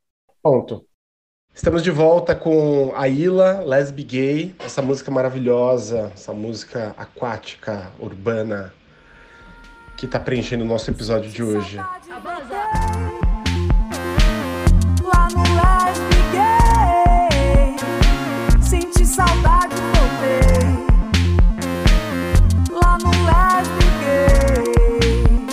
Ponto. 0.42 0.84
Estamos 1.55 1.84
de 1.84 1.90
volta 1.92 2.34
com 2.34 2.92
a 2.96 3.07
Ila, 3.09 3.62
Lesbi 3.64 4.02
Gay, 4.02 4.57
essa 4.59 4.82
música 4.82 5.09
maravilhosa, 5.12 6.11
essa 6.12 6.32
música 6.32 6.92
aquática, 6.98 7.92
urbana, 8.00 8.74
que 9.96 10.05
está 10.07 10.18
preenchendo 10.18 10.64
o 10.64 10.66
nosso 10.66 10.90
episódio 10.90 11.30
de 11.30 11.44
hoje. 11.44 11.76
Lá 11.76 12.00
no 15.32 15.42
Lesbi 15.55 16.22
Gay, 16.32 17.76
senti 18.61 19.07
saudade. 19.07 19.76
Lá 22.72 22.98
no 22.98 23.11
Lesbi 23.30 23.86
Gay, 24.02 25.46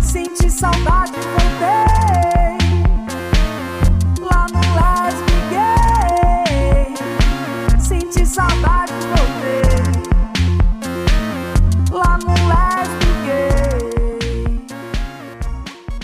senti 0.00 0.48
saudade, 0.48 1.05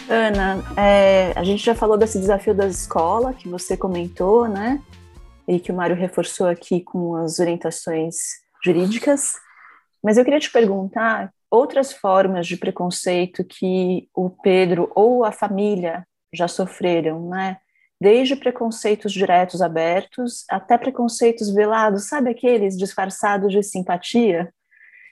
Ana, 0.09 0.62
é, 0.78 1.33
a 1.37 1.45
gente 1.45 1.62
já 1.62 1.74
falou 1.74 1.99
desse 1.99 2.18
desafio 2.18 2.55
da 2.55 2.66
escola 2.66 3.35
que 3.35 3.47
você 3.49 3.76
comentou, 3.76 4.49
né? 4.49 4.80
E 5.47 5.61
que 5.61 5.70
o 5.70 5.74
Mário 5.74 5.95
reforçou 5.95 6.47
aqui 6.47 6.80
com 6.80 7.16
as 7.16 7.39
orientações 7.39 8.16
jurídicas. 8.64 9.35
Mas 10.03 10.16
eu 10.16 10.24
queria 10.24 10.41
te 10.41 10.51
perguntar 10.51 11.30
outras 11.51 11.93
formas 11.93 12.47
de 12.47 12.57
preconceito 12.57 13.45
que 13.45 14.09
o 14.14 14.30
Pedro 14.30 14.91
ou 14.95 15.22
a 15.22 15.33
família 15.33 16.03
já 16.33 16.49
sofreram, 16.49 17.28
né? 17.28 17.59
Desde 18.03 18.35
preconceitos 18.35 19.13
diretos 19.13 19.63
abertos 19.63 20.45
até 20.51 20.77
preconceitos 20.77 21.55
velados, 21.55 22.09
sabe 22.09 22.31
aqueles 22.31 22.77
disfarçados 22.77 23.53
de 23.53 23.63
simpatia? 23.63 24.53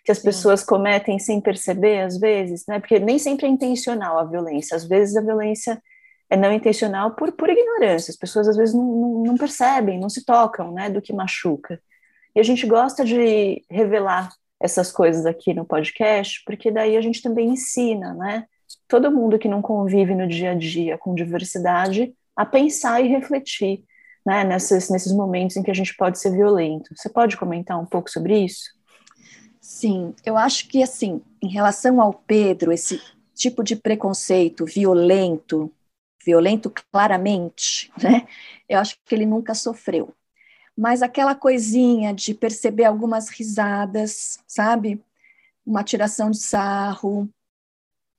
que 0.05 0.11
as 0.11 0.19
pessoas 0.19 0.65
cometem 0.65 1.19
sem 1.19 1.41
perceber, 1.41 2.01
às 2.01 2.19
vezes, 2.19 2.65
né? 2.67 2.81
Porque 2.81 2.99
nem 2.99 3.19
sempre 3.19 3.47
é 3.47 3.49
intencional 3.51 4.19
a 4.19 4.25
violência. 4.25 4.75
Às 4.75 4.85
vezes 4.85 5.15
a 5.15 5.21
violência 5.21 5.81
é 6.29 6.37
não 6.37 6.53
intencional 6.53 7.15
por, 7.15 7.31
por 7.33 7.49
ignorância. 7.49 8.11
As 8.11 8.17
pessoas 8.17 8.49
às 8.49 8.57
vezes 8.57 8.75
não, 8.75 8.83
não, 8.83 9.23
não 9.25 9.37
percebem, 9.37 10.01
não 10.01 10.09
se 10.09 10.25
tocam, 10.25 10.73
né? 10.73 10.91
Do 10.91 11.03
que 11.03 11.13
machuca. 11.13 11.81
E 12.35 12.41
a 12.41 12.43
gente 12.43 12.67
gosta 12.67 13.05
de 13.05 13.63
revelar 13.71 14.31
essas 14.59 14.91
coisas 14.91 15.27
aqui 15.27 15.53
no 15.55 15.67
podcast, 15.67 16.43
porque 16.47 16.71
daí 16.73 16.97
a 16.97 17.03
gente 17.03 17.23
também 17.23 17.51
ensina, 17.51 18.15
né? 18.15 18.47
Todo 18.89 19.13
mundo 19.13 19.39
que 19.39 19.49
não 19.49 19.63
convive 19.63 20.15
no 20.15 20.27
dia 20.27 20.53
a 20.53 20.55
dia 20.55 20.99
com 20.99 21.15
diversidade 21.15 22.15
a 22.37 22.45
pensar 22.47 23.01
e 23.01 23.09
refletir, 23.09 23.85
né? 24.25 24.45
Nesses, 24.45 24.89
nesses 24.91 25.13
momentos 25.13 25.57
em 25.57 25.63
que 25.63 25.71
a 25.71 25.75
gente 25.75 25.95
pode 25.97 26.19
ser 26.19 26.31
violento. 26.31 26.95
Você 26.97 27.09
pode 27.09 27.37
comentar 27.37 27.79
um 27.79 27.87
pouco 27.87 28.11
sobre 28.11 28.39
isso? 28.45 28.71
Sim, 29.61 30.15
eu 30.25 30.37
acho 30.37 30.69
que 30.69 30.83
assim, 30.83 31.23
em 31.43 31.49
relação 31.49 32.01
ao 32.01 32.13
Pedro, 32.13 32.73
esse 32.73 33.01
tipo 33.35 33.63
de 33.63 33.77
preconceito 33.77 34.65
violento, 34.65 35.73
violento 36.25 36.73
claramente, 36.93 37.91
né? 38.03 38.27
Eu 38.69 38.79
acho 38.79 38.97
que 39.05 39.15
ele 39.15 39.27
nunca 39.27 39.55
sofreu. 39.55 40.15
Mas 40.77 41.03
aquela 41.03 41.35
coisinha 41.35 42.15
de 42.15 42.35
perceber 42.35 42.85
algumas 42.85 43.29
risadas, 43.29 44.39
sabe? 44.47 45.03
Uma 45.65 45.85
tiração 45.85 46.31
de 46.31 46.39
sarro, 46.39 47.29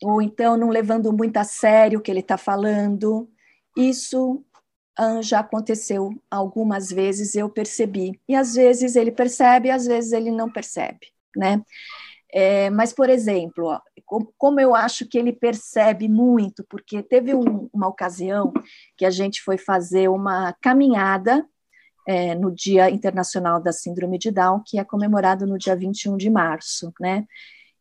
ou 0.02 0.22
então 0.22 0.58
não 0.58 0.70
levando 0.70 1.12
muito 1.14 1.38
a 1.38 1.44
sério 1.44 2.00
o 2.00 2.02
que 2.02 2.12
ele 2.12 2.20
está 2.20 2.38
falando, 2.38 3.30
isso 3.76 4.44
ah, 4.98 5.22
já 5.22 5.40
aconteceu 5.40 6.12
algumas 6.30 6.92
vezes, 6.92 7.36
eu 7.36 7.50
percebi. 7.50 8.20
E 8.28 8.36
às 8.36 8.54
vezes 8.56 8.96
ele 8.96 9.12
percebe, 9.12 9.70
às 9.72 9.86
vezes 9.86 10.12
ele 10.12 10.32
não 10.32 10.52
percebe 10.52 11.08
né? 11.36 11.64
É, 12.34 12.70
mas, 12.70 12.94
por 12.94 13.10
exemplo, 13.10 13.66
ó, 13.66 13.82
como 14.38 14.60
eu 14.60 14.74
acho 14.74 15.06
que 15.08 15.18
ele 15.18 15.34
percebe 15.34 16.08
muito, 16.08 16.66
porque 16.70 17.04
teve 17.04 17.34
um, 17.36 17.70
uma 17.74 17.88
ocasião 17.88 18.54
que 18.98 19.06
a 19.06 19.10
gente 19.10 19.42
foi 19.42 19.58
fazer 19.58 20.10
uma 20.10 20.54
caminhada 20.62 21.46
é, 22.08 22.34
no 22.36 22.52
Dia 22.52 22.90
Internacional 22.90 23.62
da 23.62 23.74
Síndrome 23.74 24.18
de 24.18 24.32
Down, 24.32 24.62
que 24.66 24.80
é 24.80 24.84
comemorado 24.84 25.46
no 25.46 25.58
dia 25.58 25.76
21 25.76 26.18
de 26.18 26.30
março, 26.30 26.94
né? 27.00 27.26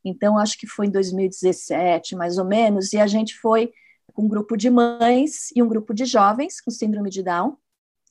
Então, 0.04 0.38
acho 0.38 0.58
que 0.58 0.66
foi 0.66 0.86
em 0.86 0.90
2017, 0.90 2.16
mais 2.16 2.38
ou 2.38 2.44
menos, 2.44 2.92
e 2.92 2.98
a 2.98 3.06
gente 3.06 3.36
foi 3.36 3.72
um 4.16 4.28
grupo 4.28 4.56
de 4.56 4.70
mães 4.70 5.50
e 5.54 5.62
um 5.62 5.68
grupo 5.68 5.94
de 5.94 6.04
jovens 6.04 6.60
com 6.60 6.70
síndrome 6.70 7.10
de 7.10 7.22
Down, 7.22 7.56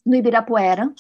no 0.05 0.15
Ibirapuera, 0.15 0.93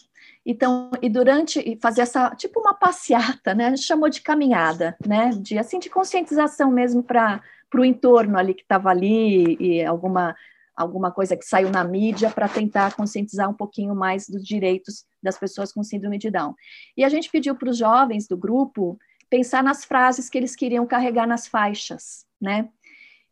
então, 0.45 0.89
e 1.01 1.09
durante 1.09 1.77
fazer 1.81 2.01
essa 2.01 2.35
tipo 2.35 2.59
uma 2.59 2.73
passeata, 2.73 3.53
né? 3.53 3.75
Chamou 3.77 4.09
de 4.09 4.21
caminhada, 4.21 4.97
né? 5.05 5.29
De 5.29 5.57
assim 5.57 5.79
de 5.79 5.89
conscientização 5.89 6.71
mesmo 6.71 7.03
para 7.03 7.41
o 7.75 7.85
entorno 7.85 8.37
ali 8.37 8.53
que 8.53 8.63
estava 8.63 8.89
ali 8.89 9.57
e 9.59 9.83
alguma 9.83 10.35
alguma 10.75 11.11
coisa 11.11 11.35
que 11.35 11.43
saiu 11.43 11.69
na 11.69 11.83
mídia 11.83 12.29
para 12.29 12.47
tentar 12.47 12.95
conscientizar 12.95 13.49
um 13.49 13.53
pouquinho 13.53 13.93
mais 13.93 14.29
dos 14.29 14.45
direitos 14.45 15.05
das 15.21 15.37
pessoas 15.37 15.73
com 15.73 15.83
síndrome 15.83 16.17
de 16.17 16.31
Down. 16.31 16.55
E 16.95 17.03
a 17.03 17.09
gente 17.09 17.29
pediu 17.29 17.53
para 17.53 17.69
os 17.69 17.77
jovens 17.77 18.29
do 18.29 18.37
grupo 18.37 18.97
pensar 19.29 19.61
nas 19.61 19.83
frases 19.83 20.29
que 20.29 20.37
eles 20.37 20.55
queriam 20.55 20.87
carregar 20.87 21.27
nas 21.27 21.47
faixas, 21.47 22.25
né? 22.39 22.69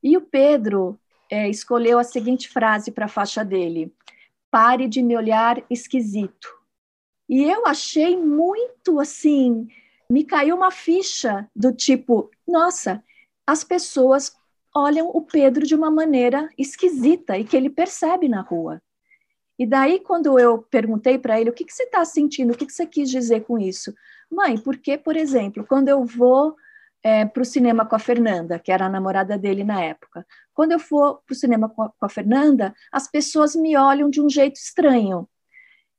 E 0.03 0.17
o 0.17 0.21
Pedro 0.21 0.99
é, 1.29 1.49
escolheu 1.49 1.99
a 1.99 2.03
seguinte 2.03 2.49
frase 2.49 2.91
para 2.91 3.05
a 3.05 3.09
faixa 3.09 3.43
dele: 3.43 3.93
pare 4.51 4.87
de 4.87 5.01
me 5.01 5.15
olhar 5.15 5.63
esquisito. 5.69 6.47
E 7.29 7.43
eu 7.43 7.65
achei 7.65 8.15
muito 8.15 8.99
assim, 8.99 9.67
me 10.09 10.23
caiu 10.23 10.55
uma 10.55 10.71
ficha 10.71 11.49
do 11.55 11.73
tipo, 11.73 12.31
nossa, 12.47 13.03
as 13.45 13.63
pessoas 13.63 14.33
olham 14.73 15.09
o 15.09 15.21
Pedro 15.21 15.65
de 15.65 15.75
uma 15.75 15.91
maneira 15.91 16.49
esquisita 16.57 17.37
e 17.37 17.43
que 17.43 17.57
ele 17.57 17.69
percebe 17.69 18.29
na 18.29 18.41
rua. 18.41 18.81
E 19.59 19.65
daí, 19.65 19.99
quando 19.99 20.37
eu 20.37 20.59
perguntei 20.59 21.17
para 21.17 21.41
ele 21.41 21.49
o 21.49 21.53
que, 21.53 21.65
que 21.65 21.73
você 21.73 21.83
está 21.83 22.05
sentindo, 22.05 22.53
o 22.53 22.57
que, 22.57 22.65
que 22.65 22.73
você 22.73 22.85
quis 22.85 23.09
dizer 23.09 23.43
com 23.43 23.57
isso? 23.57 23.93
Mãe, 24.29 24.57
porque, 24.57 24.97
por 24.97 25.17
exemplo, 25.17 25.65
quando 25.67 25.87
eu 25.87 26.05
vou 26.05 26.55
é, 27.07 27.25
para 27.25 27.41
o 27.41 27.45
cinema 27.45 27.85
com 27.85 27.95
a 27.95 27.99
Fernanda, 27.99 28.59
que 28.59 28.69
era 28.69 28.85
a 28.85 28.89
namorada 28.89 29.37
dele 29.37 29.63
na 29.63 29.81
época, 29.81 30.27
quando 30.53 30.73
eu 30.73 30.79
for 30.79 31.21
para 31.25 31.33
o 31.33 31.37
cinema 31.37 31.69
com 31.69 31.83
a, 31.83 31.89
com 31.89 32.05
a 32.05 32.09
Fernanda, 32.09 32.75
as 32.91 33.07
pessoas 33.09 33.55
me 33.55 33.77
olham 33.77 34.09
de 34.09 34.19
um 34.19 34.29
jeito 34.29 34.57
estranho. 34.57 35.25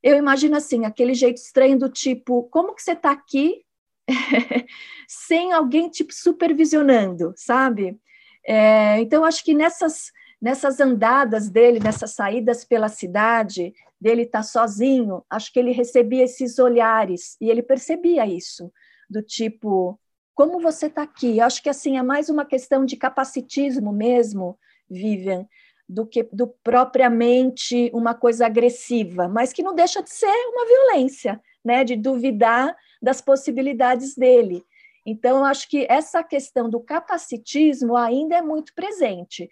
Eu 0.03 0.17
imagino 0.17 0.55
assim, 0.55 0.85
aquele 0.85 1.15
jeito 1.15 1.39
estranho 1.39 1.79
do 1.79 1.89
tipo, 1.89 2.43
como 2.51 2.75
que 2.75 2.83
você 2.83 2.93
está 2.93 3.11
aqui? 3.11 3.65
Sem 5.09 5.51
alguém 5.51 5.89
tipo 5.89 6.13
supervisionando, 6.13 7.33
sabe? 7.37 7.99
É, 8.47 9.01
então 9.01 9.25
acho 9.25 9.43
que 9.43 9.55
nessas 9.55 10.13
nessas 10.41 10.79
andadas 10.79 11.49
dele, 11.49 11.81
nessas 11.81 12.13
saídas 12.13 12.65
pela 12.65 12.89
cidade, 12.89 13.73
dele 14.01 14.23
estar 14.23 14.41
tá 14.41 14.45
sozinho, 14.45 15.25
acho 15.29 15.53
que 15.53 15.59
ele 15.59 15.73
recebia 15.73 16.23
esses 16.23 16.59
olhares 16.61 17.37
e 17.41 17.51
ele 17.51 17.63
percebia 17.63 18.25
isso 18.25 18.71
do 19.11 19.21
tipo, 19.21 19.99
como 20.39 20.61
você 20.61 20.86
está 20.86 21.03
aqui? 21.03 21.41
Acho 21.41 21.61
que 21.61 21.68
assim 21.68 21.99
é 21.99 22.03
mais 22.03 22.28
uma 22.28 22.45
questão 22.45 22.84
de 22.84 22.97
capacitismo 22.97 23.93
mesmo, 23.93 24.57
Vivian, 24.89 25.49
do 25.89 26.07
que 26.07 26.28
do 26.32 26.47
propriamente 26.62 27.91
uma 27.93 28.14
coisa 28.14 28.47
agressiva, 28.47 29.26
mas 29.26 29.53
que 29.53 29.64
não 29.64 29.74
deixa 29.74 30.01
de 30.01 30.11
ser 30.11 30.28
uma 30.28 30.64
violência, 30.64 31.43
né? 31.64 31.82
De 31.82 31.97
duvidar 31.97 32.72
das 33.03 33.20
possibilidades 33.20 34.14
dele. 34.14 34.62
Então, 35.05 35.39
eu 35.39 35.45
acho 35.45 35.68
que 35.68 35.89
essa 35.91 36.22
questão 36.22 36.70
do 36.70 36.78
capacitismo 36.78 37.97
ainda 37.97 38.36
é 38.36 38.43
muito 38.43 38.72
presente. 38.76 39.51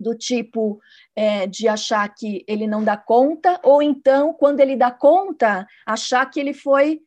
do 0.00 0.14
tipo 0.16 0.80
é, 1.14 1.46
de 1.46 1.66
achar 1.68 2.08
que 2.14 2.44
ele 2.46 2.66
não 2.66 2.82
dá 2.84 2.96
conta, 2.96 3.60
ou 3.62 3.82
então, 3.82 4.32
quando 4.32 4.60
ele 4.60 4.76
dá 4.76 4.90
conta, 4.90 5.66
achar 5.86 6.24
que 6.26 6.38
ele 6.38 6.54
foi 6.54 7.00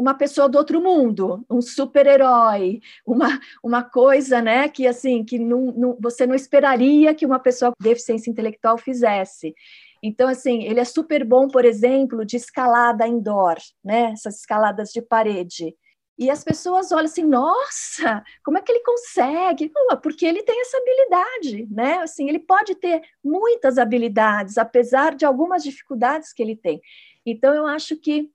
uma 0.00 0.14
pessoa 0.14 0.48
do 0.48 0.56
outro 0.56 0.80
mundo, 0.80 1.44
um 1.48 1.60
super-herói, 1.60 2.80
uma, 3.06 3.38
uma 3.62 3.82
coisa, 3.82 4.40
né, 4.40 4.68
que 4.68 4.86
assim, 4.86 5.22
que 5.22 5.38
não, 5.38 5.66
não, 5.72 5.98
você 6.00 6.26
não 6.26 6.34
esperaria 6.34 7.14
que 7.14 7.26
uma 7.26 7.38
pessoa 7.38 7.70
com 7.70 7.84
deficiência 7.84 8.30
intelectual 8.30 8.78
fizesse. 8.78 9.54
Então, 10.02 10.28
assim, 10.28 10.64
ele 10.64 10.80
é 10.80 10.84
super 10.84 11.22
bom, 11.24 11.46
por 11.48 11.66
exemplo, 11.66 12.24
de 12.24 12.36
escalada 12.36 13.06
indoor, 13.06 13.56
né, 13.84 14.12
essas 14.12 14.38
escaladas 14.38 14.88
de 14.88 15.02
parede. 15.02 15.74
E 16.18 16.30
as 16.30 16.42
pessoas 16.42 16.92
olham 16.92 17.04
assim, 17.04 17.24
nossa, 17.24 18.22
como 18.44 18.58
é 18.58 18.62
que 18.62 18.72
ele 18.72 18.82
consegue? 18.82 19.70
Porque 20.02 20.24
ele 20.26 20.42
tem 20.42 20.60
essa 20.60 20.76
habilidade, 20.76 21.66
né? 21.70 21.94
Assim, 22.02 22.28
ele 22.28 22.38
pode 22.38 22.74
ter 22.74 23.00
muitas 23.24 23.78
habilidades, 23.78 24.58
apesar 24.58 25.14
de 25.14 25.24
algumas 25.24 25.62
dificuldades 25.62 26.30
que 26.34 26.42
ele 26.42 26.56
tem. 26.56 26.78
Então, 27.24 27.54
eu 27.54 27.66
acho 27.66 27.96
que 27.96 28.30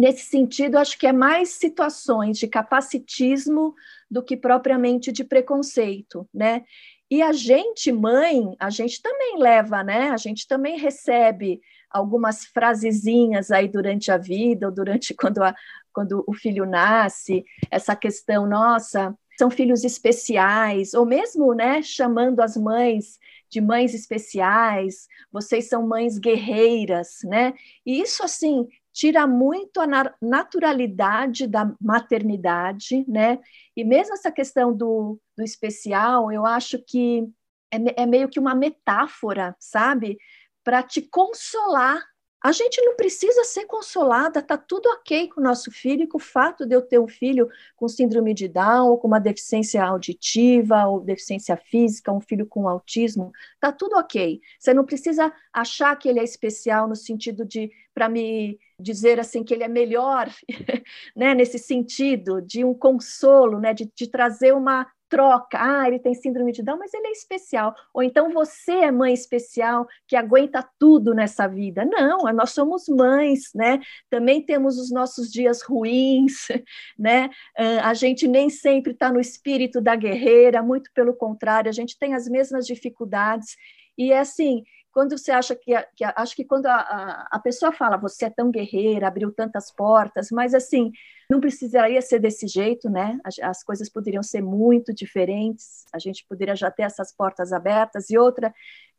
nesse 0.00 0.24
sentido, 0.24 0.78
acho 0.78 0.98
que 0.98 1.06
é 1.06 1.12
mais 1.12 1.50
situações 1.50 2.38
de 2.38 2.48
capacitismo 2.48 3.74
do 4.10 4.22
que 4.22 4.36
propriamente 4.36 5.12
de 5.12 5.22
preconceito, 5.22 6.26
né? 6.32 6.64
E 7.10 7.20
a 7.20 7.32
gente, 7.32 7.92
mãe, 7.92 8.56
a 8.58 8.70
gente 8.70 9.02
também 9.02 9.38
leva, 9.38 9.82
né? 9.84 10.10
A 10.10 10.16
gente 10.16 10.48
também 10.48 10.78
recebe 10.78 11.60
algumas 11.90 12.46
frasezinhas 12.46 13.50
aí 13.50 13.68
durante 13.68 14.10
a 14.10 14.16
vida, 14.16 14.66
ou 14.66 14.72
durante 14.72 15.12
quando, 15.14 15.42
a, 15.42 15.54
quando 15.92 16.24
o 16.26 16.32
filho 16.32 16.64
nasce, 16.64 17.44
essa 17.70 17.94
questão, 17.94 18.46
nossa, 18.46 19.14
são 19.36 19.50
filhos 19.50 19.84
especiais, 19.84 20.94
ou 20.94 21.04
mesmo, 21.04 21.52
né, 21.52 21.82
chamando 21.82 22.40
as 22.40 22.56
mães 22.56 23.18
de 23.50 23.60
mães 23.60 23.92
especiais, 23.92 25.08
vocês 25.32 25.68
são 25.68 25.86
mães 25.86 26.18
guerreiras, 26.18 27.18
né? 27.24 27.52
E 27.84 28.00
isso, 28.00 28.22
assim, 28.22 28.68
tira 29.00 29.26
muito 29.26 29.80
a 29.80 29.86
naturalidade 30.20 31.46
da 31.46 31.72
maternidade, 31.80 33.02
né? 33.08 33.38
E 33.74 33.82
mesmo 33.82 34.12
essa 34.12 34.30
questão 34.30 34.76
do, 34.76 35.18
do 35.34 35.42
especial, 35.42 36.30
eu 36.30 36.44
acho 36.44 36.78
que 36.86 37.26
é, 37.72 38.02
é 38.02 38.04
meio 38.04 38.28
que 38.28 38.38
uma 38.38 38.54
metáfora, 38.54 39.56
sabe? 39.58 40.18
Para 40.62 40.82
te 40.82 41.00
consolar 41.00 42.02
a 42.42 42.52
gente 42.52 42.80
não 42.82 42.96
precisa 42.96 43.44
ser 43.44 43.66
consolada, 43.66 44.42
tá 44.42 44.56
tudo 44.56 44.88
ok 44.88 45.28
com 45.28 45.40
o 45.40 45.44
nosso 45.44 45.70
filho, 45.70 46.08
com 46.08 46.16
o 46.16 46.20
fato 46.20 46.64
de 46.66 46.74
eu 46.74 46.80
ter 46.80 46.98
um 46.98 47.06
filho 47.06 47.48
com 47.76 47.86
síndrome 47.86 48.32
de 48.32 48.48
Down, 48.48 48.88
ou 48.88 48.98
com 48.98 49.06
uma 49.06 49.20
deficiência 49.20 49.84
auditiva, 49.84 50.86
ou 50.86 51.00
deficiência 51.00 51.56
física, 51.56 52.12
um 52.12 52.20
filho 52.20 52.46
com 52.46 52.66
autismo, 52.66 53.30
tá 53.60 53.70
tudo 53.70 53.96
ok. 53.96 54.40
Você 54.58 54.72
não 54.72 54.86
precisa 54.86 55.32
achar 55.52 55.94
que 55.96 56.08
ele 56.08 56.18
é 56.18 56.24
especial 56.24 56.88
no 56.88 56.96
sentido 56.96 57.44
de, 57.44 57.70
para 57.92 58.08
me 58.08 58.58
dizer 58.78 59.20
assim, 59.20 59.44
que 59.44 59.52
ele 59.52 59.64
é 59.64 59.68
melhor, 59.68 60.30
né, 61.14 61.34
nesse 61.34 61.58
sentido, 61.58 62.40
de 62.40 62.64
um 62.64 62.72
consolo, 62.72 63.60
né, 63.60 63.74
de, 63.74 63.90
de 63.94 64.06
trazer 64.06 64.54
uma 64.54 64.86
troca. 65.10 65.58
Ah, 65.60 65.86
ele 65.88 65.98
tem 65.98 66.14
síndrome 66.14 66.52
de 66.52 66.62
Down, 66.62 66.78
mas 66.78 66.94
ele 66.94 67.08
é 67.08 67.10
especial. 67.10 67.74
Ou 67.92 68.02
então 68.02 68.30
você 68.30 68.72
é 68.72 68.90
mãe 68.90 69.12
especial 69.12 69.86
que 70.06 70.16
aguenta 70.16 70.66
tudo 70.78 71.12
nessa 71.12 71.46
vida. 71.48 71.84
Não, 71.84 72.32
nós 72.32 72.52
somos 72.52 72.88
mães, 72.88 73.50
né? 73.54 73.80
Também 74.08 74.40
temos 74.40 74.78
os 74.78 74.90
nossos 74.90 75.30
dias 75.30 75.60
ruins, 75.62 76.46
né? 76.98 77.28
Ah, 77.58 77.90
a 77.90 77.94
gente 77.94 78.28
nem 78.28 78.48
sempre 78.48 78.92
está 78.92 79.12
no 79.12 79.20
espírito 79.20 79.80
da 79.80 79.96
guerreira, 79.96 80.62
muito 80.62 80.90
pelo 80.94 81.14
contrário, 81.14 81.68
a 81.68 81.72
gente 81.72 81.98
tem 81.98 82.14
as 82.14 82.28
mesmas 82.28 82.66
dificuldades. 82.66 83.56
E 83.98 84.12
é 84.12 84.20
assim, 84.20 84.62
quando 84.92 85.16
você 85.16 85.30
acha 85.30 85.54
que, 85.54 85.72
que 85.94 86.04
acho 86.04 86.34
que 86.34 86.44
quando 86.44 86.66
a, 86.66 87.28
a, 87.30 87.38
pessoa 87.38 87.72
fala 87.72 87.96
você 87.96 88.26
é 88.26 88.30
tão 88.30 88.50
guerreira, 88.50 89.06
abriu 89.06 89.32
tantas 89.32 89.72
portas, 89.72 90.28
mas 90.30 90.54
assim 90.54 90.90
não 91.28 91.40
precisaria 91.40 92.02
ser 92.02 92.18
desse 92.18 92.48
jeito, 92.48 92.90
né? 92.90 93.18
As, 93.24 93.38
as, 93.38 93.62
coisas 93.62 93.88
poderiam 93.88 94.22
ser 94.22 94.42
muito 94.42 94.92
diferentes. 94.92 95.84
A 95.92 95.98
gente 95.98 96.26
poderia 96.28 96.56
já 96.56 96.70
ter 96.70 96.82
essas 96.82 97.14
portas 97.14 97.52
abertas 97.52 98.10
e 98.10 98.18
outra. 98.18 98.52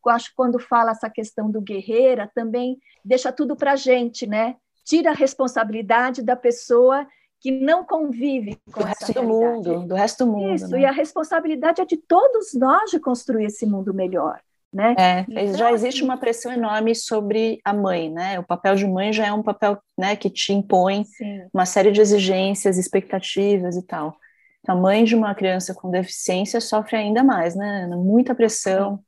Eu 0.05 0.11
acho 0.11 0.29
que 0.29 0.35
quando 0.35 0.57
fala 0.57 0.91
essa 0.91 1.09
questão 1.09 1.51
do 1.51 1.59
guerreira 1.59 2.31
também 2.33 2.79
deixa 3.03 3.31
tudo 3.31 3.55
para 3.55 3.73
a 3.73 3.75
gente, 3.75 4.25
né? 4.25 4.55
Tira 4.85 5.11
a 5.11 5.15
responsabilidade 5.15 6.23
da 6.23 6.37
pessoa 6.37 7.05
que 7.41 7.51
não 7.51 7.83
convive 7.83 8.57
com 8.71 8.81
do 8.81 8.85
resto 8.85 9.13
do 9.13 9.23
mundo, 9.23 9.87
do 9.87 9.95
resto 9.95 10.25
do 10.25 10.31
mundo. 10.31 10.53
Isso, 10.53 10.69
né? 10.69 10.81
e 10.81 10.85
a 10.85 10.91
responsabilidade 10.91 11.81
é 11.81 11.85
de 11.85 11.97
todos 11.97 12.53
nós 12.53 12.91
de 12.91 12.99
construir 12.99 13.45
esse 13.45 13.65
mundo 13.65 13.93
melhor 13.93 14.39
né? 14.73 14.95
É, 14.97 15.25
então, 15.27 15.57
já 15.57 15.71
existe 15.71 15.97
assim 15.97 16.05
uma 16.05 16.17
pressão 16.17 16.51
enorme 16.51 16.95
sobre 16.95 17.59
a 17.65 17.73
mãe, 17.73 18.09
né? 18.09 18.39
O 18.39 18.43
papel 18.43 18.75
de 18.75 18.87
mãe 18.87 19.11
já 19.11 19.27
é 19.27 19.33
um 19.33 19.43
papel, 19.43 19.77
né, 19.97 20.15
que 20.15 20.29
te 20.29 20.53
impõe 20.53 21.03
sim. 21.03 21.41
uma 21.53 21.65
série 21.65 21.91
de 21.91 21.99
exigências, 21.99 22.77
expectativas 22.77 23.75
e 23.75 23.85
tal. 23.85 24.15
Então, 24.61 24.77
a 24.77 24.79
mãe 24.79 25.03
de 25.03 25.15
uma 25.15 25.35
criança 25.35 25.73
com 25.73 25.89
deficiência 25.89 26.61
sofre 26.61 26.95
ainda 26.95 27.23
mais, 27.23 27.55
né? 27.55 27.87
Muita 27.87 28.33
pressão. 28.33 28.99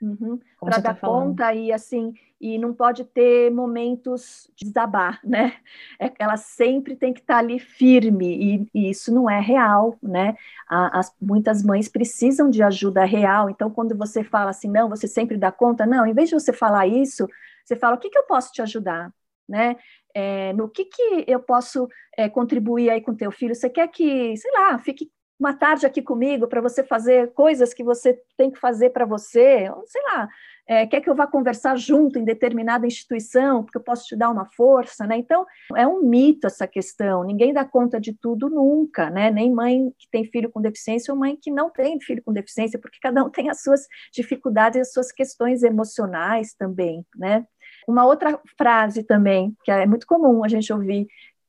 Uhum. 0.00 0.38
Para 0.60 0.78
dar 0.78 0.94
tá 0.94 1.06
conta 1.06 1.52
e 1.54 1.72
assim, 1.72 2.12
e 2.42 2.58
não 2.58 2.74
pode 2.74 3.04
ter 3.04 3.52
momentos 3.52 4.50
de 4.56 4.66
desabar, 4.66 5.20
né? 5.22 5.54
É, 6.00 6.12
ela 6.18 6.36
sempre 6.36 6.96
tem 6.96 7.12
que 7.12 7.20
estar 7.20 7.34
tá 7.34 7.38
ali 7.38 7.60
firme, 7.60 8.66
e, 8.74 8.86
e, 8.86 8.90
isso 8.90 9.14
não 9.14 9.30
é 9.30 9.40
real, 9.40 9.96
né? 10.02 10.36
As, 10.68 11.14
muitas 11.20 11.62
mães 11.62 11.88
precisam 11.88 12.50
de 12.50 12.60
ajuda 12.60 13.04
real, 13.04 13.48
então 13.48 13.70
quando 13.70 13.96
você 13.96 14.24
fala 14.24 14.50
assim, 14.50 14.68
não, 14.68 14.88
você 14.88 15.06
sempre 15.06 15.36
dá 15.36 15.52
conta, 15.52 15.86
não, 15.86 16.04
em 16.04 16.12
vez 16.12 16.28
de 16.30 16.34
você 16.34 16.52
falar 16.52 16.88
isso, 16.88 17.28
você 17.64 17.76
fala, 17.76 17.94
o 17.94 17.98
que, 17.98 18.10
que 18.10 18.18
eu 18.18 18.24
posso 18.24 18.52
te 18.52 18.60
ajudar, 18.60 19.12
né? 19.48 19.76
É, 20.14 20.52
no 20.54 20.68
que, 20.68 20.84
que 20.86 21.24
eu 21.28 21.40
posso 21.40 21.88
é, 22.18 22.28
contribuir 22.28 22.90
aí 22.90 23.00
com 23.00 23.14
teu 23.14 23.30
filho? 23.30 23.54
Você 23.54 23.70
quer 23.70 23.88
que, 23.88 24.36
sei 24.36 24.50
lá, 24.52 24.78
fique 24.78 25.10
uma 25.42 25.52
tarde 25.52 25.84
aqui 25.84 26.00
comigo 26.00 26.46
para 26.46 26.60
você 26.60 26.84
fazer 26.84 27.32
coisas 27.32 27.74
que 27.74 27.82
você 27.82 28.16
tem 28.36 28.48
que 28.48 28.60
fazer 28.60 28.90
para 28.90 29.04
você, 29.04 29.68
sei 29.86 30.02
lá, 30.04 30.28
é, 30.68 30.86
quer 30.86 31.00
que 31.00 31.10
eu 31.10 31.16
vá 31.16 31.26
conversar 31.26 31.76
junto 31.76 32.16
em 32.16 32.24
determinada 32.24 32.86
instituição, 32.86 33.64
porque 33.64 33.76
eu 33.76 33.82
posso 33.82 34.06
te 34.06 34.14
dar 34.14 34.30
uma 34.30 34.46
força, 34.54 35.04
né? 35.04 35.16
Então, 35.16 35.44
é 35.76 35.84
um 35.84 36.00
mito 36.00 36.46
essa 36.46 36.64
questão, 36.68 37.24
ninguém 37.24 37.52
dá 37.52 37.64
conta 37.64 38.00
de 38.00 38.12
tudo 38.12 38.48
nunca, 38.48 39.10
né? 39.10 39.32
Nem 39.32 39.52
mãe 39.52 39.92
que 39.98 40.08
tem 40.12 40.24
filho 40.24 40.48
com 40.48 40.62
deficiência 40.62 41.12
ou 41.12 41.18
mãe 41.18 41.36
que 41.36 41.50
não 41.50 41.68
tem 41.68 42.00
filho 42.00 42.22
com 42.22 42.32
deficiência, 42.32 42.78
porque 42.78 43.00
cada 43.02 43.24
um 43.24 43.28
tem 43.28 43.50
as 43.50 43.62
suas 43.62 43.88
dificuldades 44.12 44.80
as 44.80 44.92
suas 44.92 45.10
questões 45.10 45.64
emocionais 45.64 46.54
também, 46.54 47.04
né? 47.16 47.44
Uma 47.88 48.06
outra 48.06 48.40
frase 48.56 49.02
também, 49.02 49.56
que 49.64 49.72
é 49.72 49.86
muito 49.86 50.06
comum 50.06 50.44
a 50.44 50.48
gente 50.48 50.72
ouvir 50.72 51.08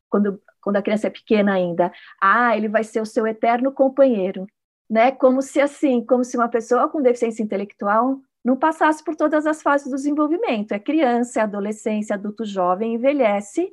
quando, 0.10 0.42
quando 0.64 0.78
a 0.78 0.82
criança 0.82 1.08
é 1.08 1.10
pequena 1.10 1.54
ainda, 1.54 1.92
ah, 2.22 2.56
ele 2.56 2.68
vai 2.68 2.84
ser 2.84 3.02
o 3.02 3.06
seu 3.06 3.28
eterno 3.28 3.72
companheiro, 3.72 4.48
né? 4.90 5.12
Como 5.12 5.42
se 5.42 5.60
assim, 5.62 6.04
como 6.06 6.24
se 6.24 6.38
uma 6.38 6.48
pessoa 6.50 6.90
com 6.90 7.02
deficiência 7.02 7.44
intelectual 7.44 8.20
não 8.44 8.58
passasse 8.58 9.04
por 9.04 9.16
todas 9.16 9.46
as 9.46 9.62
fases 9.62 9.90
do 9.90 9.96
desenvolvimento. 9.96 10.74
É 10.74 10.80
criança, 10.80 11.40
é 11.40 11.44
adolescência, 11.44 12.16
adulto 12.16 12.44
jovem, 12.44 12.96
envelhece, 12.96 13.72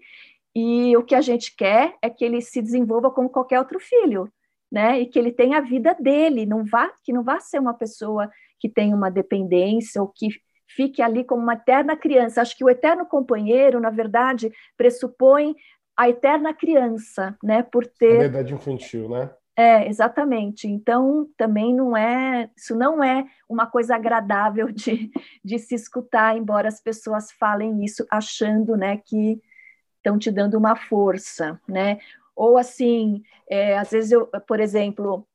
e 0.55 0.97
o 0.97 1.03
que 1.03 1.14
a 1.14 1.20
gente 1.20 1.55
quer 1.55 1.97
é 2.03 2.11
que 2.11 2.24
ele 2.24 2.41
se 2.41 2.61
desenvolva 2.61 3.11
como 3.11 3.28
qualquer 3.28 3.59
outro 3.59 3.78
filho, 3.78 4.30
né? 4.70 5.01
E 5.01 5.07
que 5.07 5.18
ele 5.18 5.32
tenha 5.32 5.59
a 5.59 5.61
vida 5.61 5.95
dele, 5.95 6.47
não 6.47 6.64
vá, 6.64 6.93
que 7.05 7.12
não 7.12 7.22
vá 7.22 7.41
ser 7.41 7.59
uma 7.61 7.74
pessoa 7.74 8.30
que 8.59 8.68
tem 8.68 8.93
uma 8.93 9.11
dependência 9.11 10.03
ou 10.03 10.09
que 10.09 10.28
fique 10.66 11.03
ali 11.03 11.24
como 11.24 11.43
uma 11.43 11.55
eterna 11.55 11.97
criança. 11.97 12.43
Acho 12.43 12.57
que 12.57 12.64
o 12.64 12.70
eterno 12.70 13.07
companheiro, 13.07 13.80
na 13.80 13.91
verdade, 13.91 14.53
pressupõe 14.76 15.55
a 15.97 16.09
eterna 16.09 16.55
criança, 16.55 17.36
né? 17.43 17.62
Por 17.62 17.86
ter 17.86 18.20
a 18.20 18.24
idade 18.26 18.55
infantil, 18.55 19.09
né? 19.09 19.30
É, 19.57 19.86
exatamente. 19.88 20.66
Então, 20.66 21.28
também 21.36 21.74
não 21.74 21.95
é, 21.95 22.49
isso 22.57 22.74
não 22.74 23.05
é 23.05 23.26
uma 23.49 23.66
coisa 23.66 23.95
agradável 23.95 24.68
de, 24.72 25.11
de 25.45 25.59
se 25.59 25.74
escutar, 25.74 26.36
embora 26.36 26.68
as 26.68 26.80
pessoas 26.80 27.30
falem 27.32 27.84
isso 27.84 28.07
achando, 28.11 28.76
né, 28.76 28.97
que 28.97 29.38
estão 29.99 30.18
te 30.18 30.30
dando 30.30 30.57
uma 30.57 30.74
força, 30.74 31.61
né? 31.68 31.99
Ou 32.34 32.57
assim, 32.57 33.22
é, 33.51 33.76
às 33.76 33.91
vezes 33.91 34.12
eu, 34.12 34.26
por 34.47 34.61
exemplo, 34.61 35.26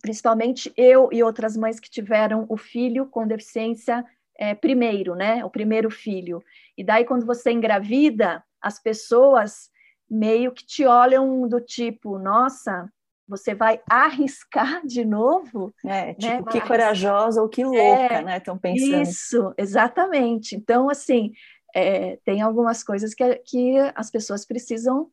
principalmente 0.00 0.72
eu 0.76 1.08
e 1.12 1.22
outras 1.22 1.56
mães 1.56 1.78
que 1.78 1.88
tiveram 1.88 2.44
o 2.48 2.56
filho 2.56 3.06
com 3.06 3.24
deficiência 3.28 4.04
é, 4.36 4.56
primeiro, 4.56 5.14
né? 5.14 5.44
O 5.44 5.50
primeiro 5.50 5.88
filho. 5.88 6.42
E 6.76 6.82
daí, 6.82 7.04
quando 7.04 7.24
você 7.24 7.52
engravida, 7.52 8.42
as 8.60 8.82
pessoas 8.82 9.70
meio 10.12 10.52
que 10.52 10.64
te 10.64 10.84
olham 10.84 11.48
do 11.48 11.58
tipo, 11.58 12.18
nossa, 12.18 12.86
você 13.26 13.54
vai 13.54 13.80
arriscar 13.88 14.86
de 14.86 15.06
novo. 15.06 15.74
É, 15.82 16.08
né? 16.08 16.14
tipo, 16.14 16.44
né? 16.44 16.52
que 16.52 16.60
corajosa 16.60 17.40
ou 17.40 17.48
que 17.48 17.64
louca, 17.64 17.80
é, 17.80 18.22
né? 18.22 18.36
Estão 18.36 18.58
pensando. 18.58 19.02
Isso, 19.02 19.54
exatamente. 19.56 20.54
Então, 20.54 20.90
assim, 20.90 21.32
é, 21.74 22.18
tem 22.26 22.42
algumas 22.42 22.84
coisas 22.84 23.14
que, 23.14 23.36
que 23.36 23.78
as 23.94 24.10
pessoas 24.10 24.44
precisam 24.44 25.10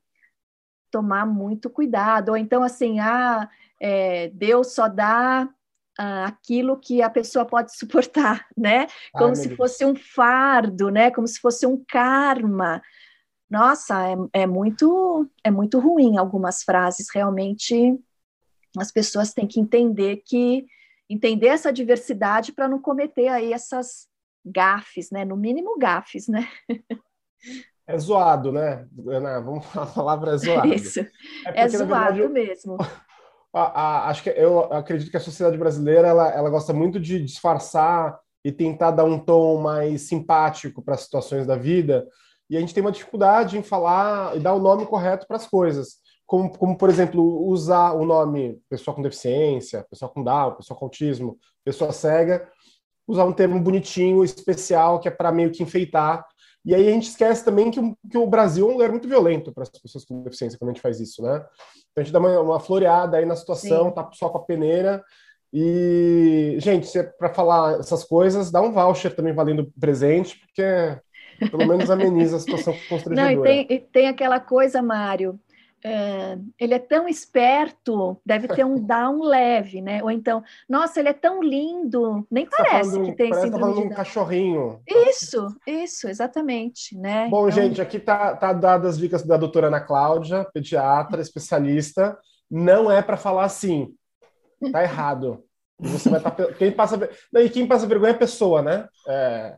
tomar 0.91 1.26
muito 1.26 1.70
cuidado. 1.70 2.30
Ou 2.30 2.38
então, 2.38 2.62
assim, 2.62 3.00
ah, 3.00 3.50
é, 3.80 4.28
Deus 4.34 4.74
só 4.74 4.89
dá 4.89 5.47
uh, 5.97 6.26
aquilo 6.26 6.78
que 6.78 7.02
a 7.02 7.10
pessoa 7.10 7.45
pode 7.45 7.74
suportar, 7.74 8.45
né? 8.58 8.88
Como 9.14 9.30
Ai, 9.30 9.36
se 9.36 9.56
fosse 9.56 9.86
um 9.86 9.95
fardo, 9.95 10.89
né? 10.89 11.10
Como 11.10 11.26
se 11.26 11.39
fosse 11.39 11.66
um 11.66 11.82
karma. 11.88 12.82
Nossa, 13.50 14.08
é, 14.08 14.41
é 14.41 14.47
muito 14.47 15.28
é 15.43 15.50
muito 15.50 15.80
ruim 15.80 16.18
algumas 16.18 16.64
frases. 16.64 17.08
Realmente, 17.14 18.00
as 18.78 18.91
pessoas 18.91 19.34
têm 19.34 19.47
que 19.47 19.60
entender 19.60 20.22
que 20.26 20.66
entender 21.10 21.47
essa 21.47 21.74
diversidade 21.74 22.54
para 22.54 22.68
não 22.68 22.80
cometer 22.80 23.28
aí 23.28 23.52
essas 23.52 24.08
gafes, 24.45 25.10
né? 25.10 25.26
No 25.26 25.36
mínimo 25.36 25.78
gafes, 25.80 26.28
né? 26.28 26.47
É 27.88 27.97
zoado, 27.97 28.52
né, 28.52 28.88
Ana? 29.08 29.39
Vamos 29.39 29.66
falar 29.66 29.86
a 29.86 29.93
palavra 29.93 30.36
é 30.36 30.38
zoado. 30.38 30.74
Isso, 30.74 31.00
é, 31.00 31.08
é 31.56 31.68
zoado 31.68 31.88
verdade, 31.88 32.28
mesmo. 32.28 32.78
A, 33.52 33.62
a, 33.82 34.10
acho 34.10 34.22
que 34.22 34.30
eu 34.30 34.72
acredito 34.72 35.10
que 35.10 35.18
a 35.18 35.20
sociedade 35.20 35.58
brasileira 35.58 36.08
ela, 36.08 36.30
ela 36.30 36.52
gosta 36.52 36.72
muito 36.72 37.00
de 37.00 37.20
disfarçar 37.20 38.20
e 38.45 38.52
tentar 38.52 38.91
dar 38.91 39.06
um 39.06 39.18
tom 39.18 39.60
mais 39.60 40.04
simpático 40.04 40.84
para 40.84 40.93
as 40.93 41.02
situações 41.02 41.47
da 41.47 41.56
vida, 41.56 42.08
e 42.50 42.58
a 42.58 42.60
gente 42.60 42.74
tem 42.74 42.82
uma 42.82 42.91
dificuldade 42.91 43.58
em 43.58 43.64
falar 43.64 44.36
e 44.36 44.39
dar 44.39 44.54
o 44.54 44.60
nome 44.60 44.86
correto 44.86 45.28
para 45.28 45.38
as 45.38 45.47
coisas. 45.47 45.97
Como, 46.26 46.56
como, 46.58 46.78
por 46.78 46.89
exemplo, 46.89 47.47
usar 47.47 47.93
o 47.93 48.06
nome 48.06 48.62
pessoa 48.70 48.95
com 48.95 49.02
deficiência, 49.02 49.86
pessoa 49.89 50.10
com 50.10 50.24
Down, 50.24 50.56
pessoa 50.56 50.78
com 50.78 50.86
autismo, 50.86 51.38
pessoa 51.64 51.91
cega, 51.91 52.47
usar 53.08 53.26
um 53.26 53.34
termo 53.34 53.60
bonitinho, 53.60 54.24
especial, 54.24 55.00
que 55.00 55.08
é 55.08 55.12
para 55.12 55.32
meio 55.32 55.52
que 55.52 55.64
enfeitar 55.64 56.26
e 56.66 56.76
aí 56.76 56.88
a 56.88 56.91
gente 56.91 57.10
esquece 57.10 57.43
também 57.43 57.72
que, 57.72 57.80
que 58.12 58.18
o 58.18 58.28
Brasil 58.28 58.68
é 58.68 58.70
um 58.70 58.74
lugar 58.74 58.91
muito 58.91 59.08
violento 59.08 59.52
para 59.52 59.64
as 59.64 59.70
pessoas 59.70 60.04
com 60.06 60.24
deficiência 60.24 60.58
quando 60.60 60.72
a 60.72 60.74
gente 60.74 60.82
faz 60.82 61.00
isso, 61.00 61.22
né? 61.22 61.38
Então 61.38 62.02
a 62.02 62.04
gente 62.04 62.14
dá 62.14 62.20
uma, 62.20 62.39
uma 62.41 62.60
floreada 62.60 63.18
aí 63.18 63.26
na 63.26 63.36
situação, 63.36 63.88
Sim. 63.88 63.95
tá 63.95 64.10
só 64.14 64.30
com 64.30 64.39
a 64.39 64.43
peneira. 64.43 65.04
E, 65.52 66.58
gente, 66.60 66.86
se 66.86 67.00
é 67.00 67.04
para 67.04 67.34
falar 67.34 67.80
essas 67.80 68.04
coisas, 68.04 68.52
dá 68.52 68.62
um 68.62 68.72
voucher 68.72 69.16
também 69.16 69.34
valendo 69.34 69.72
presente, 69.80 70.39
porque 70.39 70.62
pelo 71.40 71.68
menos 71.68 71.90
ameniza 71.90 72.38
a 72.38 72.40
situação 72.40 72.74
constrangedora. 72.88 73.36
Não, 73.36 73.42
e 73.42 73.44
tem, 73.44 73.68
e 73.70 73.80
tem 73.80 74.08
aquela 74.08 74.40
coisa, 74.40 74.82
Mário, 74.82 75.40
é, 75.84 76.38
ele 76.60 76.74
é 76.74 76.80
tão 76.80 77.08
esperto, 77.08 78.20
deve 78.26 78.48
ter 78.50 78.66
um 78.66 78.76
down 78.86 79.22
leve, 79.22 79.82
né? 79.82 80.04
Ou 80.04 80.12
então, 80.12 80.44
nossa, 80.68 81.00
ele 81.00 81.10
é 81.10 81.14
tão 81.14 81.42
lindo, 81.42 82.28
nem 82.30 82.46
Você 82.46 82.58
tá 82.58 82.64
parece 82.64 82.98
tá 82.98 83.04
que 83.04 83.12
tem 83.14 83.30
parece 83.30 83.48
síndrome 83.48 83.74
tá 83.74 83.82
de 83.82 83.88
um 83.88 83.90
cachorrinho. 83.90 84.82
Isso, 84.88 85.48
isso, 85.66 86.10
exatamente, 86.10 86.98
né? 86.98 87.30
Bom, 87.30 87.48
então... 87.48 87.52
gente, 87.52 87.82
aqui 87.82 88.00
tá, 88.00 88.36
tá 88.36 88.52
dadas 88.52 88.96
as 88.96 88.98
dicas 88.98 89.24
da 89.24 89.38
doutora 89.38 89.68
Ana 89.68 89.80
Cláudia, 89.80 90.46
pediatra, 90.54 91.22
especialista. 91.22 92.18
Não 92.52 92.92
é 92.92 93.02
para 93.02 93.16
falar 93.16 93.46
assim, 93.46 93.94
tá 94.72 94.84
errado. 94.84 95.44
Você 95.80 96.10
vai 96.10 96.20
estar 96.20 96.32
tá... 96.32 96.52
quem 96.54 96.72
passa 96.72 97.10
e 97.36 97.50
quem 97.50 97.66
passa 97.66 97.88
vergonha 97.88 98.12
é 98.12 98.16
a 98.16 98.20
pessoa, 98.20 98.62
né? 98.62 98.88
É 99.08 99.56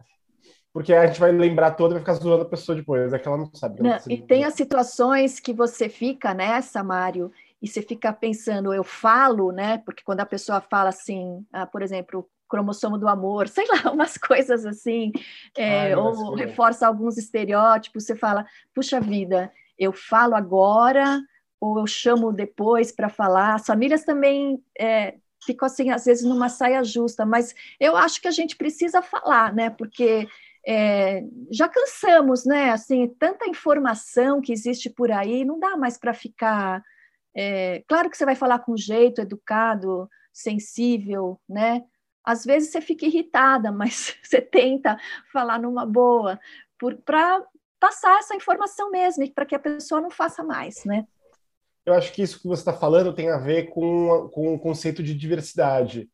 porque 0.74 0.94
a 0.94 1.06
gente 1.06 1.20
vai 1.20 1.32
lembrar 1.32 1.72
toda 1.72 1.94
e 1.94 1.96
vai 1.96 2.02
ficar 2.02 2.14
zoando 2.14 2.44
a 2.44 2.50
pessoa 2.50 2.76
depois, 2.76 3.12
é 3.12 3.20
que 3.20 3.28
ela 3.28 3.38
não 3.38 3.54
sabe. 3.54 3.82
Não, 3.82 3.98
e 4.10 4.18
tem 4.18 4.44
as 4.44 4.54
situações 4.54 5.40
que 5.40 5.54
você 5.54 5.90
fica 5.90 6.34
nessa, 6.34 6.84
Mário, 6.84 7.32
e 7.62 7.68
você 7.68 7.82
fica 7.82 8.12
pensando, 8.12 8.74
eu 8.74 8.84
falo, 8.84 9.52
né? 9.52 9.80
Porque 9.80 10.04
quando 10.04 10.22
a 10.22 10.26
pessoa 10.26 10.62
fala 10.62 10.90
assim, 10.90 11.46
ah, 11.52 11.66
por 11.66 11.82
exemplo, 11.82 12.28
cromossomo 12.50 12.98
do 12.98 13.08
amor, 13.08 13.48
sei 13.50 13.66
lá, 13.68 13.92
umas 13.92 14.18
coisas 14.18 14.66
assim, 14.66 15.12
é, 15.58 15.94
Ai, 15.94 15.96
ou 15.96 16.36
reforça 16.36 16.88
alguns 16.88 17.18
estereótipos, 17.18 18.06
você 18.06 18.16
fala, 18.16 18.46
puxa 18.74 19.00
vida, 19.00 19.52
eu 19.78 19.92
falo 19.92 20.36
agora 20.36 21.22
ou 21.60 21.80
eu 21.80 21.86
chamo 21.86 22.34
depois 22.34 22.92
para 22.92 23.08
falar. 23.08 23.56
As 23.56 23.66
famílias 23.68 24.04
também 24.04 24.64
é, 24.80 25.16
ficam 25.46 25.68
assim, 25.68 25.92
às 25.92 26.06
vezes, 26.06 26.24
numa 26.24 26.50
saia 26.50 26.84
justa, 26.84 27.26
mas 27.26 27.54
eu 27.80 27.96
acho 27.96 28.20
que 28.20 28.28
a 28.28 28.32
gente 28.32 28.56
precisa 28.56 29.02
falar, 29.02 29.54
né? 29.54 29.70
Porque 29.70 30.28
é, 30.66 31.24
já 31.51 31.68
cansamos, 31.68 32.45
né? 32.45 32.72
Assim, 32.72 33.07
tanta 33.20 33.47
informação 33.47 34.41
que 34.41 34.51
existe 34.51 34.89
por 34.89 35.12
aí, 35.12 35.43
não 35.43 35.59
dá 35.59 35.76
mais 35.76 35.97
para 35.97 36.14
ficar. 36.14 36.84
É, 37.36 37.84
claro 37.88 38.09
que 38.09 38.18
você 38.18 38.26
vai 38.26 38.36
falar 38.36 38.59
com 38.59 38.78
jeito, 38.78 39.22
educado, 39.22 40.07
sensível, 40.32 41.39
né? 41.49 41.84
Às 42.24 42.45
vezes 42.45 42.72
você 42.72 42.82
fica 42.82 43.05
irritada, 43.05 43.72
mas 43.74 44.16
você 44.24 44.41
tenta 44.41 44.97
falar 45.32 45.59
numa 45.59 45.86
boa, 45.86 46.39
para 47.05 47.43
passar 47.80 48.20
essa 48.20 48.36
informação 48.36 48.91
mesmo, 48.91 49.30
para 49.34 49.45
que 49.45 49.55
a 49.55 49.59
pessoa 49.59 50.01
não 50.01 50.09
faça 50.09 50.43
mais, 50.43 50.86
né? 50.86 51.05
Eu 51.84 51.95
acho 51.95 52.14
que 52.14 52.22
isso 52.22 52.39
que 52.39 52.47
você 52.47 52.62
está 52.62 52.74
falando 52.74 53.14
tem 53.14 53.30
a 53.32 53.39
ver 53.39 53.70
com, 53.70 54.30
com 54.32 54.53
o 54.53 54.59
conceito 54.59 55.01
de 55.01 55.16
diversidade, 55.16 56.07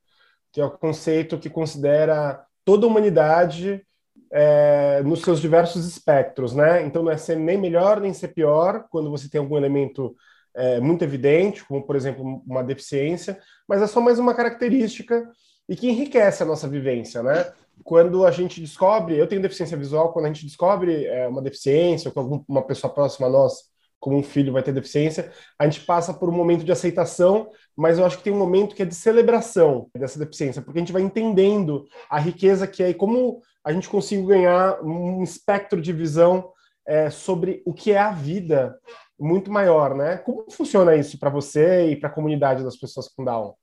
que 0.51 0.61
é 0.61 0.65
o 0.65 0.71
conceito 0.71 1.37
que 1.37 1.49
considera 1.49 2.45
toda 2.63 2.85
a 2.85 2.89
humanidade 2.89 3.85
é, 4.32 5.01
nos 5.03 5.21
seus 5.21 5.39
diversos 5.39 5.86
espectros, 5.88 6.53
né? 6.53 6.84
Então 6.86 7.03
não 7.03 7.11
é 7.11 7.17
ser 7.17 7.38
nem 7.38 7.57
melhor 7.57 7.99
nem 7.99 8.13
ser 8.13 8.30
pior 8.30 8.86
quando 8.89 9.09
você 9.09 9.30
tem 9.30 9.39
algum 9.39 9.57
elemento 9.57 10.15
é, 10.55 10.80
muito 10.80 11.03
evidente, 11.03 11.63
como 11.65 11.86
por 11.86 11.95
exemplo 11.95 12.41
uma 12.45 12.63
deficiência, 12.63 13.39
mas 13.67 13.82
é 13.82 13.88
só 13.88 14.01
mais 14.01 14.19
uma 14.19 14.34
característica 14.34 15.30
e 15.69 15.75
que 15.75 15.89
enriquece 15.89 16.43
a 16.43 16.45
nossa 16.45 16.67
vivência, 16.67 17.21
né? 17.21 17.51
Quando 17.84 18.25
a 18.25 18.32
gente 18.32 18.59
descobre, 18.59 19.17
eu 19.17 19.28
tenho 19.28 19.41
deficiência 19.41 19.78
visual, 19.78 20.11
quando 20.11 20.25
a 20.25 20.30
gente 20.30 20.45
descobre 20.45 21.05
é, 21.05 21.28
uma 21.28 21.41
deficiência 21.41 22.09
ou 22.09 22.13
que 22.13 22.19
alguma 22.19 22.61
pessoa 22.63 22.91
próxima 22.91 23.28
a 23.28 23.30
nós 23.30 23.67
como 23.99 24.17
um 24.17 24.23
filho 24.23 24.53
vai 24.53 24.61
ter 24.61 24.71
deficiência, 24.71 25.32
a 25.57 25.65
gente 25.65 25.82
passa 25.86 26.13
por 26.13 26.30
um 26.30 26.32
momento 26.32 26.63
de 26.63 26.71
aceitação, 26.71 27.49
mas 27.75 27.97
eu 27.97 28.05
acho 28.05 28.17
que 28.17 28.23
tem 28.23 28.34
um 28.34 28.38
momento 28.38 28.75
que 28.75 28.84
é 28.84 28.86
de 28.86 28.95
celebração 28.95 29.89
dessa 29.95 30.19
deficiência, 30.19 30.61
porque 30.61 30.78
a 30.78 30.82
gente 30.82 30.93
vai 30.93 31.01
entendendo 31.01 31.86
a 32.09 32.19
riqueza 32.19 32.67
que 32.67 32.84
é 32.84 32.89
e 32.89 32.93
como 32.93 33.41
a 33.68 33.74
gente 33.74 33.89
consegue 33.89 34.24
ganhar 34.24 34.82
um 34.82 35.22
espectro 35.22 35.82
de 35.82 35.91
visão 35.91 36.53
é, 36.86 37.09
sobre 37.09 37.61
o 37.65 37.74
que 37.74 37.91
é 37.91 37.97
a 37.97 38.11
vida 38.11 38.80
muito 39.20 39.51
maior, 39.51 39.93
né? 39.93 40.15
Como 40.20 40.49
funciona 40.49 40.95
isso 40.95 41.20
para 41.20 41.30
você 41.30 41.88
e 41.88 41.97
para 41.97 42.07
a 42.07 42.11
comunidade 42.11 42.63
das 42.63 42.78
pessoas 42.78 43.09
com 43.09 43.26
Down? 43.26 43.55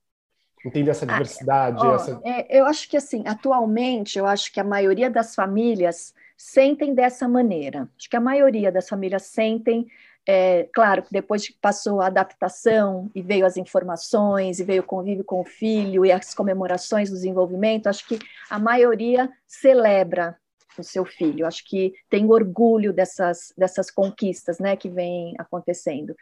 Entender 0.63 0.91
essa 0.91 1.05
ah, 1.05 1.07
diversidade? 1.07 1.79
Ah, 1.81 1.93
essa... 1.95 2.21
É, 2.23 2.59
eu 2.59 2.67
acho 2.67 2.87
que, 2.87 2.95
assim, 2.95 3.23
atualmente, 3.25 4.19
eu 4.19 4.27
acho 4.27 4.53
que 4.53 4.59
a 4.59 4.63
maioria 4.63 5.09
das 5.09 5.33
famílias 5.33 6.13
sentem 6.37 6.93
dessa 6.93 7.27
maneira. 7.27 7.89
Acho 7.97 8.07
que 8.07 8.15
a 8.15 8.21
maioria 8.21 8.71
das 8.71 8.87
famílias 8.87 9.23
sentem 9.23 9.87
é, 10.27 10.67
claro 10.73 11.03
depois 11.11 11.47
que 11.47 11.53
passou 11.61 12.01
a 12.01 12.07
adaptação 12.07 13.09
e 13.13 13.21
veio 13.21 13.45
as 13.45 13.57
informações, 13.57 14.59
e 14.59 14.63
veio 14.63 14.81
o 14.81 14.85
convívio 14.85 15.23
com 15.23 15.41
o 15.41 15.45
filho 15.45 16.05
e 16.05 16.11
as 16.11 16.33
comemorações 16.33 17.09
do 17.09 17.15
desenvolvimento, 17.15 17.87
acho 17.87 18.07
que 18.07 18.19
a 18.49 18.59
maioria 18.59 19.29
celebra 19.47 20.37
o 20.77 20.83
seu 20.83 21.05
filho, 21.05 21.45
acho 21.45 21.63
que 21.65 21.93
tem 22.09 22.25
orgulho 22.29 22.91
dessas, 22.91 23.53
dessas 23.57 23.89
conquistas 23.89 24.59
né, 24.59 24.75
que 24.75 24.89
vêm 24.89 25.33
acontecendo. 25.37 26.15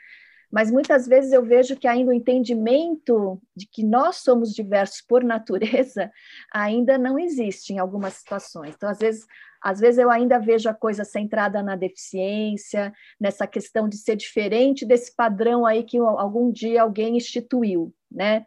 Mas 0.53 0.69
muitas 0.69 1.07
vezes 1.07 1.31
eu 1.31 1.43
vejo 1.43 1.75
que 1.75 1.87
ainda 1.87 2.11
o 2.11 2.13
entendimento 2.13 3.41
de 3.55 3.65
que 3.65 3.83
nós 3.83 4.17
somos 4.17 4.53
diversos 4.53 5.01
por 5.01 5.23
natureza 5.23 6.11
ainda 6.53 6.95
não 6.95 7.17
existe 7.17 7.73
em 7.73 7.79
algumas 7.79 8.13
situações. 8.13 8.75
Então, 8.75 8.87
às 8.87 8.99
vezes, 8.99 9.25
às 9.59 9.79
vezes 9.79 9.97
eu 9.97 10.11
ainda 10.11 10.37
vejo 10.37 10.69
a 10.69 10.73
coisa 10.73 11.03
centrada 11.03 11.63
na 11.63 11.75
deficiência, 11.75 12.93
nessa 13.19 13.47
questão 13.47 13.89
de 13.89 13.97
ser 13.97 14.15
diferente 14.15 14.85
desse 14.85 15.15
padrão 15.15 15.65
aí 15.65 15.83
que 15.83 15.97
algum 15.97 16.51
dia 16.51 16.83
alguém 16.83 17.17
instituiu, 17.17 17.91
né? 18.11 18.45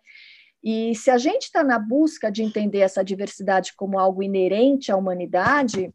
E 0.62 0.94
se 0.94 1.10
a 1.10 1.18
gente 1.18 1.46
está 1.46 1.64
na 1.64 1.78
busca 1.78 2.30
de 2.30 2.44
entender 2.44 2.80
essa 2.80 3.02
diversidade 3.02 3.72
como 3.74 3.98
algo 3.98 4.22
inerente 4.22 4.92
à 4.92 4.96
humanidade, 4.96 5.92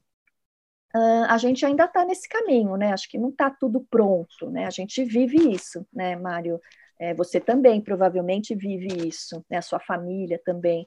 a 0.93 1.37
gente 1.37 1.65
ainda 1.65 1.85
está 1.85 2.05
nesse 2.05 2.27
caminho, 2.27 2.75
né? 2.75 2.91
Acho 2.91 3.09
que 3.09 3.17
não 3.17 3.29
está 3.29 3.49
tudo 3.49 3.85
pronto, 3.89 4.49
né? 4.49 4.65
A 4.65 4.69
gente 4.69 5.03
vive 5.03 5.37
isso, 5.53 5.85
né, 5.93 6.15
Mário? 6.15 6.59
É, 6.99 7.13
você 7.13 7.39
também 7.39 7.81
provavelmente 7.81 8.53
vive 8.53 9.07
isso, 9.07 9.43
né? 9.49 9.57
A 9.57 9.61
sua 9.61 9.79
família 9.79 10.39
também. 10.43 10.85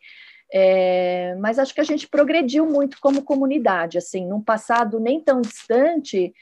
É, 0.52 1.34
mas 1.40 1.58
acho 1.58 1.74
que 1.74 1.80
a 1.80 1.84
gente 1.84 2.06
progrediu 2.06 2.66
muito 2.66 2.98
como 3.00 3.24
comunidade, 3.24 3.98
assim, 3.98 4.26
num 4.26 4.42
passado 4.42 5.00
nem 5.00 5.20
tão 5.20 5.40
distante, 5.40 6.32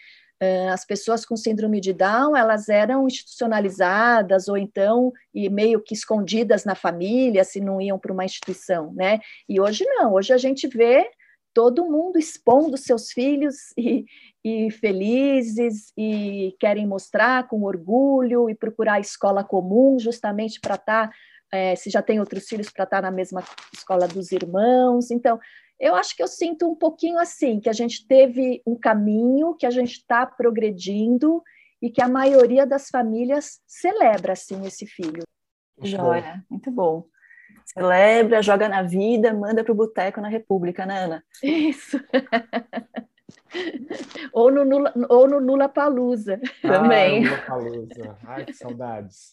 as 0.72 0.84
pessoas 0.84 1.24
com 1.24 1.36
síndrome 1.36 1.80
de 1.80 1.92
Down, 1.92 2.36
elas 2.36 2.68
eram 2.68 3.06
institucionalizadas 3.06 4.48
ou 4.48 4.56
então 4.56 5.12
e 5.32 5.48
meio 5.48 5.80
que 5.80 5.94
escondidas 5.94 6.64
na 6.64 6.74
família, 6.74 7.44
se 7.44 7.60
não 7.60 7.80
iam 7.80 7.98
para 7.98 8.12
uma 8.12 8.24
instituição, 8.24 8.92
né? 8.92 9.20
E 9.48 9.60
hoje 9.60 9.84
não, 9.84 10.14
hoje 10.14 10.32
a 10.32 10.38
gente 10.38 10.66
vê 10.66 11.08
todo 11.54 11.90
mundo 11.90 12.18
expondo 12.18 12.76
seus 12.76 13.10
filhos 13.10 13.72
e, 13.76 14.04
e 14.44 14.70
felizes 14.70 15.92
e 15.96 16.56
querem 16.58 16.86
mostrar 16.86 17.48
com 17.48 17.62
orgulho 17.62 18.48
e 18.48 18.54
procurar 18.54 18.94
a 18.94 19.00
escola 19.00 19.44
comum 19.44 19.98
justamente 19.98 20.60
para 20.60 20.74
estar 20.74 21.08
tá 21.08 21.14
é, 21.52 21.76
se 21.76 21.90
já 21.90 22.00
tem 22.00 22.18
outros 22.18 22.48
filhos 22.48 22.70
para 22.70 22.84
estar 22.84 22.96
tá 22.96 23.02
na 23.02 23.10
mesma 23.10 23.44
escola 23.72 24.08
dos 24.08 24.32
irmãos. 24.32 25.10
Então, 25.10 25.38
eu 25.78 25.94
acho 25.94 26.16
que 26.16 26.22
eu 26.22 26.28
sinto 26.28 26.66
um 26.66 26.74
pouquinho 26.74 27.18
assim, 27.18 27.60
que 27.60 27.68
a 27.68 27.72
gente 27.72 28.06
teve 28.06 28.62
um 28.66 28.74
caminho, 28.74 29.54
que 29.54 29.66
a 29.66 29.70
gente 29.70 29.92
está 29.92 30.24
progredindo 30.24 31.42
e 31.80 31.90
que 31.90 32.00
a 32.00 32.08
maioria 32.08 32.64
das 32.64 32.88
famílias 32.88 33.60
celebra 33.66 34.32
assim 34.32 34.64
esse 34.64 34.86
filho. 34.86 35.24
Joia, 35.82 36.42
muito 36.48 36.70
bom. 36.70 37.04
Celebra, 37.64 38.42
joga 38.42 38.68
na 38.68 38.82
vida, 38.82 39.32
manda 39.32 39.62
para 39.62 39.72
o 39.72 39.76
boteco 39.76 40.20
na 40.20 40.28
República, 40.28 40.86
né, 40.86 41.04
Ana? 41.04 41.24
Isso. 41.42 42.00
ou 44.32 44.50
no 44.50 44.64
Nula, 44.64 44.92
ou 45.08 45.28
no 45.28 45.40
Nula 45.40 45.68
Palusa 45.68 46.40
também. 46.60 47.26
Ah, 47.26 47.30
Nula 47.30 47.42
Palusa. 47.46 48.18
Ai, 48.26 48.44
que 48.44 48.54
saudades. 48.54 49.32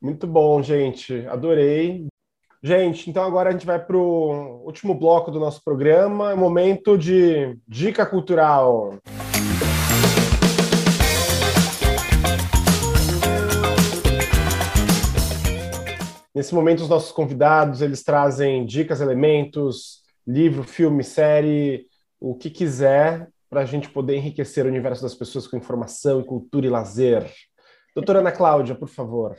Muito 0.00 0.26
bom, 0.26 0.62
gente. 0.62 1.26
Adorei. 1.26 2.06
Gente, 2.62 3.08
então 3.08 3.24
agora 3.24 3.48
a 3.48 3.52
gente 3.52 3.64
vai 3.64 3.82
para 3.82 3.96
o 3.96 4.64
último 4.66 4.94
bloco 4.94 5.30
do 5.30 5.40
nosso 5.40 5.64
programa, 5.64 6.32
é 6.32 6.34
momento 6.34 6.98
de 6.98 7.58
dica 7.66 8.04
cultural. 8.04 8.98
Nesse 16.34 16.54
momento, 16.54 16.80
os 16.82 16.88
nossos 16.88 17.10
convidados 17.10 17.82
eles 17.82 18.02
trazem 18.02 18.64
dicas, 18.64 19.00
elementos, 19.00 20.02
livro, 20.26 20.62
filme, 20.62 21.02
série, 21.02 21.86
o 22.20 22.36
que 22.36 22.50
quiser 22.50 23.28
para 23.48 23.62
a 23.62 23.64
gente 23.64 23.90
poder 23.90 24.16
enriquecer 24.16 24.64
o 24.64 24.68
universo 24.68 25.02
das 25.02 25.14
pessoas 25.14 25.46
com 25.46 25.56
informação, 25.56 26.22
cultura 26.22 26.66
e 26.66 26.70
lazer. 26.70 27.28
Doutora 27.94 28.20
Ana 28.20 28.30
Cláudia, 28.30 28.76
por 28.76 28.88
favor. 28.88 29.36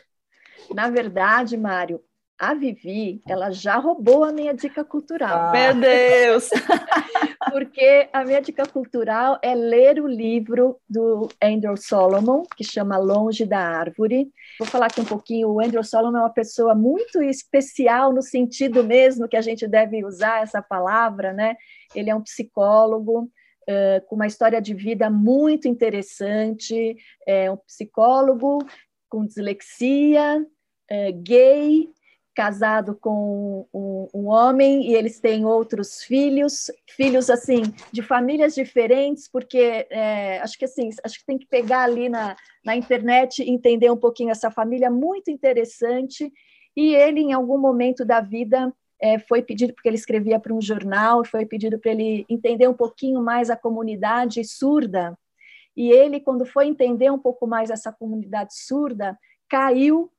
Na 0.73 0.89
verdade, 0.89 1.55
Mário, 1.55 2.01
a 2.41 2.55
Vivi, 2.55 3.21
ela 3.29 3.51
já 3.51 3.77
roubou 3.77 4.23
a 4.23 4.33
minha 4.33 4.51
dica 4.51 4.83
cultural. 4.83 5.49
Ah. 5.49 5.51
Meu 5.51 5.79
Deus! 5.79 6.49
Porque 7.51 8.09
a 8.11 8.25
minha 8.25 8.41
dica 8.41 8.65
cultural 8.65 9.37
é 9.43 9.53
ler 9.53 10.01
o 10.01 10.07
livro 10.07 10.79
do 10.89 11.29
Andrew 11.39 11.77
Solomon, 11.77 12.41
que 12.57 12.63
chama 12.63 12.97
Longe 12.97 13.45
da 13.45 13.59
Árvore. 13.59 14.31
Vou 14.57 14.67
falar 14.67 14.87
aqui 14.87 14.99
um 15.01 15.05
pouquinho. 15.05 15.49
O 15.49 15.61
Andrew 15.63 15.83
Solomon 15.83 16.17
é 16.17 16.21
uma 16.21 16.33
pessoa 16.33 16.73
muito 16.73 17.21
especial 17.21 18.11
no 18.11 18.23
sentido 18.23 18.83
mesmo 18.83 19.27
que 19.27 19.37
a 19.37 19.41
gente 19.41 19.67
deve 19.67 20.03
usar 20.03 20.41
essa 20.41 20.63
palavra, 20.63 21.33
né? 21.33 21.55
Ele 21.93 22.09
é 22.09 22.15
um 22.15 22.23
psicólogo. 22.23 23.29
Uh, 23.69 24.03
com 24.07 24.15
uma 24.15 24.25
história 24.25 24.59
de 24.59 24.73
vida 24.73 25.07
muito 25.07 25.67
interessante, 25.67 26.97
é 27.27 27.49
um 27.51 27.57
psicólogo 27.57 28.57
com 29.07 29.23
dislexia, 29.23 30.43
uh, 30.91 31.21
gay, 31.21 31.87
casado 32.33 32.95
com 32.95 33.67
um, 33.73 34.07
um, 34.13 34.27
homem 34.27 34.89
e 34.89 34.95
eles 34.95 35.19
têm 35.19 35.45
outros 35.45 36.01
filhos, 36.03 36.71
filhos 36.87 37.29
assim 37.29 37.61
de 37.91 38.01
famílias 38.01 38.55
diferentes, 38.55 39.27
porque 39.27 39.85
é, 39.89 40.39
acho 40.39 40.57
que 40.57 40.65
assim 40.65 40.89
acho 41.03 41.19
que 41.19 41.25
tem 41.25 41.37
que 41.37 41.45
pegar 41.45 41.83
ali 41.83 42.07
na, 42.07 42.35
na 42.63 42.75
internet 42.75 43.43
e 43.43 43.49
entender 43.49 43.91
um 43.91 43.97
pouquinho 43.97 44.31
essa 44.31 44.49
família 44.49 44.89
muito 44.89 45.29
interessante. 45.29 46.31
E 46.75 46.95
ele 46.95 47.19
em 47.19 47.33
algum 47.33 47.57
momento 47.57 48.05
da 48.05 48.21
vida 48.21 48.73
é, 49.01 49.19
foi 49.19 49.41
pedido 49.41 49.73
porque 49.73 49.89
ele 49.89 49.97
escrevia 49.97 50.39
para 50.39 50.53
um 50.53 50.61
jornal, 50.61 51.25
foi 51.25 51.45
pedido 51.45 51.79
para 51.79 51.91
ele 51.91 52.25
entender 52.29 52.67
um 52.67 52.73
pouquinho 52.73 53.21
mais 53.21 53.49
a 53.49 53.57
comunidade 53.57 54.43
surda. 54.45 55.17
E 55.75 55.89
ele, 55.89 56.19
quando 56.19 56.45
foi 56.45 56.67
entender 56.67 57.09
um 57.11 57.17
pouco 57.17 57.47
mais 57.47 57.69
essa 57.69 57.91
comunidade 57.91 58.53
surda, 58.55 59.17
caiu 59.49 60.11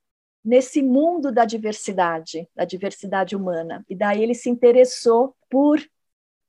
nesse 0.43 0.81
mundo 0.81 1.31
da 1.31 1.45
diversidade, 1.45 2.47
da 2.55 2.65
diversidade 2.65 3.35
humana. 3.35 3.85
E 3.89 3.95
daí 3.95 4.21
ele 4.21 4.33
se 4.33 4.49
interessou 4.49 5.35
por 5.49 5.81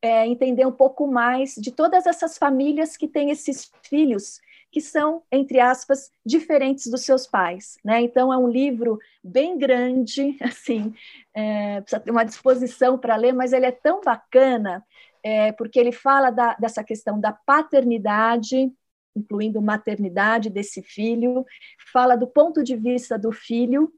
é, 0.02 0.26
entender 0.26 0.66
um 0.66 0.72
pouco 0.72 1.06
mais 1.06 1.54
de 1.54 1.70
todas 1.70 2.06
essas 2.06 2.36
famílias 2.36 2.96
que 2.96 3.08
têm 3.08 3.30
esses 3.30 3.70
filhos 3.82 4.40
que 4.74 4.80
são, 4.80 5.22
entre 5.30 5.60
aspas, 5.60 6.10
diferentes 6.26 6.88
dos 6.88 7.02
seus 7.02 7.28
pais. 7.28 7.78
Né? 7.84 8.00
Então, 8.02 8.32
é 8.32 8.36
um 8.36 8.48
livro 8.48 8.98
bem 9.22 9.56
grande, 9.56 10.36
assim, 10.42 10.92
é, 11.32 11.80
precisa 11.80 12.00
ter 12.00 12.10
uma 12.10 12.24
disposição 12.24 12.98
para 12.98 13.14
ler, 13.14 13.32
mas 13.32 13.52
ele 13.52 13.66
é 13.66 13.70
tão 13.70 14.00
bacana, 14.00 14.84
é, 15.22 15.52
porque 15.52 15.78
ele 15.78 15.92
fala 15.92 16.30
da, 16.30 16.54
dessa 16.54 16.82
questão 16.82 17.20
da 17.20 17.30
paternidade, 17.30 18.72
incluindo 19.14 19.60
maternidade 19.62 20.50
desse 20.50 20.82
filho, 20.82 21.44
fala 21.92 22.16
do 22.16 22.26
ponto 22.26 22.62
de 22.62 22.76
vista 22.76 23.18
do 23.18 23.32
filho, 23.32 23.92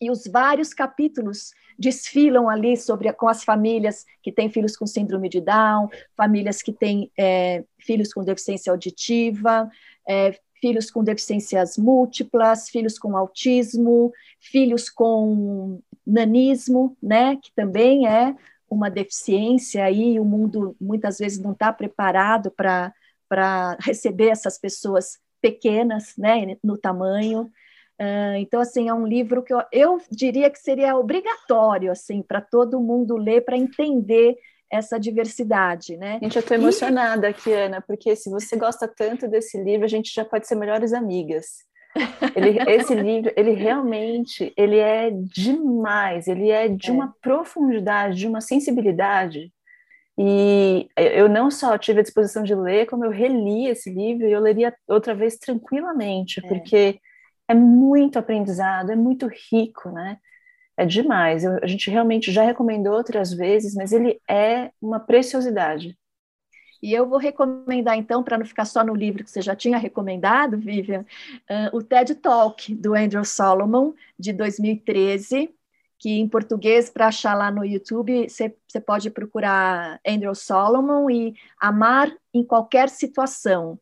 e 0.00 0.10
os 0.10 0.24
vários 0.26 0.74
capítulos 0.74 1.52
desfilam 1.78 2.48
ali 2.48 2.76
sobre 2.76 3.12
com 3.12 3.28
as 3.28 3.44
famílias 3.44 4.04
que 4.20 4.32
têm 4.32 4.50
filhos 4.50 4.76
com 4.76 4.86
síndrome 4.86 5.28
de 5.28 5.40
Down, 5.40 5.88
famílias 6.16 6.60
que 6.60 6.72
têm 6.72 7.10
é, 7.16 7.64
filhos 7.78 8.12
com 8.12 8.24
deficiência 8.24 8.72
auditiva, 8.72 9.70
é, 10.08 10.36
filhos 10.60 10.90
com 10.90 11.04
deficiências 11.04 11.78
múltiplas, 11.78 12.68
filhos 12.68 12.98
com 12.98 13.16
autismo, 13.16 14.12
filhos 14.40 14.90
com 14.90 15.80
nanismo, 16.06 16.96
né, 17.00 17.36
que 17.36 17.52
também 17.54 18.08
é 18.08 18.34
uma 18.68 18.88
deficiência 18.90 19.84
aí, 19.84 20.18
o 20.18 20.24
mundo 20.24 20.74
muitas 20.80 21.18
vezes 21.18 21.38
não 21.38 21.52
está 21.52 21.72
preparado 21.72 22.50
para 22.50 22.92
para 23.32 23.78
receber 23.80 24.28
essas 24.28 24.58
pessoas 24.58 25.18
pequenas, 25.40 26.12
né, 26.18 26.58
no 26.62 26.76
tamanho. 26.76 27.50
Uh, 27.98 28.36
então, 28.36 28.60
assim, 28.60 28.90
é 28.90 28.94
um 28.94 29.06
livro 29.06 29.42
que 29.42 29.54
eu, 29.54 29.62
eu 29.72 29.98
diria 30.10 30.50
que 30.50 30.58
seria 30.58 30.98
obrigatório, 30.98 31.90
assim, 31.90 32.20
para 32.20 32.42
todo 32.42 32.78
mundo 32.78 33.16
ler, 33.16 33.40
para 33.40 33.56
entender 33.56 34.36
essa 34.70 35.00
diversidade, 35.00 35.96
né? 35.96 36.18
Gente, 36.22 36.36
eu 36.36 36.40
estou 36.40 36.58
emocionada 36.58 37.26
aqui, 37.26 37.50
Ana, 37.50 37.80
porque 37.80 38.14
se 38.14 38.28
você 38.28 38.54
gosta 38.54 38.86
tanto 38.86 39.26
desse 39.26 39.56
livro, 39.62 39.86
a 39.86 39.88
gente 39.88 40.12
já 40.14 40.26
pode 40.26 40.46
ser 40.46 40.56
melhores 40.56 40.92
amigas. 40.92 41.46
Ele, 42.36 42.58
esse 42.70 42.94
livro, 42.94 43.32
ele 43.34 43.52
realmente, 43.52 44.52
ele 44.58 44.76
é 44.76 45.10
demais, 45.10 46.28
ele 46.28 46.50
é 46.50 46.68
de 46.68 46.90
é. 46.90 46.92
uma 46.92 47.14
profundidade, 47.22 48.18
de 48.18 48.28
uma 48.28 48.42
sensibilidade 48.42 49.50
e 50.18 50.88
eu 50.96 51.28
não 51.28 51.50
só 51.50 51.76
tive 51.78 52.00
a 52.00 52.02
disposição 52.02 52.42
de 52.42 52.54
ler, 52.54 52.86
como 52.86 53.04
eu 53.04 53.10
reli 53.10 53.66
esse 53.66 53.90
livro 53.90 54.26
e 54.26 54.32
eu 54.32 54.40
leria 54.40 54.74
outra 54.86 55.14
vez 55.14 55.38
tranquilamente, 55.38 56.40
é. 56.44 56.48
porque 56.48 57.00
é 57.48 57.54
muito 57.54 58.18
aprendizado, 58.18 58.90
é 58.90 58.96
muito 58.96 59.28
rico, 59.50 59.90
né? 59.90 60.18
É 60.76 60.86
demais. 60.86 61.44
Eu, 61.44 61.58
a 61.62 61.66
gente 61.66 61.90
realmente 61.90 62.32
já 62.32 62.42
recomendou 62.42 62.94
outras 62.94 63.32
vezes, 63.32 63.74
mas 63.74 63.92
ele 63.92 64.20
é 64.28 64.70
uma 64.80 65.00
preciosidade. 65.00 65.96
E 66.82 66.92
eu 66.92 67.08
vou 67.08 67.18
recomendar, 67.18 67.96
então, 67.96 68.24
para 68.24 68.36
não 68.36 68.44
ficar 68.44 68.64
só 68.64 68.82
no 68.84 68.94
livro 68.94 69.22
que 69.22 69.30
você 69.30 69.40
já 69.40 69.54
tinha 69.54 69.78
recomendado, 69.78 70.58
Vivian, 70.58 71.02
uh, 71.48 71.76
o 71.76 71.82
TED 71.82 72.16
Talk 72.16 72.74
do 72.74 72.94
Andrew 72.94 73.24
Solomon, 73.24 73.92
de 74.18 74.32
2013, 74.32 75.54
que 76.02 76.18
em 76.18 76.28
português, 76.28 76.90
para 76.90 77.06
achar 77.06 77.32
lá 77.32 77.48
no 77.48 77.64
YouTube, 77.64 78.26
você 78.28 78.80
pode 78.84 79.08
procurar 79.08 80.00
Andrew 80.04 80.34
Solomon 80.34 81.08
e 81.08 81.32
Amar 81.60 82.12
em 82.34 82.44
Qualquer 82.44 82.88
Situação. 82.88 83.78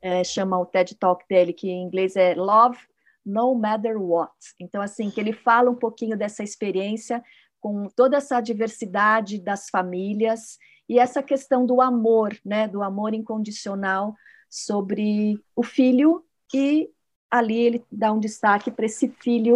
É, 0.00 0.22
chama 0.22 0.56
o 0.56 0.64
TED 0.64 0.94
Talk 0.94 1.24
dele, 1.28 1.52
que 1.52 1.68
em 1.68 1.82
inglês 1.82 2.14
é 2.14 2.36
Love 2.36 2.78
No 3.24 3.52
Matter 3.56 4.00
What. 4.00 4.32
Então, 4.60 4.80
assim, 4.80 5.10
que 5.10 5.18
ele 5.18 5.32
fala 5.32 5.68
um 5.68 5.74
pouquinho 5.74 6.16
dessa 6.16 6.44
experiência 6.44 7.20
com 7.60 7.88
toda 7.96 8.18
essa 8.18 8.40
diversidade 8.40 9.40
das 9.40 9.68
famílias 9.68 10.58
e 10.88 11.00
essa 11.00 11.20
questão 11.20 11.66
do 11.66 11.80
amor, 11.80 12.38
né, 12.44 12.68
do 12.68 12.80
amor 12.80 13.12
incondicional 13.12 14.14
sobre 14.48 15.42
o 15.56 15.64
filho 15.64 16.24
e 16.54 16.88
ali 17.28 17.58
ele 17.58 17.84
dá 17.90 18.12
um 18.12 18.20
destaque 18.20 18.70
para 18.70 18.86
esse 18.86 19.08
filho 19.20 19.54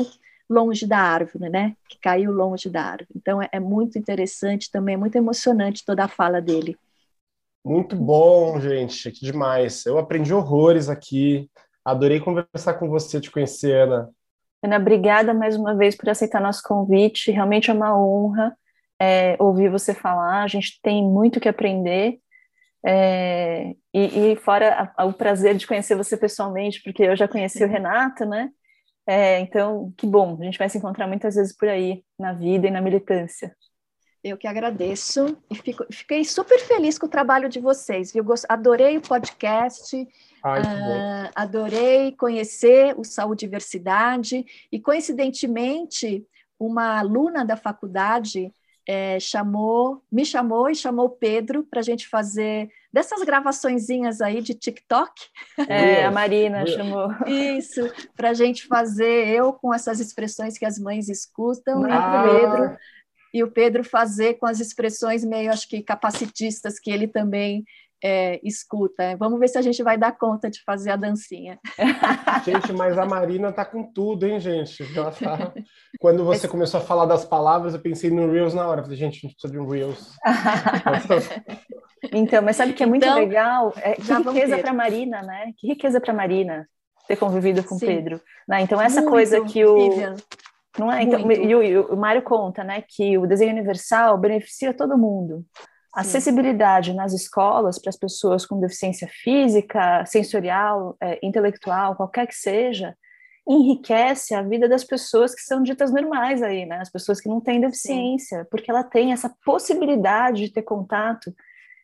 longe 0.51 0.86
da 0.86 0.98
árvore, 0.98 1.48
né? 1.48 1.76
Que 1.88 1.98
caiu 2.01 2.32
longe 2.32 2.68
da 2.68 2.82
árvore. 2.82 3.09
Então 3.14 3.40
é, 3.40 3.48
é 3.53 3.61
muito 3.61 3.96
interessante 3.96 4.70
também, 4.70 4.94
é 4.94 4.98
muito 4.98 5.16
emocionante 5.16 5.84
toda 5.84 6.05
a 6.05 6.09
fala 6.09 6.40
dele. 6.40 6.76
Muito 7.64 7.94
bom, 7.94 8.61
gente, 8.61 9.11
que 9.12 9.24
demais. 9.24 9.86
Eu 9.86 9.98
aprendi 9.98 10.34
horrores 10.34 10.88
aqui. 10.88 11.48
Adorei 11.84 12.18
conversar 12.18 12.74
com 12.74 12.88
você, 12.88 13.20
te 13.20 13.30
conhecer, 13.30 13.82
Ana. 13.82 14.11
Ana, 14.62 14.76
obrigada 14.76 15.32
mais 15.32 15.57
uma 15.57 15.74
vez 15.74 15.96
por 15.96 16.09
aceitar 16.09 16.40
nosso 16.40 16.62
convite. 16.62 17.30
Realmente 17.30 17.70
é 17.70 17.74
uma 17.74 17.96
honra 17.98 18.57
é, 19.01 19.36
ouvir 19.38 19.70
você 19.70 19.94
falar. 19.94 20.42
A 20.42 20.48
gente 20.48 20.78
tem 20.82 21.03
muito 21.03 21.40
que 21.40 21.48
aprender. 21.48 22.18
É, 22.84 23.74
e, 23.92 24.32
e, 24.32 24.36
fora 24.36 24.92
a, 24.96 25.03
a, 25.03 25.05
o 25.05 25.12
prazer 25.12 25.55
de 25.55 25.66
conhecer 25.66 25.94
você 25.94 26.16
pessoalmente, 26.16 26.82
porque 26.82 27.03
eu 27.03 27.14
já 27.14 27.28
conheci 27.28 27.62
o 27.62 27.68
Renato, 27.68 28.24
né? 28.24 28.51
É, 29.07 29.40
então, 29.40 29.92
que 29.96 30.07
bom, 30.07 30.38
a 30.40 30.44
gente 30.44 30.59
vai 30.59 30.68
se 30.68 30.78
encontrar 30.78 31.07
muitas 31.07 31.34
vezes 31.34 31.57
por 31.57 31.68
aí, 31.68 32.05
na 32.18 32.32
vida 32.32 32.68
e 32.68 32.70
na 32.70 32.80
militância. 32.80 33.55
Eu 34.22 34.36
que 34.36 34.46
agradeço 34.46 35.38
e 35.51 35.55
fico, 35.55 35.84
fiquei 35.90 36.24
super 36.24 36.61
feliz 36.61 36.98
com 36.98 37.07
o 37.07 37.11
trabalho 37.11 37.48
de 37.48 37.59
vocês, 37.59 38.12
viu? 38.12 38.22
Adorei 38.48 38.98
o 38.98 39.01
podcast, 39.01 39.96
Ai, 40.44 40.61
uh, 40.61 41.30
adorei 41.34 42.12
conhecer 42.12 42.94
o 42.98 43.05
Saúde 43.05 43.46
e 43.46 43.48
Diversidade 43.48 44.44
e, 44.70 44.78
coincidentemente, 44.78 46.22
uma 46.59 46.98
aluna 46.98 47.46
da 47.46 47.57
faculdade 47.57 48.53
é, 48.86 49.18
chamou, 49.18 50.03
me 50.12 50.24
chamou 50.24 50.68
e 50.68 50.74
chamou 50.74 51.07
o 51.07 51.16
Pedro 51.16 51.64
para 51.64 51.80
a 51.80 51.82
gente 51.82 52.07
fazer 52.07 52.68
dessas 52.93 53.22
gravaçõezinhas 53.22 54.20
aí 54.20 54.41
de 54.43 54.55
TikTok. 54.55 55.12
É, 55.68 56.05
a 56.05 56.11
Marina 56.11 56.66
chamou. 56.66 57.09
Isso, 57.26 57.80
para 58.16 58.30
a 58.30 58.34
gente 58.34 58.66
fazer 58.66 59.28
eu 59.28 59.53
com 59.53 59.72
essas 59.72 60.01
expressões 60.01 60.59
que 60.59 60.64
as 60.64 60.78
mães 60.78 61.09
escutam 61.09 61.84
Ah. 61.84 61.88
e 61.93 61.95
o 61.95 62.41
Pedro 62.41 62.78
e 63.32 63.45
o 63.45 63.51
Pedro 63.51 63.84
fazer 63.84 64.34
com 64.34 64.47
as 64.47 64.59
expressões 64.59 65.24
meio 65.24 65.53
acho 65.53 65.68
que 65.68 65.82
capacitistas 65.82 66.80
que 66.80 66.91
ele 66.91 67.07
também 67.07 67.64
é, 68.03 68.40
escuta. 68.42 69.16
Vamos 69.18 69.38
ver 69.38 69.48
se 69.48 69.59
a 69.59 69.62
gente 69.62 69.82
vai 69.82 69.98
dar 69.98 70.16
conta 70.16 70.51
de 70.51 70.62
fazer 70.64 70.90
a 70.90 70.96
dancinha. 70.96 71.59
Gente, 72.44 72.72
mas 72.72 72.96
a 72.96 73.05
Marina 73.05 73.53
tá 73.53 73.64
com 73.64 73.82
tudo, 73.82 74.26
hein, 74.26 74.40
gente? 74.40 74.82
Ela 74.96 75.11
tá... 75.11 75.53
Quando 75.98 76.24
você 76.24 76.48
começou 76.48 76.80
a 76.80 76.82
falar 76.82 77.05
das 77.05 77.24
palavras, 77.24 77.74
eu 77.74 77.80
pensei 77.80 78.11
no 78.11 78.30
Reels 78.30 78.55
na 78.55 78.66
hora. 78.66 78.82
Falei, 78.82 78.96
gente, 78.96 79.18
a 79.18 79.20
gente 79.20 79.32
precisa 79.34 79.53
de 79.53 79.59
um 79.59 79.68
Reels. 79.68 80.16
Então, 82.12 82.42
mas 82.42 82.57
sabe 82.57 82.72
o 82.72 82.74
que 82.74 82.82
é 82.82 82.86
muito 82.86 83.05
Então, 83.05 83.18
legal? 83.18 83.74
É, 83.76 83.92
que 83.92 84.11
riqueza 84.11 84.57
para 84.57 84.72
Marina, 84.72 85.20
né? 85.20 85.53
Que 85.59 85.66
riqueza 85.66 86.01
para 86.01 86.14
Marina 86.14 86.66
ter 87.07 87.16
convivido 87.16 87.62
com 87.62 87.74
o 87.74 87.78
Sim. 87.78 87.86
Pedro. 87.86 88.20
Né? 88.48 88.62
Então, 88.62 88.80
essa 88.80 89.01
Muito, 89.01 89.11
coisa 89.11 89.44
que 89.44 89.64
o. 89.64 89.90
Vivian. 89.90 90.16
Não 90.78 90.90
é? 90.90 91.03
Então, 91.03 91.20
Muito. 91.20 91.42
e 91.42 91.55
o, 91.55 91.62
e 91.62 91.78
o 91.78 91.96
Mário 91.96 92.22
conta, 92.22 92.62
né, 92.62 92.82
que 92.88 93.18
o 93.18 93.26
desenho 93.26 93.51
universal 93.51 94.16
beneficia 94.16 94.72
todo 94.72 94.96
mundo. 94.96 95.44
Sim. 95.95 96.01
Acessibilidade 96.01 96.95
nas 96.95 97.12
escolas 97.12 97.78
para 97.78 97.91
as 97.91 97.97
pessoas 97.97 98.47
com 98.47 98.61
deficiência 98.61 99.09
física, 99.09 100.05
sensorial, 100.07 100.97
eh, 101.01 101.18
intelectual, 101.22 101.97
qualquer 101.97 102.26
que 102.26 102.34
seja, 102.34 102.97
enriquece 103.49 104.34
a 104.34 104.43
vida 104.43 104.68
das 104.68 104.84
pessoas 104.84 105.34
que 105.34 105.41
são 105.41 105.62
ditas 105.62 105.93
normais 105.93 106.43
aí, 106.43 106.64
né? 106.64 106.78
As 106.80 106.91
pessoas 106.91 107.20
que 107.20 107.28
não 107.28 107.41
têm 107.41 107.61
deficiência, 107.61 108.47
porque 108.51 108.70
ela 108.70 108.84
tem 108.84 109.12
essa 109.12 109.34
possibilidade 109.45 110.45
de 110.45 110.53
ter 110.53 110.62
contato 110.62 111.34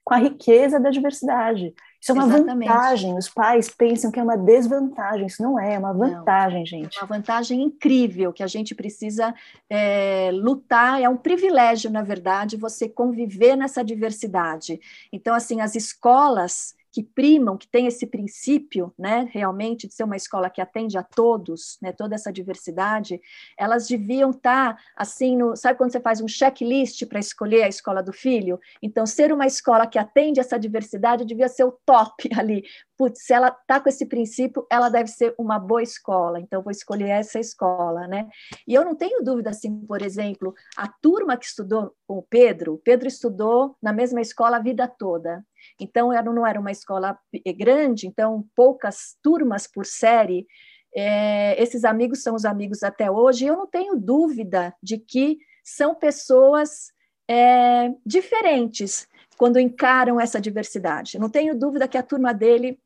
com 0.05 0.15
a 0.15 0.19
riqueza 0.19 0.79
da 0.79 0.91
diversidade. 0.91 1.75
Isso 2.01 2.13
é 2.13 2.15
uma 2.15 2.27
Exatamente. 2.27 2.69
vantagem. 2.69 3.19
Os 3.19 3.29
pais 3.29 3.69
pensam 3.69 4.11
que 4.11 4.21
é 4.21 4.23
uma 4.23 4.37
desvantagem. 4.37 5.27
Isso 5.27 5.43
não 5.43 5.59
é, 5.59 5.75
é 5.75 5.79
uma 5.79 5.93
Não. 5.93 5.99
vantagem, 5.99 6.65
gente. 6.65 6.99
uma 6.99 7.07
vantagem 7.07 7.63
incrível 7.63 8.33
que 8.33 8.43
a 8.43 8.47
gente 8.47 8.75
precisa 8.75 9.35
é, 9.69 10.31
lutar. 10.33 11.01
É 11.01 11.09
um 11.09 11.17
privilégio, 11.17 11.91
na 11.91 12.03
verdade, 12.03 12.57
você 12.57 12.89
conviver 12.89 13.57
nessa 13.57 13.83
diversidade. 13.85 14.81
Então, 15.13 15.35
assim, 15.35 15.61
as 15.61 15.75
escolas 15.75 16.75
que 16.97 17.03
primam, 17.03 17.59
que 17.59 17.69
têm 17.69 17.87
esse 17.87 18.07
princípio, 18.07 18.91
né, 18.99 19.29
realmente 19.31 19.87
de 19.87 19.93
ser 19.93 20.05
uma 20.05 20.17
escola 20.17 20.49
que 20.49 20.63
atende 20.63 20.97
a 20.97 21.03
todos, 21.03 21.77
né, 21.83 21.93
toda 21.93 22.15
essa 22.15 22.33
diversidade, 22.33 23.21
elas 23.59 23.87
deviam 23.87 24.31
estar 24.31 24.83
assim, 24.97 25.37
no, 25.37 25.55
sabe 25.55 25.77
quando 25.77 25.93
você 25.93 26.01
faz 26.01 26.23
um 26.23 26.27
checklist 26.27 27.05
para 27.05 27.19
escolher 27.19 27.65
a 27.65 27.69
escola 27.69 28.03
do 28.03 28.15
filho? 28.15 28.59
Então, 28.81 29.05
ser 29.05 29.31
uma 29.31 29.47
escola 29.47 29.87
que 29.87 29.99
atende 29.99 30.41
essa 30.41 30.59
diversidade 30.59 31.27
devia 31.27 31.49
ser 31.49 31.65
o 31.65 31.73
top 31.85 32.31
ali. 32.35 32.65
Putz, 32.97 33.27
se 33.27 33.35
ela 33.35 33.49
está 33.49 33.79
com 33.79 33.91
esse 33.91 34.07
princípio, 34.07 34.67
ela 34.73 34.89
deve 34.89 35.11
ser 35.11 35.35
uma 35.37 35.59
boa 35.59 35.83
escola. 35.83 36.41
Então, 36.41 36.63
vou 36.63 36.71
escolher 36.71 37.11
essa 37.11 37.39
escola, 37.39 38.07
né? 38.07 38.27
E 38.67 38.73
eu 38.73 38.87
não 38.87 38.95
tenho 38.95 39.23
dúvida, 39.23 39.51
assim, 39.51 39.85
por 39.85 40.01
exemplo, 40.01 40.55
a 40.79 40.89
turma 40.89 41.37
que 41.37 41.45
estudou 41.45 41.95
com 42.07 42.17
o 42.17 42.23
Pedro, 42.23 42.73
o 42.73 42.79
Pedro 42.79 43.07
estudou 43.07 43.77
na 43.83 43.93
mesma 43.93 44.23
escola 44.23 44.57
a 44.57 44.61
vida 44.61 44.89
toda. 44.89 45.45
Então, 45.81 46.11
não 46.25 46.47
era 46.47 46.61
uma 46.61 46.71
escola 46.71 47.19
eh, 47.33 47.53
grande, 47.53 48.07
então, 48.07 48.45
poucas 48.55 49.17
turmas 49.23 49.67
por 49.67 49.87
série. 49.87 50.47
É, 50.95 51.61
esses 51.63 51.85
amigos 51.85 52.23
são 52.23 52.35
os 52.35 52.45
amigos 52.45 52.83
até 52.83 53.11
hoje. 53.11 53.47
Eu 53.47 53.57
não 53.57 53.67
tenho 53.67 53.97
dúvida 53.97 54.75
de 54.83 54.99
que 54.99 55.39
são 55.63 55.95
pessoas 55.95 56.93
é, 57.29 57.91
diferentes 58.05 59.07
quando 59.37 59.59
encaram 59.59 60.21
essa 60.21 60.41
diversidade. 60.41 61.17
Eu 61.17 61.21
não 61.21 61.29
tenho 61.29 61.59
dúvida 61.59 61.89
que 61.89 61.99
a 61.99 62.03
turma 62.03 62.33
dele 62.33 62.79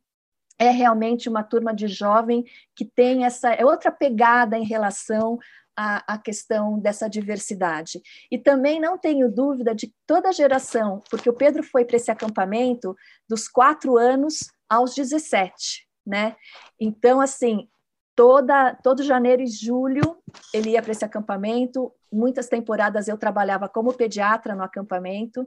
é 0.59 0.71
realmente 0.71 1.29
uma 1.29 1.43
turma 1.43 1.75
de 1.75 1.89
jovem 1.89 2.45
que 2.77 2.85
tem 2.85 3.25
essa 3.25 3.51
é 3.51 3.65
outra 3.65 3.91
pegada 3.91 4.59
em 4.59 4.65
relação 4.65 5.39
à, 5.81 6.15
à 6.15 6.19
questão 6.19 6.79
dessa 6.79 7.09
diversidade. 7.09 8.03
E 8.31 8.37
também 8.37 8.79
não 8.79 8.99
tenho 8.99 9.33
dúvida 9.33 9.75
de 9.75 9.87
que 9.87 9.95
toda 10.07 10.29
a 10.29 10.33
geração, 10.33 11.03
porque 11.11 11.31
o 11.31 11.33
Pedro 11.33 11.63
foi 11.63 11.87
para 11.87 11.97
esse 11.97 12.11
acampamento 12.11 12.95
dos 13.27 13.49
quatro 13.49 13.97
anos 13.97 14.41
aos 14.69 14.95
17, 14.95 15.89
né? 16.07 16.37
Então, 16.79 17.19
assim, 17.19 17.67
toda, 18.15 18.75
todo 18.83 19.03
janeiro 19.03 19.41
e 19.41 19.47
julho 19.47 20.19
ele 20.53 20.71
ia 20.71 20.83
para 20.83 20.93
esse 20.93 21.05
acampamento. 21.05 21.91
Muitas 22.13 22.49
temporadas 22.49 23.09
eu 23.09 23.17
trabalhava 23.17 23.69
como 23.69 23.93
pediatra 23.93 24.55
no 24.55 24.63
acampamento. 24.63 25.43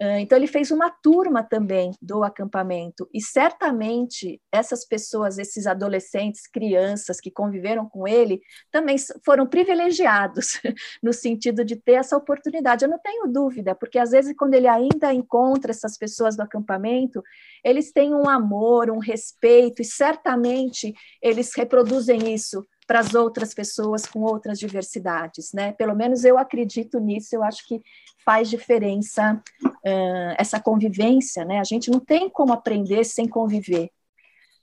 Uh, 0.00 0.18
Então, 0.20 0.36
ele 0.36 0.46
fez 0.46 0.70
uma 0.70 0.90
turma 0.90 1.42
também 1.42 1.92
do 2.00 2.22
acampamento. 2.22 3.08
E 3.12 3.20
certamente 3.20 4.40
essas 4.50 4.84
pessoas, 4.86 5.38
esses 5.38 5.66
adolescentes, 5.66 6.46
crianças 6.46 7.20
que 7.20 7.30
conviveram 7.30 7.88
com 7.88 8.06
ele, 8.06 8.40
também 8.70 8.96
foram 9.24 9.46
privilegiados 9.46 10.60
no 11.02 11.12
sentido 11.12 11.64
de 11.64 11.76
ter 11.76 11.94
essa 11.94 12.16
oportunidade. 12.16 12.84
Eu 12.84 12.90
não 12.90 12.98
tenho 12.98 13.26
dúvida, 13.26 13.74
porque 13.74 13.98
às 13.98 14.10
vezes, 14.10 14.34
quando 14.36 14.54
ele 14.54 14.68
ainda 14.68 15.12
encontra 15.12 15.70
essas 15.70 15.96
pessoas 15.96 16.36
do 16.36 16.42
acampamento, 16.42 17.22
eles 17.64 17.92
têm 17.92 18.14
um 18.14 18.28
amor, 18.28 18.90
um 18.90 18.98
respeito, 18.98 19.82
e 19.82 19.84
certamente 19.84 20.94
eles 21.22 21.54
reproduzem 21.54 22.32
isso 22.32 22.66
para 22.88 23.00
as 23.00 23.14
outras 23.14 23.52
pessoas 23.52 24.06
com 24.06 24.20
outras 24.20 24.58
diversidades, 24.58 25.52
né? 25.52 25.72
Pelo 25.72 25.94
menos 25.94 26.24
eu 26.24 26.38
acredito 26.38 26.98
nisso, 26.98 27.36
eu 27.36 27.44
acho 27.44 27.68
que 27.68 27.82
faz 28.24 28.48
diferença 28.48 29.40
uh, 29.62 30.34
essa 30.38 30.58
convivência, 30.58 31.44
né? 31.44 31.60
A 31.60 31.64
gente 31.64 31.90
não 31.90 32.00
tem 32.00 32.30
como 32.30 32.50
aprender 32.50 33.04
sem 33.04 33.28
conviver. 33.28 33.90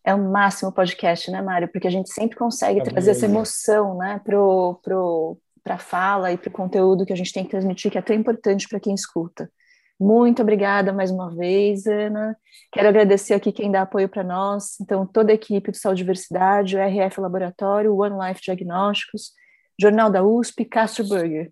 É 0.04 0.14
o 0.14 0.18
máximo 0.18 0.72
podcast, 0.72 1.30
né, 1.30 1.40
Mário? 1.40 1.68
Porque 1.68 1.88
a 1.88 1.92
gente 1.92 2.12
sempre 2.12 2.36
consegue 2.36 2.80
É 2.80 2.84
trazer 2.84 3.12
essa 3.12 3.26
emoção, 3.26 3.96
né, 3.98 4.20
pro, 4.24 4.80
pro, 4.84 5.38
para 5.64 5.76
a 5.76 5.80
fala 5.80 6.32
e 6.32 6.38
para 6.38 6.50
o 6.50 6.52
conteúdo 6.52 7.06
que 7.06 7.14
a 7.14 7.16
gente 7.16 7.32
tem 7.32 7.44
que 7.44 7.52
transmitir, 7.52 7.92
que 7.92 7.98
é 7.98 8.02
tão 8.02 8.16
importante 8.16 8.68
para 8.68 8.80
quem 8.80 8.96
escuta. 8.96 9.52
Muito 10.00 10.42
obrigada 10.42 10.92
mais 10.92 11.10
uma 11.10 11.34
vez, 11.34 11.86
Ana. 11.88 12.36
Quero 12.72 12.90
agradecer 12.90 13.34
aqui 13.34 13.52
quem 13.52 13.72
dá 13.72 13.84
apoio 13.84 14.10
para 14.10 14.24
nós. 14.24 14.80
Então, 14.82 15.06
toda 15.08 15.32
a 15.32 15.36
equipe 15.36 15.72
do 15.72 15.78
Saúde 15.78 16.02
e 16.02 16.04
Diversidade, 16.04 16.76
o 16.76 16.80
RF 16.80 17.20
Laboratório, 17.22 17.94
o 17.94 18.02
One 18.02 18.28
Life 18.28 18.42
Diagnósticos, 18.42 19.32
Jornal 19.80 20.10
da 20.10 20.24
USP, 20.24 20.66
Castro 20.66 21.08
Burger. 21.08 21.52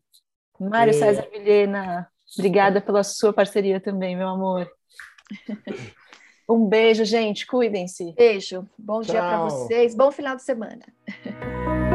Mário 0.60 0.92
E- 0.92 0.94
César 0.94 1.28
Vilhena, 1.32 2.08
obrigada 2.38 2.80
pela 2.82 3.04
sua 3.04 3.32
parceria 3.34 3.80
também, 3.80 4.16
meu 4.16 4.28
amor. 4.28 4.70
Um 6.50 6.68
beijo, 6.68 7.06
gente. 7.06 7.48
Cuidem-se. 7.48 8.14
Beijo, 8.16 8.70
bom 8.78 9.00
dia 9.00 9.14
para 9.22 9.38
Tchau. 9.38 9.50
vocês, 9.50 9.96
bom 9.96 10.12
final 10.12 10.36
de 10.36 10.44
semana. 10.44 10.82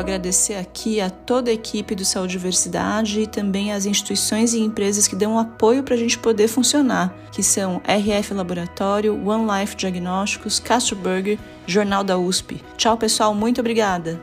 Agradecer 0.00 0.54
aqui 0.54 0.98
a 0.98 1.10
toda 1.10 1.50
a 1.50 1.52
equipe 1.54 1.94
do 1.94 2.06
Saúde 2.06 2.32
e 2.32 2.38
Diversidade 2.38 3.20
e 3.20 3.26
também 3.26 3.70
as 3.70 3.84
instituições 3.84 4.54
e 4.54 4.60
empresas 4.60 5.06
que 5.06 5.14
dão 5.14 5.38
apoio 5.38 5.82
para 5.82 5.94
a 5.94 5.98
gente 5.98 6.18
poder 6.18 6.48
funcionar, 6.48 7.14
que 7.30 7.42
são 7.42 7.82
RF 7.86 8.32
Laboratório, 8.32 9.14
One 9.28 9.46
Life 9.60 9.76
Diagnósticos, 9.76 10.58
Castro 10.58 10.96
Burger, 10.96 11.38
Jornal 11.66 12.02
da 12.02 12.16
USP. 12.16 12.62
Tchau, 12.78 12.96
pessoal, 12.96 13.34
muito 13.34 13.60
obrigada! 13.60 14.18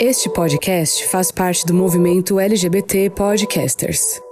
Este 0.00 0.28
podcast 0.28 1.06
faz 1.06 1.30
parte 1.30 1.64
do 1.64 1.72
movimento 1.72 2.40
LGBT 2.40 3.08
Podcasters. 3.10 4.20